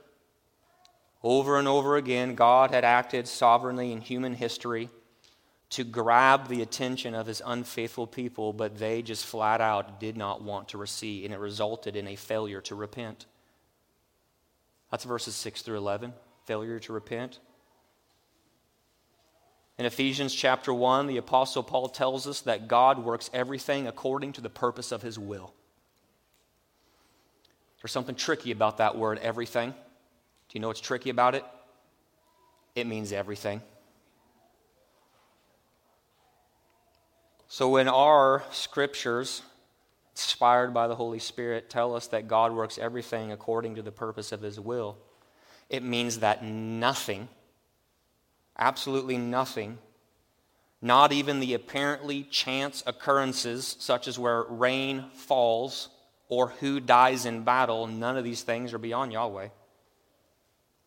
Over 1.24 1.60
and 1.60 1.68
over 1.68 1.98
again, 1.98 2.36
God 2.36 2.72
had 2.72 2.86
acted 2.86 3.28
sovereignly 3.28 3.92
in 3.92 4.02
human 4.02 4.34
history 4.34 4.90
to 5.72 5.84
grab 5.84 6.48
the 6.48 6.62
attention 6.62 7.14
of 7.14 7.28
his 7.28 7.42
unfaithful 7.46 8.08
people, 8.08 8.54
but 8.54 8.80
they 8.80 9.02
just 9.02 9.26
flat 9.26 9.62
out 9.62 10.00
did 10.00 10.18
not 10.18 10.42
want 10.42 10.70
to 10.70 10.78
receive, 10.78 11.26
and 11.26 11.34
it 11.34 11.40
resulted 11.40 11.96
in 11.96 12.08
a 12.08 12.16
failure 12.16 12.62
to 12.62 12.76
repent. 12.76 13.26
That's 14.90 15.04
verses 15.04 15.36
6 15.36 15.62
through 15.62 15.78
11 15.78 16.14
failure 16.46 16.80
to 16.80 16.94
repent. 16.94 17.40
In 19.80 19.86
Ephesians 19.86 20.36
chapter 20.36 20.74
1, 20.74 21.08
the 21.08 21.16
Apostle 21.16 21.64
Paul 21.64 21.88
tells 21.88 22.28
us 22.28 22.42
that 22.42 22.68
God 22.68 23.00
works 23.02 23.30
everything 23.32 23.88
according 23.88 24.34
to 24.34 24.42
the 24.42 24.50
purpose 24.50 24.92
of 24.92 25.02
his 25.02 25.18
will. 25.18 25.54
There's 27.82 27.94
something 27.94 28.16
tricky 28.16 28.52
about 28.52 28.80
that 28.80 28.98
word, 28.98 29.20
everything. 29.20 29.70
Do 29.70 29.78
you 30.52 30.60
know 30.60 30.68
what's 30.68 30.82
tricky 30.82 31.10
about 31.10 31.34
it? 31.34 31.46
It 32.76 32.88
means 32.88 33.14
everything. 33.14 33.62
So 37.48 37.70
when 37.70 37.88
our 37.88 38.44
scriptures, 38.52 39.44
inspired 40.12 40.74
by 40.74 40.90
the 40.90 40.96
Holy 40.96 41.20
Spirit, 41.20 41.70
tell 41.70 41.96
us 41.96 42.08
that 42.08 42.28
God 42.28 42.52
works 42.52 42.78
everything 42.78 43.32
according 43.32 43.76
to 43.76 43.82
the 43.82 43.94
purpose 43.94 44.34
of 44.34 44.42
his 44.42 44.60
will, 44.60 44.98
it 45.70 45.84
means 45.84 46.20
that 46.20 46.44
nothing 46.44 47.30
absolutely 48.60 49.18
nothing, 49.18 49.80
not 50.82 51.12
even 51.12 51.40
the 51.40 51.54
apparently 51.54 52.24
chance 52.24 52.84
occurrences, 52.86 53.76
such 53.80 54.08
as 54.08 54.20
where 54.20 54.44
rain 54.44 55.06
falls 55.14 55.90
or 56.28 56.50
who 56.60 56.80
dies 56.80 57.26
in 57.26 57.44
battle, 57.44 57.88
none 57.88 58.18
of 58.18 58.24
these 58.24 58.44
things 58.44 58.74
are 58.74 58.78
beyond 58.78 59.12
Yahweh. 59.12 59.50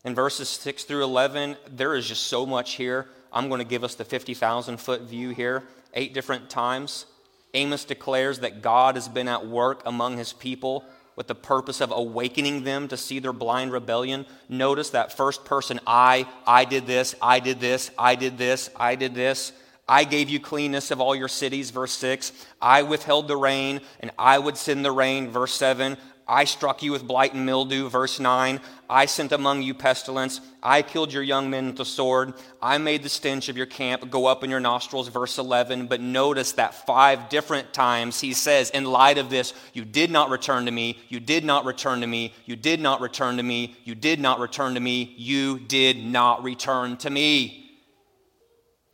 In 0.05 0.15
verses 0.15 0.49
6 0.49 0.85
through 0.85 1.03
11, 1.05 1.57
there 1.69 1.95
is 1.95 2.09
just 2.09 2.25
so 2.25 2.47
much 2.47 2.75
here. 2.75 3.09
I'm 3.33 3.49
going 3.49 3.59
to 3.61 3.65
give 3.65 3.85
us 3.85 3.95
the 3.95 4.05
50,000 4.05 4.79
foot 4.79 5.03
view 5.03 5.31
here, 5.31 5.65
eight 5.95 6.15
different 6.15 6.51
times. 6.51 7.07
Amos 7.55 7.85
declares 7.85 8.41
that 8.41 8.63
God 8.63 8.95
has 8.95 9.09
been 9.09 9.29
at 9.29 9.47
work 9.47 9.83
among 9.85 10.17
his 10.17 10.33
people 10.33 10.85
with 11.17 11.27
the 11.27 11.35
purpose 11.35 11.81
of 11.81 11.91
awakening 11.91 12.65
them 12.65 12.89
to 12.89 12.97
see 12.97 13.19
their 13.19 13.33
blind 13.33 13.73
rebellion. 13.73 14.27
Notice 14.49 14.91
that 14.91 15.17
first 15.17 15.45
person 15.45 15.81
I, 15.87 16.27
I 16.47 16.65
did 16.65 16.87
this, 16.87 17.15
I 17.21 17.41
did 17.41 17.61
this, 17.61 17.91
I 17.99 18.15
did 18.15 18.39
this, 18.39 18.71
I 18.77 18.95
did 18.95 19.15
this. 19.15 19.53
I 19.89 20.05
gave 20.05 20.31
you 20.31 20.39
cleanness 20.39 20.91
of 20.91 21.01
all 21.01 21.15
your 21.15 21.29
cities, 21.29 21.71
verse 21.71 21.93
6. 21.93 22.33
I 22.63 22.83
withheld 22.83 23.27
the 23.29 23.37
rain, 23.37 23.81
and 24.01 24.13
I 24.19 24.39
would 24.39 24.57
send 24.57 24.85
the 24.85 24.93
rain, 24.93 25.29
verse 25.29 25.53
7. 25.53 25.97
I 26.27 26.45
struck 26.45 26.83
you 26.83 26.93
with 26.93 27.07
blight 27.07 27.35
and 27.35 27.45
mildew, 27.45 27.89
verse 27.89 28.21
9. 28.21 28.61
I 28.89 29.07
sent 29.07 29.33
among 29.33 29.63
you 29.63 29.75
pestilence. 29.75 30.41
I 30.63 30.83
killed 30.83 31.13
your 31.13 31.23
young 31.23 31.51
men 31.51 31.67
with 31.67 31.77
the 31.77 31.85
sword. 31.85 32.35
I 32.61 32.79
made 32.79 33.03
the 33.03 33.09
stench 33.09 33.49
of 33.49 33.57
your 33.57 33.67
camp 33.67 34.09
go 34.11 34.27
up 34.27 34.45
in 34.45 34.51
your 34.51 34.61
nostrils, 34.61 35.09
verse 35.09 35.39
11. 35.39 35.87
But 35.87 36.01
notice 36.01 36.53
that 36.53 36.87
five 36.87 37.29
different 37.29 37.73
times 37.73 38.21
he 38.21 38.35
says, 38.35 38.71
in 38.71 38.85
light 38.85 39.19
of 39.19 39.31
this, 39.31 39.53
you 39.73 39.85
did 39.85 40.11
not 40.11 40.31
return 40.31 40.67
to 40.67 40.71
me. 40.71 40.99
You 41.09 41.19
did 41.21 41.45
not 41.45 41.65
return 41.65 42.01
to 42.03 42.07
me. 42.07 42.33
You 42.47 42.57
did 42.57 42.81
not 42.81 43.01
return 43.01 43.37
to 43.39 43.43
me. 43.43 43.77
You 43.85 43.95
did 43.95 44.21
not 44.21 44.39
return 44.39 44.75
to 44.75 44.81
me. 44.81 45.15
You 45.17 45.59
did 45.59 46.05
not 46.05 46.45
return 46.45 46.97
to 46.99 47.11
me. 47.11 47.59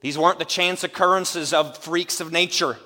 These 0.00 0.16
weren't 0.16 0.38
the 0.38 0.44
chance 0.44 0.84
occurrences 0.84 1.52
of 1.52 1.76
freaks 1.76 2.20
of 2.20 2.32
nature. 2.32 2.78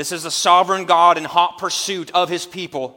This 0.00 0.12
is 0.12 0.24
a 0.24 0.30
sovereign 0.30 0.86
God 0.86 1.18
in 1.18 1.24
hot 1.24 1.58
pursuit 1.58 2.10
of 2.12 2.30
his 2.30 2.46
people. 2.46 2.96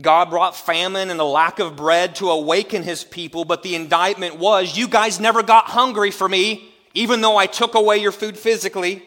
God 0.00 0.30
brought 0.30 0.56
famine 0.56 1.10
and 1.10 1.20
a 1.20 1.24
lack 1.24 1.58
of 1.58 1.76
bread 1.76 2.14
to 2.14 2.30
awaken 2.30 2.82
his 2.82 3.04
people, 3.04 3.44
but 3.44 3.62
the 3.62 3.74
indictment 3.74 4.38
was 4.38 4.78
you 4.78 4.88
guys 4.88 5.20
never 5.20 5.42
got 5.42 5.66
hungry 5.66 6.10
for 6.10 6.26
me, 6.26 6.72
even 6.94 7.20
though 7.20 7.36
I 7.36 7.44
took 7.44 7.74
away 7.74 7.98
your 7.98 8.12
food 8.12 8.38
physically. 8.38 9.02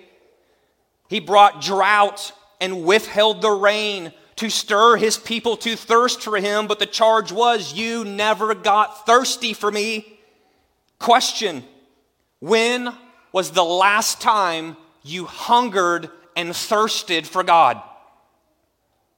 He 1.09 1.19
brought 1.19 1.63
drought 1.63 2.31
and 2.61 2.85
withheld 2.85 3.41
the 3.41 3.49
rain 3.49 4.13
to 4.35 4.51
stir 4.51 4.97
his 4.97 5.17
people 5.17 5.57
to 5.57 5.75
thirst 5.75 6.21
for 6.21 6.37
him, 6.37 6.67
but 6.67 6.77
the 6.77 6.85
charge 6.85 7.31
was 7.31 7.73
you 7.73 8.05
never 8.05 8.53
got 8.53 9.07
thirsty 9.07 9.53
for 9.53 9.71
me. 9.71 10.19
Question 10.99 11.63
When 12.39 12.93
was 13.31 13.49
the 13.49 13.65
last 13.65 14.21
time 14.21 14.77
you 15.07 15.25
hungered 15.25 16.09
and 16.35 16.55
thirsted 16.55 17.27
for 17.27 17.43
God? 17.43 17.81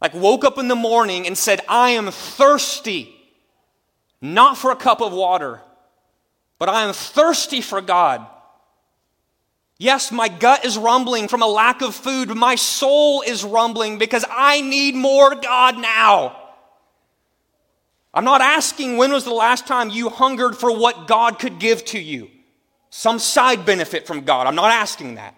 Like, 0.02 0.14
woke 0.14 0.46
up 0.46 0.58
in 0.58 0.68
the 0.68 0.76
morning 0.76 1.28
and 1.28 1.38
said, 1.38 1.62
I 1.68 1.92
am 1.92 2.10
thirsty, 2.12 3.14
not 4.22 4.58
for 4.58 4.72
a 4.72 4.76
cup 4.76 5.02
of 5.02 5.12
water, 5.12 5.62
but 6.58 6.70
I 6.70 6.84
am 6.84 6.94
thirsty 6.94 7.62
for 7.62 7.82
God. 7.82 8.26
Yes, 9.78 10.12
my 10.12 10.28
gut 10.28 10.66
is 10.66 10.78
rumbling 10.78 11.28
from 11.28 11.42
a 11.42 11.48
lack 11.48 11.82
of 11.82 11.96
food, 11.96 12.36
my 12.36 12.56
soul 12.56 13.22
is 13.22 13.44
rumbling 13.44 13.98
because 13.98 14.26
I 14.30 14.62
need 14.62 14.96
more 14.96 15.36
God 15.36 15.78
now. 15.78 16.36
I'm 18.14 18.26
not 18.26 18.42
asking 18.42 18.98
when 18.98 19.12
was 19.12 19.24
the 19.24 19.34
last 19.34 19.68
time 19.68 19.90
you 19.90 20.10
hungered 20.10 20.58
for 20.58 20.76
what 20.76 21.08
God 21.08 21.40
could 21.40 21.60
give 21.60 21.86
to 21.86 22.00
you, 22.00 22.30
some 22.90 23.20
side 23.20 23.66
benefit 23.66 24.08
from 24.08 24.22
God. 24.22 24.48
I'm 24.48 24.56
not 24.56 24.72
asking 24.72 25.16
that. 25.16 25.36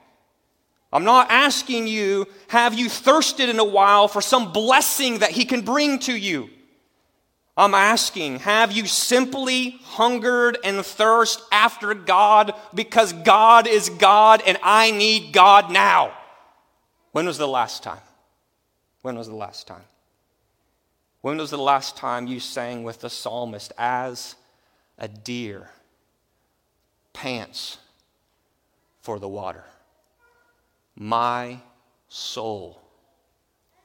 I'm 0.94 1.06
not 1.06 1.32
asking 1.32 1.88
you, 1.88 2.28
have 2.50 2.74
you 2.74 2.90
thirsted 2.90 3.50
in 3.50 3.60
a 3.60 3.66
while 3.66 4.08
for 4.08 4.22
some 4.22 4.52
blessing 4.52 5.20
that 5.20 5.32
He 5.32 5.46
can 5.46 5.62
bring 5.62 6.00
to 6.00 6.14
you? 6.14 6.50
I'm 7.56 7.74
asking, 7.74 8.40
have 8.40 8.72
you 8.72 8.86
simply 8.88 9.80
hungered 9.84 10.58
and 10.64 10.86
thirst 10.86 11.42
after 11.52 11.94
God 11.94 12.54
because 12.74 13.14
God 13.14 13.68
is 13.68 13.90
God 13.90 14.42
and 14.46 14.58
I 14.64 14.92
need 14.92 15.32
God 15.32 15.72
now? 15.72 16.14
When 17.12 17.26
was 17.26 17.38
the 17.38 17.48
last 17.48 17.84
time? 17.84 18.00
When 19.02 19.18
was 19.18 19.28
the 19.28 19.36
last 19.36 19.68
time? 19.68 19.84
When 21.22 21.38
was 21.38 21.52
the 21.52 21.58
last 21.58 21.98
time 21.98 22.28
you 22.28 22.40
sang 22.40 22.84
with 22.84 23.02
the 23.02 23.10
psalmist, 23.10 23.74
as 23.78 24.36
a 24.98 25.08
deer 25.08 25.70
pants 27.14 27.78
for 29.02 29.20
the 29.20 29.30
water? 29.30 29.66
My 31.02 31.58
soul 32.10 32.80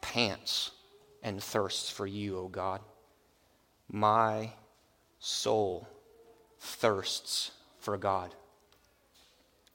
pants 0.02 0.72
and 1.22 1.42
thirsts 1.42 1.88
for 1.88 2.06
you, 2.06 2.36
O 2.36 2.46
God. 2.46 2.82
My 3.90 4.52
soul 5.18 5.88
thirsts 6.60 7.52
for 7.78 7.96
God. 7.96 8.34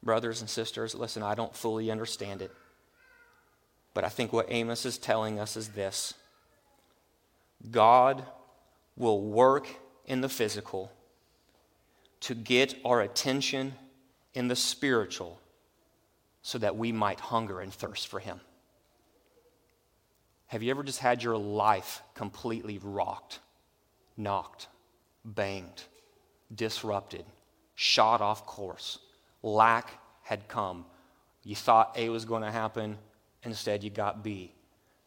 Brothers 0.03 0.41
and 0.41 0.49
sisters, 0.51 0.93
listen, 0.93 1.23
I 1.23 1.33
don't 1.33 1.55
fully 1.55 1.89
understand 1.89 2.43
it. 2.43 2.51
But 3.95 4.03
I 4.03 4.09
think 4.09 4.31
what 4.31 4.45
Amos 4.49 4.85
is 4.85 4.99
telling 4.99 5.39
us 5.39 5.57
is 5.57 5.69
this 5.69 6.13
God 7.71 8.23
will 8.95 9.19
work 9.19 9.67
in 10.05 10.21
the 10.21 10.29
physical 10.29 10.91
to 12.19 12.35
get 12.35 12.75
our 12.85 13.01
attention 13.01 13.73
in 14.35 14.47
the 14.47 14.55
spiritual 14.55 15.40
so 16.41 16.57
that 16.57 16.75
we 16.75 16.91
might 16.91 17.19
hunger 17.19 17.59
and 17.59 17.73
thirst 17.73 18.07
for 18.07 18.19
Him. 18.19 18.39
Have 20.47 20.63
you 20.63 20.71
ever 20.71 20.83
just 20.83 20.99
had 20.99 21.23
your 21.23 21.37
life 21.37 22.01
completely 22.13 22.79
rocked, 22.83 23.39
knocked, 24.17 24.67
banged, 25.23 25.83
disrupted, 26.53 27.25
shot 27.75 28.21
off 28.21 28.45
course? 28.45 28.99
Lack 29.43 29.91
had 30.23 30.47
come. 30.47 30.85
You 31.43 31.55
thought 31.55 31.95
A 31.95 32.09
was 32.09 32.25
going 32.25 32.43
to 32.43 32.51
happen, 32.51 32.97
instead, 33.43 33.83
you 33.83 33.89
got 33.89 34.23
B. 34.23 34.53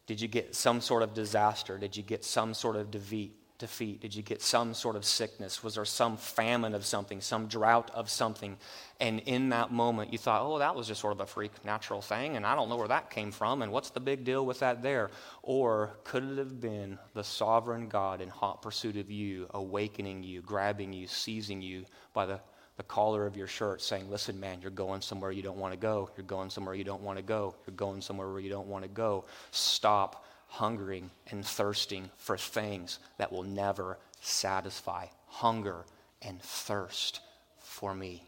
Did 0.07 0.19
you 0.21 0.27
get 0.27 0.55
some 0.55 0.81
sort 0.81 1.03
of 1.03 1.13
disaster? 1.13 1.77
Did 1.77 1.95
you 1.95 2.03
get 2.03 2.23
some 2.23 2.53
sort 2.53 2.75
of 2.75 2.91
defeat? 2.91 3.35
Defeat? 3.57 4.01
Did 4.01 4.15
you 4.15 4.21
get 4.21 4.41
some 4.41 4.73
sort 4.73 4.95
of 4.95 5.05
sickness? 5.05 5.63
Was 5.63 5.75
there 5.75 5.85
some 5.85 6.17
famine 6.17 6.73
of 6.75 6.85
something, 6.85 7.21
some 7.21 7.47
drought 7.47 7.91
of 7.93 8.09
something? 8.09 8.57
And 8.99 9.19
in 9.21 9.49
that 9.49 9.71
moment, 9.71 10.11
you 10.11 10.17
thought, 10.17 10.41
oh, 10.43 10.59
that 10.59 10.75
was 10.75 10.87
just 10.87 11.01
sort 11.01 11.13
of 11.13 11.19
a 11.19 11.25
freak 11.25 11.51
natural 11.63 12.01
thing, 12.01 12.35
and 12.35 12.45
I 12.45 12.55
don't 12.55 12.69
know 12.69 12.77
where 12.77 12.87
that 12.87 13.09
came 13.09 13.31
from, 13.31 13.61
and 13.61 13.71
what's 13.71 13.89
the 13.89 13.99
big 13.99 14.23
deal 14.23 14.45
with 14.45 14.59
that 14.59 14.81
there? 14.81 15.09
Or 15.43 15.97
could 16.03 16.23
it 16.23 16.37
have 16.37 16.59
been 16.59 16.97
the 17.13 17.23
sovereign 17.23 17.87
God 17.87 18.21
in 18.21 18.29
hot 18.29 18.61
pursuit 18.61 18.97
of 18.97 19.09
you, 19.09 19.47
awakening 19.53 20.23
you, 20.23 20.41
grabbing 20.41 20.93
you, 20.93 21.07
seizing 21.07 21.61
you 21.61 21.85
by 22.13 22.25
the 22.25 22.39
the 22.77 22.83
collar 22.83 23.25
of 23.25 23.37
your 23.37 23.47
shirt 23.47 23.81
saying, 23.81 24.09
Listen, 24.09 24.39
man, 24.39 24.59
you're 24.61 24.71
going 24.71 25.01
somewhere 25.01 25.31
you 25.31 25.41
don't 25.41 25.57
want 25.57 25.73
to 25.73 25.79
go. 25.79 26.09
You're 26.17 26.25
going 26.25 26.49
somewhere 26.49 26.75
you 26.75 26.83
don't 26.83 27.01
want 27.01 27.17
to 27.17 27.23
go. 27.23 27.55
You're 27.65 27.75
going 27.75 28.01
somewhere 28.01 28.29
where 28.29 28.41
you 28.41 28.49
don't 28.49 28.67
want 28.67 28.83
to 28.83 28.89
go. 28.89 29.25
Stop 29.51 30.25
hungering 30.47 31.11
and 31.31 31.45
thirsting 31.45 32.09
for 32.17 32.37
things 32.37 32.99
that 33.17 33.31
will 33.31 33.43
never 33.43 33.97
satisfy. 34.21 35.07
Hunger 35.27 35.85
and 36.21 36.41
thirst 36.41 37.19
for 37.59 37.93
me. 37.93 38.23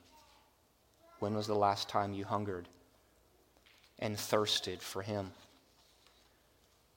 When 1.19 1.33
was 1.33 1.47
the 1.47 1.55
last 1.55 1.89
time 1.89 2.13
you 2.13 2.25
hungered 2.25 2.67
and 3.99 4.17
thirsted 4.17 4.81
for 4.81 5.01
Him? 5.01 5.31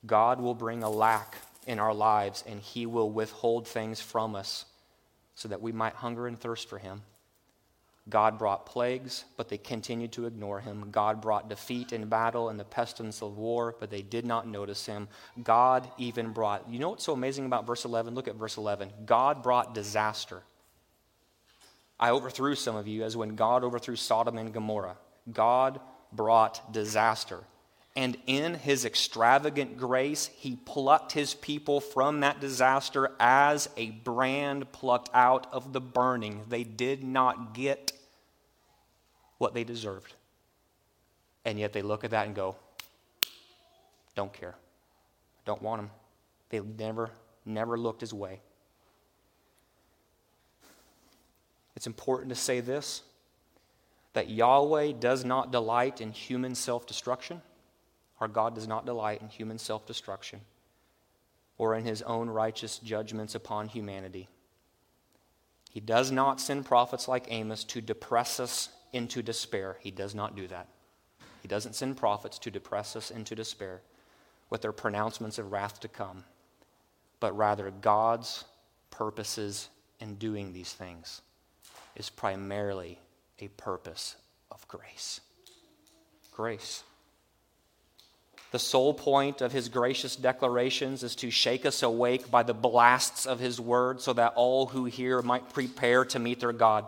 God 0.07 0.41
will 0.41 0.55
bring 0.55 0.83
a 0.83 0.91
lack 0.91 1.37
in 1.67 1.79
our 1.79 1.95
lives 1.95 2.45
and 2.47 2.61
He 2.61 2.87
will 2.87 3.11
withhold 3.11 3.67
things 3.67 4.01
from 4.01 4.35
us 4.35 4.65
so 5.35 5.49
that 5.49 5.63
we 5.63 5.73
might 5.73 5.95
hunger 5.95 6.27
and 6.27 6.39
thirst 6.39 6.69
for 6.69 6.79
Him. 6.79 7.03
God 8.11 8.39
brought 8.39 8.67
plagues, 8.67 9.25
but 9.37 9.49
they 9.49 9.57
continued 9.57 10.13
to 10.13 10.27
ignore 10.27 10.61
him. 10.61 10.91
God 10.91 11.21
brought 11.23 11.49
defeat 11.49 11.93
in 11.93 12.09
battle 12.09 12.49
and 12.49 12.59
the 12.59 12.65
pestilence 12.65 13.23
of 13.23 13.39
war, 13.39 13.77
but 13.79 13.91
they 13.91 14.03
did 14.03 14.27
not 14.27 14.47
notice 14.47 14.85
him. 14.85 15.09
God 15.43 15.89
even 15.97 16.33
brought, 16.33 16.69
you 16.69 16.79
know 16.79 16.91
what's 16.91 17.05
so 17.05 17.13
amazing 17.13 17.47
about 17.47 17.67
verse 17.67 17.85
11? 17.85 18.15
Look 18.15 18.29
at 18.29 18.35
verse 18.35 18.57
11. 18.57 18.91
God 19.07 19.43
brought 19.43 19.75
disaster. 19.75 20.43
I 21.99 22.11
overthrew 22.11 22.55
some 22.55 22.77
of 22.77 22.89
you 22.89 23.05
as 23.05 23.17
when 23.17 23.37
God 23.37 23.63
overthrew 23.63 23.97
Sodom 23.97 24.39
and 24.39 24.53
Gomorrah. 24.53 24.97
God 25.33 25.81
brought 26.13 26.73
disaster. 26.73 27.45
And 27.97 28.17
in 28.27 28.55
his 28.55 28.85
extravagant 28.85 29.77
grace, 29.77 30.31
he 30.37 30.57
plucked 30.57 31.13
his 31.13 31.35
people 31.35 31.81
from 31.81 32.21
that 32.21 32.41
disaster 32.41 33.11
as 33.19 33.69
a 33.77 33.91
brand 33.91 34.71
plucked 34.73 35.11
out 35.13 35.53
of 35.53 35.73
the 35.73 35.81
burning. 35.81 36.43
They 36.49 36.65
did 36.65 37.03
not 37.03 37.53
get 37.53 37.93
what 39.41 39.55
they 39.55 39.65
deserved. 39.65 40.13
And 41.47 41.59
yet 41.59 41.73
they 41.73 41.81
look 41.81 42.05
at 42.05 42.11
that 42.11 42.27
and 42.27 42.37
go, 42.37 42.57
don't 44.15 44.33
care. 44.33 44.55
Don't 45.47 45.63
want 45.63 45.81
him. 45.81 45.91
They 46.51 46.61
never, 46.61 47.11
never 47.47 47.79
looked 47.79 48.03
his 48.03 48.13
way. 48.13 48.41
It's 51.75 51.87
important 51.87 52.29
to 52.29 52.35
say 52.35 52.61
this 52.61 53.03
that 54.13 54.29
Yahweh 54.29 54.93
does 55.01 55.25
not 55.25 55.51
delight 55.53 56.03
in 56.03 56.13
human 56.13 56.55
self 56.55 56.87
destruction. 56.87 57.41
Our 58.21 58.29
God 58.29 58.55
does 58.55 58.69
not 58.69 58.85
delight 58.85 59.23
in 59.23 59.29
human 59.29 59.57
self 59.57 59.87
destruction 59.87 60.43
or 61.57 61.75
in 61.75 61.87
his 61.87 62.03
own 62.03 62.29
righteous 62.29 62.79
judgments 62.79 63.35
upon 63.35 63.69
humanity. 63.69 64.29
He 65.71 65.81
does 65.81 66.11
not 66.11 66.43
send 66.43 66.67
prophets 66.67 67.09
like 67.09 67.25
Amos 67.31 67.65
to 67.65 67.81
depress 67.81 68.39
us 68.39 68.69
into 68.93 69.23
despair. 69.23 69.77
He 69.81 69.91
does 69.91 70.15
not 70.15 70.37
do 70.37 70.47
that. 70.49 70.69
He 71.43 71.49
doesn't 71.49 71.75
send 71.75 71.97
prophets 71.97 72.39
to 72.41 72.51
depress 72.51 72.97
us 72.97 73.11
into 73.11 73.35
despair 73.35 73.81
with 74.51 74.63
their 74.63 74.73
pronouncements 74.73 75.39
of 75.39 75.53
wrath 75.53 75.81
to 75.81 75.89
come, 75.89 76.25
but 77.19 77.37
rather 77.37 77.71
God's 77.71 78.45
purposes 78.91 79.69
in 80.01 80.17
doing 80.17 80.53
these 80.53 80.73
things 80.73 81.23
is 81.97 82.11
primarily 82.11 82.99
a 83.39 83.49
purpose 83.49 84.17
of 84.51 84.67
grace. 84.69 85.21
Grace. 86.33 86.83
The 88.51 88.59
sole 88.59 88.95
point 88.95 89.43
of 89.43 89.53
his 89.53 89.69
gracious 89.69 90.17
declarations 90.17 91.05
is 91.05 91.15
to 91.17 91.31
shake 91.31 91.65
us 91.65 91.83
awake 91.83 92.31
by 92.31 92.43
the 92.43 92.55
blasts 92.55 93.25
of 93.25 93.39
his 93.39 93.61
word 93.61 94.01
so 94.01 94.13
that 94.15 94.33
all 94.35 94.67
who 94.67 94.87
hear 94.87 95.23
might 95.23 95.53
prepare 95.53 96.05
to 96.07 96.19
meet 96.19 96.41
their 96.41 96.53
God. 96.53 96.87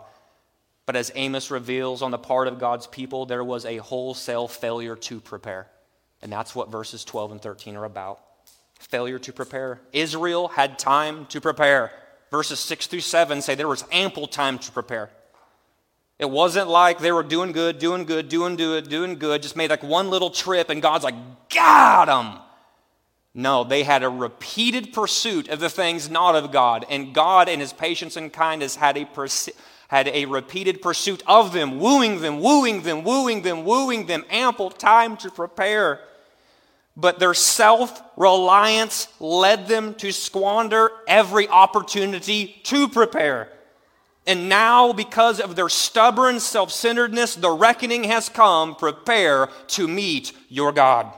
But 0.85 0.95
as 0.95 1.11
Amos 1.15 1.49
reveals 1.49 2.01
on 2.01 2.11
the 2.11 2.17
part 2.17 2.47
of 2.47 2.59
God's 2.59 2.87
people, 2.87 3.25
there 3.25 3.43
was 3.43 3.65
a 3.65 3.77
wholesale 3.77 4.47
failure 4.47 4.95
to 4.97 5.19
prepare. 5.21 5.67
And 6.21 6.31
that's 6.31 6.55
what 6.55 6.71
verses 6.71 7.03
12 7.05 7.33
and 7.33 7.41
13 7.41 7.75
are 7.75 7.85
about. 7.85 8.19
Failure 8.79 9.19
to 9.19 9.33
prepare. 9.33 9.79
Israel 9.93 10.49
had 10.49 10.77
time 10.77 11.25
to 11.27 11.39
prepare. 11.39 11.91
Verses 12.31 12.59
6 12.59 12.87
through 12.87 12.99
7 13.01 13.41
say 13.41 13.55
there 13.55 13.67
was 13.67 13.85
ample 13.91 14.27
time 14.27 14.59
to 14.59 14.71
prepare. 14.71 15.09
It 16.19 16.29
wasn't 16.29 16.69
like 16.69 16.99
they 16.99 17.11
were 17.11 17.23
doing 17.23 17.51
good, 17.51 17.79
doing 17.79 18.05
good, 18.05 18.29
doing 18.29 18.55
good, 18.55 18.89
doing 18.89 19.15
good, 19.19 19.41
just 19.41 19.55
made 19.55 19.69
like 19.69 19.83
one 19.83 20.09
little 20.09 20.29
trip 20.29 20.69
and 20.69 20.81
God's 20.81 21.03
like, 21.03 21.15
got 21.49 22.05
them. 22.05 22.39
No, 23.33 23.63
they 23.63 23.83
had 23.83 24.03
a 24.03 24.09
repeated 24.09 24.93
pursuit 24.93 25.47
of 25.49 25.59
the 25.59 25.69
things 25.69 26.09
not 26.09 26.35
of 26.35 26.51
God. 26.51 26.85
And 26.89 27.13
God, 27.13 27.49
in 27.49 27.59
his 27.59 27.73
patience 27.73 28.15
and 28.15 28.31
kindness, 28.31 28.75
had 28.75 28.95
a, 28.95 29.05
pers- 29.05 29.49
had 29.87 30.07
a 30.07 30.25
repeated 30.25 30.81
pursuit 30.81 31.21
of 31.27 31.53
them, 31.53 31.79
wooing 31.79 32.21
them, 32.21 32.39
wooing 32.39 32.81
them, 32.81 33.03
wooing 33.03 33.41
them, 33.41 33.65
wooing 33.65 34.05
them, 34.07 34.23
ample 34.29 34.69
time 34.69 35.17
to 35.17 35.29
prepare. 35.29 35.99
But 36.95 37.19
their 37.19 37.33
self 37.33 38.01
reliance 38.15 39.07
led 39.19 39.67
them 39.67 39.95
to 39.95 40.11
squander 40.11 40.91
every 41.07 41.47
opportunity 41.47 42.61
to 42.63 42.87
prepare. 42.87 43.49
And 44.25 44.47
now, 44.47 44.93
because 44.93 45.41
of 45.41 45.55
their 45.55 45.69
stubborn 45.69 46.39
self 46.39 46.71
centeredness, 46.71 47.35
the 47.35 47.51
reckoning 47.51 48.05
has 48.05 48.29
come. 48.29 48.75
Prepare 48.75 49.49
to 49.67 49.87
meet 49.87 50.33
your 50.49 50.71
God. 50.71 51.11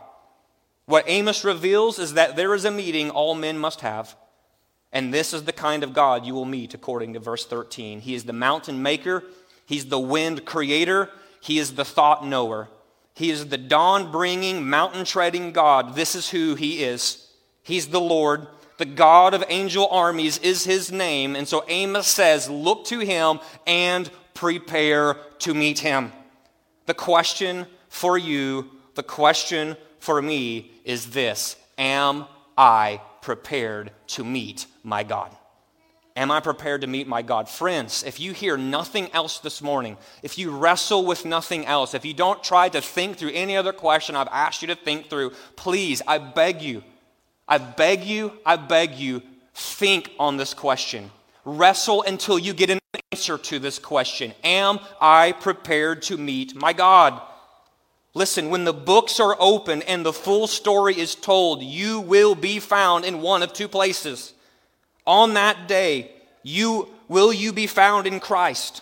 What 0.86 1.06
Amos 1.08 1.44
reveals 1.44 2.00
is 2.00 2.14
that 2.14 2.36
there 2.36 2.54
is 2.54 2.66
a 2.66 2.72
meeting 2.72 3.10
all 3.10 3.36
men 3.36 3.58
must 3.58 3.82
have. 3.82 4.16
And 4.96 5.14
this 5.14 5.34
is 5.34 5.44
the 5.44 5.52
kind 5.52 5.84
of 5.84 5.94
God 5.94 6.26
you 6.26 6.34
will 6.34 6.46
meet, 6.46 6.74
according 6.74 7.14
to 7.14 7.20
verse 7.20 7.46
13. 7.46 8.00
He 8.00 8.16
is 8.16 8.24
the 8.24 8.34
mountain 8.34 8.82
maker, 8.82 9.24
He's 9.66 9.88
the 9.88 10.00
wind 10.00 10.46
creator, 10.46 11.10
He 11.42 11.60
is 11.60 11.76
the 11.76 11.84
thought 11.84 12.26
knower. 12.26 12.70
He 13.14 13.30
is 13.30 13.48
the 13.48 13.58
dawn 13.58 14.12
bringing, 14.12 14.70
mountain 14.70 15.06
treading 15.06 15.52
God. 15.52 15.96
This 15.96 16.16
is 16.16 16.30
who 16.30 16.56
He 16.56 16.84
is. 16.84 17.30
He's 17.62 17.88
the 17.88 18.00
Lord. 18.00 18.48
The 18.78 18.86
God 18.86 19.34
of 19.34 19.44
angel 19.50 19.88
armies 19.90 20.38
is 20.38 20.66
his 20.66 20.92
name. 20.92 21.36
And 21.36 21.48
so 21.48 21.64
Amos 21.68 22.08
says, 22.08 22.50
Look 22.50 22.86
to 22.86 23.00
him 23.00 23.40
and 23.66 24.10
prepare 24.34 25.16
to 25.40 25.54
meet 25.54 25.80
him. 25.80 26.12
The 26.86 26.94
question 26.94 27.68
for 27.90 28.18
you, 28.18 28.70
the 28.96 29.04
question 29.04 29.78
for 30.00 30.22
me 30.22 30.72
is 30.84 31.12
this 31.12 31.56
Am 31.78 32.26
I 32.58 33.02
prepared 33.26 33.92
to 34.06 34.24
meet 34.24 34.68
my 34.84 35.04
God? 35.04 35.36
Am 36.16 36.30
I 36.30 36.40
prepared 36.40 36.82
to 36.82 36.88
meet 36.88 37.08
my 37.08 37.24
God? 37.24 37.50
Friends, 37.50 38.04
if 38.04 38.20
you 38.20 38.34
hear 38.34 38.56
nothing 38.56 39.10
else 39.14 39.40
this 39.40 39.64
morning, 39.64 39.98
if 40.22 40.38
you 40.38 40.52
wrestle 40.52 41.04
with 41.04 41.26
nothing 41.26 41.66
else, 41.66 41.96
if 41.96 42.06
you 42.06 42.14
don't 42.14 42.42
try 42.44 42.70
to 42.70 42.80
think 42.82 43.18
through 43.18 43.32
any 43.34 43.58
other 43.58 43.74
question 43.74 44.16
I've 44.16 44.30
asked 44.32 44.62
you 44.62 44.68
to 44.68 44.76
think 44.76 45.10
through, 45.10 45.32
please, 45.56 46.04
I 46.08 46.20
beg 46.20 46.62
you, 46.62 46.84
I 47.48 47.58
beg 47.58 48.04
you, 48.04 48.32
I 48.46 48.58
beg 48.58 48.94
you, 48.94 49.24
think 49.56 50.12
on 50.20 50.38
this 50.38 50.54
question. 50.54 51.10
Wrestle 51.46 52.04
until 52.04 52.38
you 52.38 52.54
get 52.54 52.70
an 52.70 52.80
answer 53.12 53.40
to 53.40 53.58
this 53.58 53.80
question 53.80 54.34
Am 54.44 54.80
I 55.02 55.32
prepared 55.32 56.04
to 56.04 56.18
meet 56.18 56.56
my 56.56 56.74
God? 56.74 57.20
Listen, 58.16 58.50
when 58.50 58.64
the 58.64 58.74
books 58.74 59.20
are 59.20 59.36
open 59.40 59.82
and 59.84 60.04
the 60.06 60.14
full 60.14 60.48
story 60.48 60.98
is 60.98 61.14
told, 61.14 61.62
you 61.62 62.00
will 62.00 62.34
be 62.34 62.60
found 62.60 63.04
in 63.06 63.22
one 63.22 63.44
of 63.44 63.54
two 63.54 63.68
places. 63.68 64.34
On 65.06 65.34
that 65.36 65.68
day, 65.68 66.12
you 66.42 66.88
will 67.10 67.34
you 67.34 67.52
be 67.54 67.68
found 67.68 68.08
in 68.08 68.20
Christ 68.20 68.82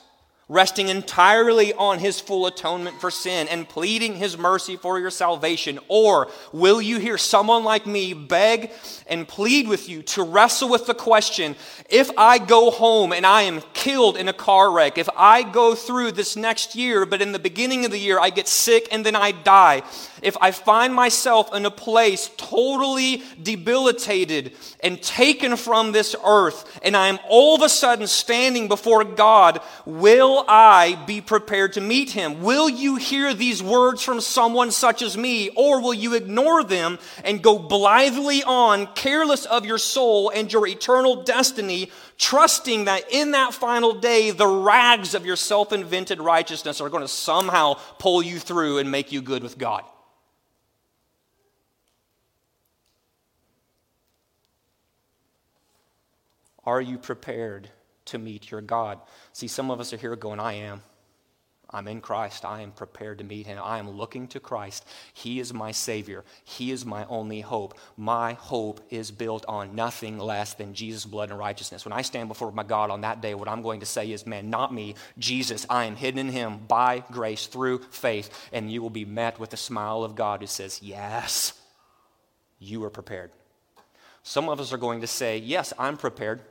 resting 0.49 0.89
entirely 0.89 1.73
on 1.73 1.99
his 1.99 2.19
full 2.19 2.45
atonement 2.45 2.99
for 2.99 3.09
sin 3.09 3.47
and 3.47 3.67
pleading 3.67 4.15
his 4.15 4.37
mercy 4.37 4.75
for 4.75 4.99
your 4.99 5.09
salvation? 5.09 5.79
Or 5.87 6.29
will 6.51 6.81
you 6.81 6.99
hear 6.99 7.17
someone 7.17 7.63
like 7.63 7.85
me 7.85 8.13
beg 8.13 8.71
and 9.07 9.27
plead 9.27 9.67
with 9.67 9.87
you 9.87 10.03
to 10.03 10.23
wrestle 10.23 10.69
with 10.69 10.85
the 10.85 10.93
question 10.93 11.55
if 11.89 12.09
I 12.17 12.37
go 12.39 12.71
home 12.71 13.13
and 13.13 13.25
I 13.25 13.43
am 13.43 13.61
killed 13.73 14.17
in 14.17 14.27
a 14.27 14.33
car 14.33 14.71
wreck, 14.71 14.97
if 14.97 15.09
I 15.15 15.43
go 15.43 15.75
through 15.75 16.11
this 16.13 16.35
next 16.35 16.75
year, 16.75 17.05
but 17.05 17.21
in 17.21 17.31
the 17.31 17.39
beginning 17.39 17.85
of 17.85 17.91
the 17.91 17.99
year 17.99 18.19
I 18.19 18.29
get 18.29 18.47
sick 18.47 18.87
and 18.91 19.05
then 19.05 19.15
I 19.15 19.31
die, 19.31 19.83
if 20.23 20.37
I 20.41 20.51
find 20.51 20.93
myself 20.93 21.53
in 21.53 21.65
a 21.65 21.71
place 21.71 22.29
totally 22.37 23.23
debilitated 23.41 24.53
and 24.81 25.01
taken 25.01 25.57
from 25.57 25.91
this 25.91 26.15
earth, 26.25 26.79
and 26.83 26.95
I 26.95 27.07
am 27.07 27.19
all 27.27 27.55
of 27.55 27.61
a 27.61 27.69
sudden 27.69 28.07
standing 28.07 28.67
before 28.67 29.03
God, 29.03 29.61
will 29.85 30.45
I 30.47 31.03
be 31.05 31.21
prepared 31.21 31.73
to 31.73 31.81
meet 31.81 32.11
Him? 32.11 32.41
Will 32.41 32.69
you 32.69 32.95
hear 32.95 33.33
these 33.33 33.61
words 33.61 34.03
from 34.03 34.21
someone 34.21 34.71
such 34.71 35.01
as 35.01 35.17
me, 35.17 35.49
or 35.49 35.81
will 35.81 35.93
you 35.93 36.15
ignore 36.15 36.63
them 36.63 36.99
and 37.23 37.41
go 37.41 37.59
blithely 37.59 38.43
on, 38.43 38.87
careless 38.95 39.45
of 39.45 39.65
your 39.65 39.77
soul 39.77 40.29
and 40.29 40.51
your 40.51 40.67
eternal 40.67 41.23
destiny, 41.23 41.91
trusting 42.17 42.85
that 42.85 43.11
in 43.11 43.31
that 43.31 43.53
final 43.53 43.93
day, 43.93 44.31
the 44.31 44.47
rags 44.47 45.13
of 45.13 45.25
your 45.25 45.35
self 45.35 45.71
invented 45.73 46.19
righteousness 46.19 46.81
are 46.81 46.89
going 46.89 47.01
to 47.01 47.07
somehow 47.07 47.75
pull 47.99 48.21
you 48.23 48.39
through 48.39 48.77
and 48.77 48.89
make 48.89 49.11
you 49.11 49.21
good 49.21 49.43
with 49.43 49.57
God. 49.57 49.83
Are 56.65 56.81
you 56.81 56.97
prepared 56.97 57.69
to 58.05 58.17
meet 58.17 58.51
your 58.51 58.61
God? 58.61 58.99
See, 59.33 59.47
some 59.47 59.71
of 59.71 59.79
us 59.79 59.93
are 59.93 59.97
here 59.97 60.15
going, 60.15 60.39
I 60.39 60.53
am. 60.53 60.81
I'm 61.73 61.87
in 61.87 62.01
Christ. 62.01 62.45
I 62.45 62.61
am 62.61 62.71
prepared 62.71 63.17
to 63.17 63.23
meet 63.23 63.47
him. 63.47 63.59
I 63.61 63.79
am 63.79 63.89
looking 63.89 64.27
to 64.29 64.39
Christ. 64.39 64.85
He 65.11 65.39
is 65.39 65.53
my 65.53 65.71
Savior. 65.71 66.23
He 66.43 66.71
is 66.71 66.85
my 66.85 67.03
only 67.05 67.41
hope. 67.41 67.77
My 67.97 68.33
hope 68.33 68.79
is 68.91 69.09
built 69.09 69.43
on 69.47 69.73
nothing 69.73 70.19
less 70.19 70.53
than 70.53 70.75
Jesus' 70.75 71.05
blood 71.05 71.31
and 71.31 71.39
righteousness. 71.39 71.83
When 71.83 71.93
I 71.93 72.03
stand 72.03 72.29
before 72.29 72.51
my 72.51 72.63
God 72.63 72.91
on 72.91 73.01
that 73.01 73.21
day, 73.21 73.33
what 73.33 73.47
I'm 73.47 73.63
going 73.63 73.79
to 73.79 73.87
say 73.87 74.11
is, 74.11 74.27
Man, 74.27 74.51
not 74.51 74.71
me, 74.71 74.93
Jesus. 75.17 75.65
I 75.67 75.85
am 75.85 75.95
hidden 75.95 76.19
in 76.19 76.29
him 76.29 76.59
by 76.67 77.03
grace 77.11 77.47
through 77.47 77.79
faith. 77.89 78.29
And 78.53 78.71
you 78.71 78.83
will 78.83 78.91
be 78.91 79.05
met 79.05 79.39
with 79.39 79.49
the 79.49 79.57
smile 79.57 80.03
of 80.03 80.15
God 80.15 80.41
who 80.41 80.47
says, 80.47 80.79
Yes, 80.83 81.53
you 82.59 82.83
are 82.83 82.91
prepared. 82.91 83.31
Some 84.21 84.47
of 84.47 84.59
us 84.59 84.71
are 84.71 84.77
going 84.77 85.01
to 85.01 85.07
say, 85.07 85.39
Yes, 85.39 85.73
I'm 85.79 85.97
prepared, 85.97 86.41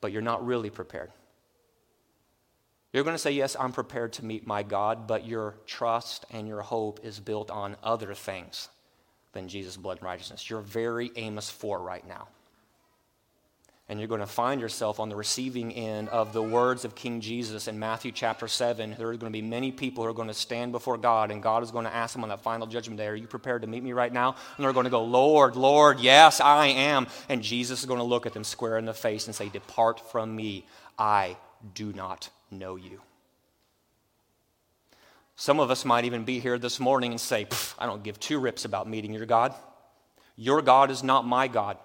but 0.00 0.12
you're 0.12 0.22
not 0.22 0.44
really 0.46 0.70
prepared. 0.70 1.10
You're 2.92 3.04
going 3.04 3.14
to 3.14 3.18
say, 3.18 3.32
Yes, 3.32 3.56
I'm 3.58 3.72
prepared 3.72 4.14
to 4.14 4.24
meet 4.24 4.46
my 4.46 4.62
God, 4.62 5.06
but 5.06 5.26
your 5.26 5.56
trust 5.66 6.24
and 6.30 6.48
your 6.48 6.62
hope 6.62 7.00
is 7.02 7.20
built 7.20 7.50
on 7.50 7.76
other 7.82 8.14
things 8.14 8.68
than 9.32 9.48
Jesus' 9.48 9.76
blood 9.76 9.98
and 9.98 10.06
righteousness. 10.06 10.48
You're 10.48 10.60
very 10.60 11.10
Amos 11.16 11.50
4 11.50 11.80
right 11.80 12.06
now. 12.06 12.28
And 13.90 13.98
you're 13.98 14.08
going 14.08 14.20
to 14.20 14.26
find 14.26 14.60
yourself 14.60 15.00
on 15.00 15.08
the 15.08 15.16
receiving 15.16 15.72
end 15.72 16.10
of 16.10 16.34
the 16.34 16.42
words 16.42 16.84
of 16.84 16.94
King 16.94 17.22
Jesus 17.22 17.68
in 17.68 17.78
Matthew 17.78 18.12
chapter 18.12 18.46
7. 18.46 18.96
There 18.98 19.08
are 19.08 19.16
going 19.16 19.32
to 19.32 19.38
be 19.38 19.40
many 19.40 19.72
people 19.72 20.04
who 20.04 20.10
are 20.10 20.14
going 20.14 20.28
to 20.28 20.34
stand 20.34 20.72
before 20.72 20.98
God, 20.98 21.30
and 21.30 21.42
God 21.42 21.62
is 21.62 21.70
going 21.70 21.86
to 21.86 21.94
ask 21.94 22.12
them 22.12 22.22
on 22.22 22.28
that 22.28 22.42
final 22.42 22.66
judgment 22.66 22.98
day, 22.98 23.06
Are 23.06 23.14
you 23.14 23.26
prepared 23.26 23.62
to 23.62 23.68
meet 23.68 23.82
me 23.82 23.94
right 23.94 24.12
now? 24.12 24.36
And 24.56 24.64
they're 24.64 24.74
going 24.74 24.84
to 24.84 24.90
go, 24.90 25.04
Lord, 25.04 25.56
Lord, 25.56 26.00
yes, 26.00 26.38
I 26.38 26.66
am. 26.66 27.06
And 27.30 27.42
Jesus 27.42 27.80
is 27.80 27.86
going 27.86 27.98
to 27.98 28.04
look 28.04 28.26
at 28.26 28.34
them 28.34 28.44
square 28.44 28.76
in 28.76 28.84
the 28.84 28.92
face 28.92 29.26
and 29.26 29.34
say, 29.34 29.48
Depart 29.48 30.10
from 30.10 30.36
me. 30.36 30.66
I 30.98 31.38
do 31.74 31.92
not 31.94 32.28
know 32.50 32.76
you. 32.76 33.00
Some 35.40 35.60
of 35.60 35.70
us 35.70 35.84
might 35.84 36.04
even 36.04 36.24
be 36.24 36.40
here 36.40 36.58
this 36.58 36.78
morning 36.78 37.12
and 37.12 37.20
say, 37.20 37.46
I 37.78 37.86
don't 37.86 38.02
give 38.02 38.20
two 38.20 38.38
rips 38.38 38.64
about 38.64 38.88
meeting 38.88 39.14
your 39.14 39.24
God. 39.24 39.54
Your 40.36 40.60
God 40.60 40.90
is 40.90 41.02
not 41.02 41.26
my 41.26 41.48
God. 41.48 41.78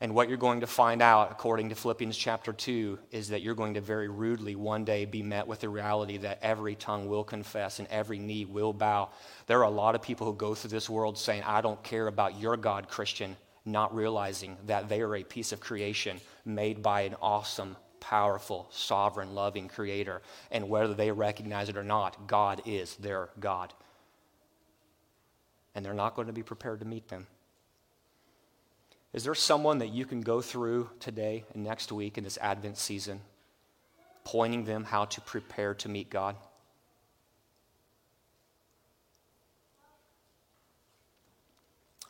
And 0.00 0.14
what 0.14 0.28
you're 0.28 0.36
going 0.36 0.60
to 0.60 0.66
find 0.66 1.00
out, 1.00 1.30
according 1.30 1.68
to 1.68 1.74
Philippians 1.74 2.16
chapter 2.16 2.52
2, 2.52 2.98
is 3.12 3.28
that 3.28 3.42
you're 3.42 3.54
going 3.54 3.74
to 3.74 3.80
very 3.80 4.08
rudely 4.08 4.56
one 4.56 4.84
day 4.84 5.04
be 5.04 5.22
met 5.22 5.46
with 5.46 5.60
the 5.60 5.68
reality 5.68 6.16
that 6.18 6.40
every 6.42 6.74
tongue 6.74 7.08
will 7.08 7.24
confess 7.24 7.78
and 7.78 7.86
every 7.88 8.18
knee 8.18 8.44
will 8.44 8.72
bow. 8.72 9.10
There 9.46 9.60
are 9.60 9.64
a 9.64 9.70
lot 9.70 9.94
of 9.94 10.02
people 10.02 10.26
who 10.26 10.34
go 10.34 10.54
through 10.54 10.70
this 10.70 10.90
world 10.90 11.16
saying, 11.16 11.44
I 11.44 11.60
don't 11.60 11.82
care 11.82 12.08
about 12.08 12.40
your 12.40 12.56
God, 12.56 12.88
Christian, 12.88 13.36
not 13.64 13.94
realizing 13.94 14.56
that 14.66 14.88
they 14.88 15.00
are 15.00 15.14
a 15.14 15.22
piece 15.22 15.52
of 15.52 15.60
creation 15.60 16.20
made 16.44 16.82
by 16.82 17.02
an 17.02 17.14
awesome, 17.22 17.76
powerful, 18.00 18.66
sovereign, 18.70 19.34
loving 19.34 19.68
creator. 19.68 20.22
And 20.50 20.68
whether 20.68 20.92
they 20.92 21.12
recognize 21.12 21.68
it 21.68 21.76
or 21.76 21.84
not, 21.84 22.26
God 22.26 22.62
is 22.66 22.96
their 22.96 23.30
God. 23.38 23.72
And 25.74 25.84
they're 25.84 25.94
not 25.94 26.14
going 26.14 26.26
to 26.26 26.34
be 26.34 26.42
prepared 26.42 26.80
to 26.80 26.86
meet 26.86 27.08
them. 27.08 27.26
Is 29.14 29.22
there 29.22 29.34
someone 29.36 29.78
that 29.78 29.90
you 29.90 30.04
can 30.04 30.22
go 30.22 30.40
through 30.40 30.90
today 30.98 31.44
and 31.54 31.62
next 31.62 31.92
week 31.92 32.18
in 32.18 32.24
this 32.24 32.36
Advent 32.42 32.76
season, 32.76 33.20
pointing 34.24 34.64
them 34.64 34.82
how 34.82 35.04
to 35.04 35.20
prepare 35.20 35.72
to 35.74 35.88
meet 35.88 36.10
God? 36.10 36.34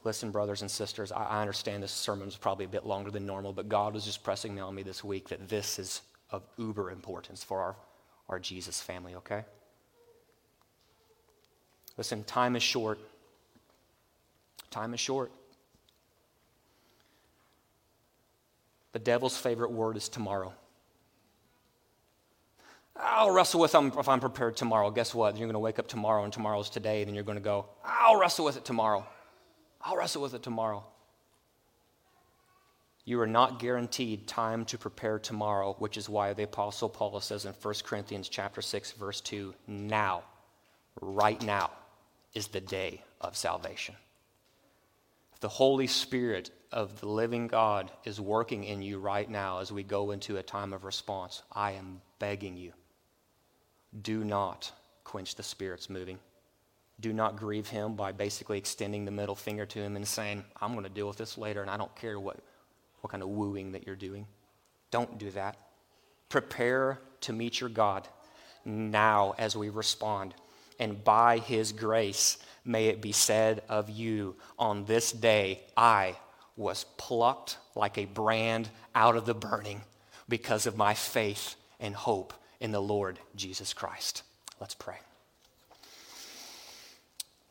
Listen, 0.02 0.30
brothers 0.30 0.62
and 0.62 0.70
sisters, 0.70 1.12
I, 1.12 1.40
understand 1.40 1.82
this 1.82 1.92
sermon 1.92 2.24
was 2.24 2.36
probably 2.36 2.64
a 2.64 2.68
bit 2.68 2.86
longer 2.86 3.10
than 3.10 3.26
normal, 3.26 3.52
but 3.52 3.68
God 3.68 3.92
was 3.92 4.06
just 4.06 4.22
pressing 4.22 4.54
me 4.54 4.62
on 4.62 4.74
me 4.74 4.82
this 4.82 5.04
week 5.04 5.28
that 5.28 5.46
this 5.48 5.78
is 5.78 6.00
of 6.30 6.42
uber 6.56 6.90
importance 6.90 7.44
for 7.44 7.60
our, 7.60 7.76
our 8.30 8.38
Jesus 8.38 8.80
family, 8.80 9.14
okay? 9.16 9.44
Listen, 11.98 12.24
time 12.24 12.56
is 12.56 12.62
short. 12.62 12.98
Time 14.70 14.94
is 14.94 15.00
short. 15.00 15.30
The 18.94 19.00
devil's 19.00 19.36
favorite 19.36 19.72
word 19.72 19.96
is 19.96 20.08
tomorrow. 20.08 20.54
I'll 22.94 23.32
wrestle 23.32 23.58
with 23.58 23.72
them 23.72 23.92
if 23.98 24.08
I'm 24.08 24.20
prepared 24.20 24.56
tomorrow. 24.56 24.88
Guess 24.92 25.12
what? 25.12 25.36
You're 25.36 25.48
going 25.48 25.54
to 25.54 25.58
wake 25.58 25.80
up 25.80 25.88
tomorrow 25.88 26.22
and 26.22 26.32
tomorrow's 26.32 26.70
today, 26.70 27.02
and 27.02 27.08
then 27.08 27.16
you're 27.16 27.24
going 27.24 27.36
to 27.36 27.42
go, 27.42 27.66
I'll 27.84 28.16
wrestle 28.16 28.44
with 28.44 28.56
it 28.56 28.64
tomorrow. 28.64 29.04
I'll 29.82 29.96
wrestle 29.96 30.22
with 30.22 30.34
it 30.34 30.44
tomorrow. 30.44 30.84
You 33.04 33.20
are 33.20 33.26
not 33.26 33.58
guaranteed 33.58 34.28
time 34.28 34.64
to 34.66 34.78
prepare 34.78 35.18
tomorrow, 35.18 35.74
which 35.80 35.96
is 35.96 36.08
why 36.08 36.32
the 36.32 36.44
apostle 36.44 36.88
Paul 36.88 37.20
says 37.20 37.46
in 37.46 37.52
1 37.52 37.74
Corinthians 37.82 38.28
chapter 38.28 38.62
6 38.62 38.92
verse 38.92 39.20
2, 39.20 39.54
now, 39.66 40.22
right 41.00 41.42
now 41.42 41.72
is 42.32 42.46
the 42.46 42.60
day 42.60 43.02
of 43.20 43.36
salvation. 43.36 43.96
The 45.40 45.48
Holy 45.48 45.88
Spirit 45.88 46.50
of 46.74 47.00
the 47.00 47.08
living 47.08 47.46
God 47.46 47.90
is 48.04 48.20
working 48.20 48.64
in 48.64 48.82
you 48.82 48.98
right 48.98 49.30
now 49.30 49.60
as 49.60 49.72
we 49.72 49.82
go 49.82 50.10
into 50.10 50.36
a 50.36 50.42
time 50.42 50.74
of 50.74 50.84
response. 50.84 51.42
I 51.50 51.72
am 51.72 52.02
begging 52.18 52.58
you, 52.58 52.72
do 54.02 54.24
not 54.24 54.70
quench 55.04 55.34
the 55.34 55.42
Spirit's 55.42 55.88
moving 55.88 56.18
do 57.00 57.12
not 57.12 57.36
grieve 57.36 57.68
him 57.68 57.94
by 57.94 58.12
basically 58.12 58.58
extending 58.58 59.04
the 59.04 59.10
middle 59.10 59.34
finger 59.34 59.66
to 59.66 59.78
him 59.80 59.96
and 59.96 60.06
saying, 60.06 60.44
I'm 60.60 60.72
going 60.72 60.84
to 60.84 60.90
deal 60.90 61.08
with 61.08 61.16
this 61.16 61.36
later 61.36 61.60
and 61.60 61.70
I 61.70 61.76
don't 61.76 61.94
care 61.96 62.18
what, 62.20 62.38
what 63.00 63.10
kind 63.10 63.22
of 63.22 63.28
wooing 63.28 63.72
that 63.72 63.86
you're 63.86 63.96
doing. 63.96 64.26
Don't 64.90 65.18
do 65.18 65.30
that. 65.32 65.56
Prepare 66.28 67.00
to 67.22 67.32
meet 67.32 67.60
your 67.60 67.70
God 67.70 68.08
now 68.64 69.34
as 69.38 69.56
we 69.56 69.68
respond. 69.70 70.34
And 70.78 71.02
by 71.02 71.38
his 71.38 71.72
grace, 71.72 72.38
may 72.64 72.86
it 72.86 73.00
be 73.00 73.12
said 73.12 73.62
of 73.68 73.90
you 73.90 74.36
on 74.58 74.84
this 74.84 75.12
day, 75.12 75.62
I 75.76 76.16
was 76.56 76.84
plucked 76.96 77.58
like 77.74 77.98
a 77.98 78.04
brand 78.04 78.68
out 78.94 79.16
of 79.16 79.26
the 79.26 79.34
burning 79.34 79.82
because 80.28 80.66
of 80.66 80.76
my 80.76 80.94
faith 80.94 81.56
and 81.80 81.94
hope 81.94 82.32
in 82.60 82.70
the 82.72 82.80
Lord 82.80 83.18
Jesus 83.34 83.72
Christ. 83.72 84.22
Let's 84.60 84.74
pray. 84.74 84.96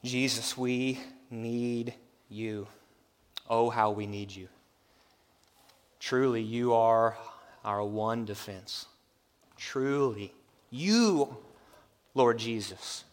Jesus, 0.03 0.57
we 0.57 0.99
need 1.29 1.93
you. 2.29 2.67
Oh, 3.49 3.69
how 3.69 3.91
we 3.91 4.05
need 4.05 4.31
you. 4.31 4.47
Truly, 5.99 6.41
you 6.41 6.73
are 6.73 7.17
our 7.63 7.83
one 7.83 8.25
defense. 8.25 8.87
Truly, 9.57 10.33
you, 10.69 11.37
Lord 12.13 12.39
Jesus, 12.39 13.05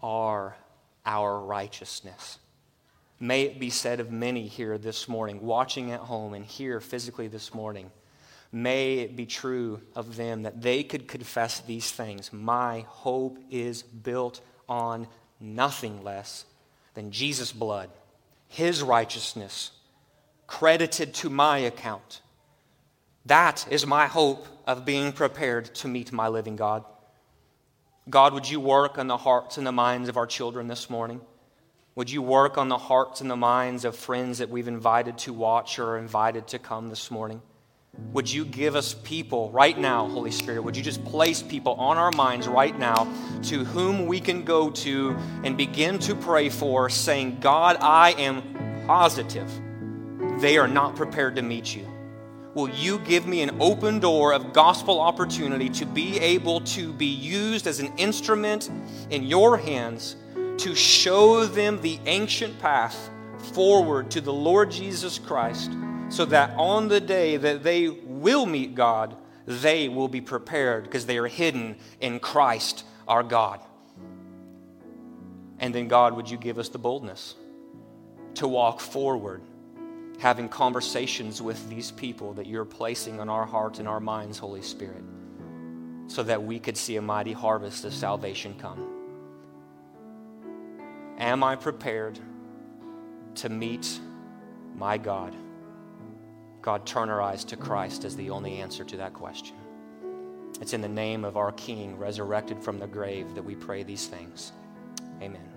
are 0.00 0.56
our 1.04 1.40
righteousness. 1.40 2.38
May 3.20 3.42
it 3.42 3.58
be 3.58 3.70
said 3.70 3.98
of 3.98 4.12
many 4.12 4.46
here 4.46 4.78
this 4.78 5.08
morning, 5.08 5.40
watching 5.40 5.90
at 5.90 6.00
home 6.00 6.34
and 6.34 6.44
here 6.44 6.80
physically 6.80 7.26
this 7.26 7.52
morning, 7.52 7.90
may 8.52 8.98
it 8.98 9.16
be 9.16 9.26
true 9.26 9.80
of 9.96 10.16
them 10.16 10.42
that 10.42 10.62
they 10.62 10.84
could 10.84 11.08
confess 11.08 11.60
these 11.60 11.90
things. 11.90 12.32
My 12.32 12.84
hope 12.88 13.38
is 13.50 13.82
built 13.82 14.40
on 14.68 15.08
nothing 15.40 16.04
less 16.04 16.44
than 16.94 17.10
Jesus' 17.10 17.52
blood, 17.52 17.90
his 18.46 18.82
righteousness, 18.82 19.72
credited 20.46 21.12
to 21.14 21.28
my 21.28 21.58
account. 21.58 22.22
That 23.26 23.66
is 23.68 23.84
my 23.84 24.06
hope 24.06 24.46
of 24.64 24.84
being 24.84 25.12
prepared 25.12 25.74
to 25.76 25.88
meet 25.88 26.12
my 26.12 26.28
living 26.28 26.56
God. 26.56 26.84
God, 28.08 28.32
would 28.32 28.48
you 28.48 28.60
work 28.60 28.96
on 28.96 29.08
the 29.08 29.16
hearts 29.16 29.58
and 29.58 29.66
the 29.66 29.72
minds 29.72 30.08
of 30.08 30.16
our 30.16 30.26
children 30.26 30.68
this 30.68 30.88
morning? 30.88 31.20
Would 31.98 32.12
you 32.12 32.22
work 32.22 32.58
on 32.58 32.68
the 32.68 32.78
hearts 32.78 33.22
and 33.22 33.28
the 33.28 33.34
minds 33.34 33.84
of 33.84 33.96
friends 33.96 34.38
that 34.38 34.48
we've 34.48 34.68
invited 34.68 35.18
to 35.18 35.32
watch 35.32 35.80
or 35.80 35.98
invited 35.98 36.46
to 36.46 36.60
come 36.60 36.90
this 36.90 37.10
morning? 37.10 37.42
Would 38.12 38.32
you 38.32 38.44
give 38.44 38.76
us 38.76 38.94
people 38.94 39.50
right 39.50 39.76
now, 39.76 40.06
Holy 40.06 40.30
Spirit? 40.30 40.62
Would 40.62 40.76
you 40.76 40.82
just 40.84 41.04
place 41.04 41.42
people 41.42 41.72
on 41.72 41.98
our 41.98 42.12
minds 42.12 42.46
right 42.46 42.78
now 42.78 43.12
to 43.42 43.64
whom 43.64 44.06
we 44.06 44.20
can 44.20 44.44
go 44.44 44.70
to 44.70 45.16
and 45.42 45.56
begin 45.56 45.98
to 45.98 46.14
pray 46.14 46.50
for, 46.50 46.88
saying, 46.88 47.38
God, 47.40 47.78
I 47.80 48.12
am 48.12 48.84
positive 48.86 49.50
they 50.40 50.56
are 50.56 50.68
not 50.68 50.94
prepared 50.94 51.34
to 51.34 51.42
meet 51.42 51.74
you? 51.74 51.84
Will 52.54 52.68
you 52.68 53.00
give 53.00 53.26
me 53.26 53.42
an 53.42 53.60
open 53.60 53.98
door 53.98 54.34
of 54.34 54.52
gospel 54.52 55.00
opportunity 55.00 55.68
to 55.70 55.84
be 55.84 56.20
able 56.20 56.60
to 56.60 56.92
be 56.92 57.06
used 57.06 57.66
as 57.66 57.80
an 57.80 57.92
instrument 57.96 58.70
in 59.10 59.24
your 59.24 59.56
hands 59.56 60.14
to 60.58 60.74
show 60.74 61.44
them 61.46 61.80
the 61.80 61.98
ancient 62.06 62.58
path 62.58 63.10
forward 63.52 64.10
to 64.12 64.20
the 64.20 64.32
Lord 64.32 64.70
Jesus 64.70 65.18
Christ? 65.18 65.70
so 66.08 66.24
that 66.24 66.50
on 66.56 66.88
the 66.88 67.00
day 67.00 67.36
that 67.36 67.62
they 67.62 67.88
will 67.88 68.46
meet 68.46 68.74
God, 68.74 69.16
they 69.46 69.88
will 69.88 70.08
be 70.08 70.20
prepared 70.20 70.84
because 70.84 71.06
they 71.06 71.18
are 71.18 71.26
hidden 71.26 71.76
in 72.00 72.20
Christ 72.20 72.84
our 73.06 73.22
God. 73.22 73.60
And 75.58 75.74
then, 75.74 75.88
God, 75.88 76.14
would 76.14 76.30
you 76.30 76.38
give 76.38 76.58
us 76.58 76.68
the 76.68 76.78
boldness 76.78 77.34
to 78.34 78.46
walk 78.46 78.80
forward, 78.80 79.42
having 80.18 80.48
conversations 80.48 81.42
with 81.42 81.68
these 81.68 81.90
people 81.90 82.34
that 82.34 82.46
you're 82.46 82.64
placing 82.64 83.20
on 83.20 83.28
our 83.28 83.44
hearts 83.44 83.78
and 83.78 83.88
our 83.88 84.00
minds, 84.00 84.38
Holy 84.38 84.62
Spirit, 84.62 85.02
so 86.06 86.22
that 86.22 86.42
we 86.42 86.58
could 86.58 86.76
see 86.76 86.96
a 86.96 87.02
mighty 87.02 87.32
harvest 87.32 87.84
of 87.84 87.92
salvation 87.92 88.54
come? 88.58 88.97
Am 91.18 91.42
I 91.42 91.56
prepared 91.56 92.18
to 93.34 93.48
meet 93.48 93.98
my 94.76 94.96
God? 94.96 95.34
God, 96.62 96.86
turn 96.86 97.10
our 97.10 97.20
eyes 97.20 97.44
to 97.46 97.56
Christ 97.56 98.04
as 98.04 98.14
the 98.14 98.30
only 98.30 98.60
answer 98.60 98.84
to 98.84 98.96
that 98.98 99.14
question. 99.14 99.56
It's 100.60 100.74
in 100.74 100.80
the 100.80 100.88
name 100.88 101.24
of 101.24 101.36
our 101.36 101.52
King, 101.52 101.96
resurrected 101.98 102.62
from 102.62 102.78
the 102.78 102.86
grave, 102.86 103.34
that 103.34 103.44
we 103.44 103.56
pray 103.56 103.82
these 103.82 104.06
things. 104.06 104.52
Amen. 105.20 105.47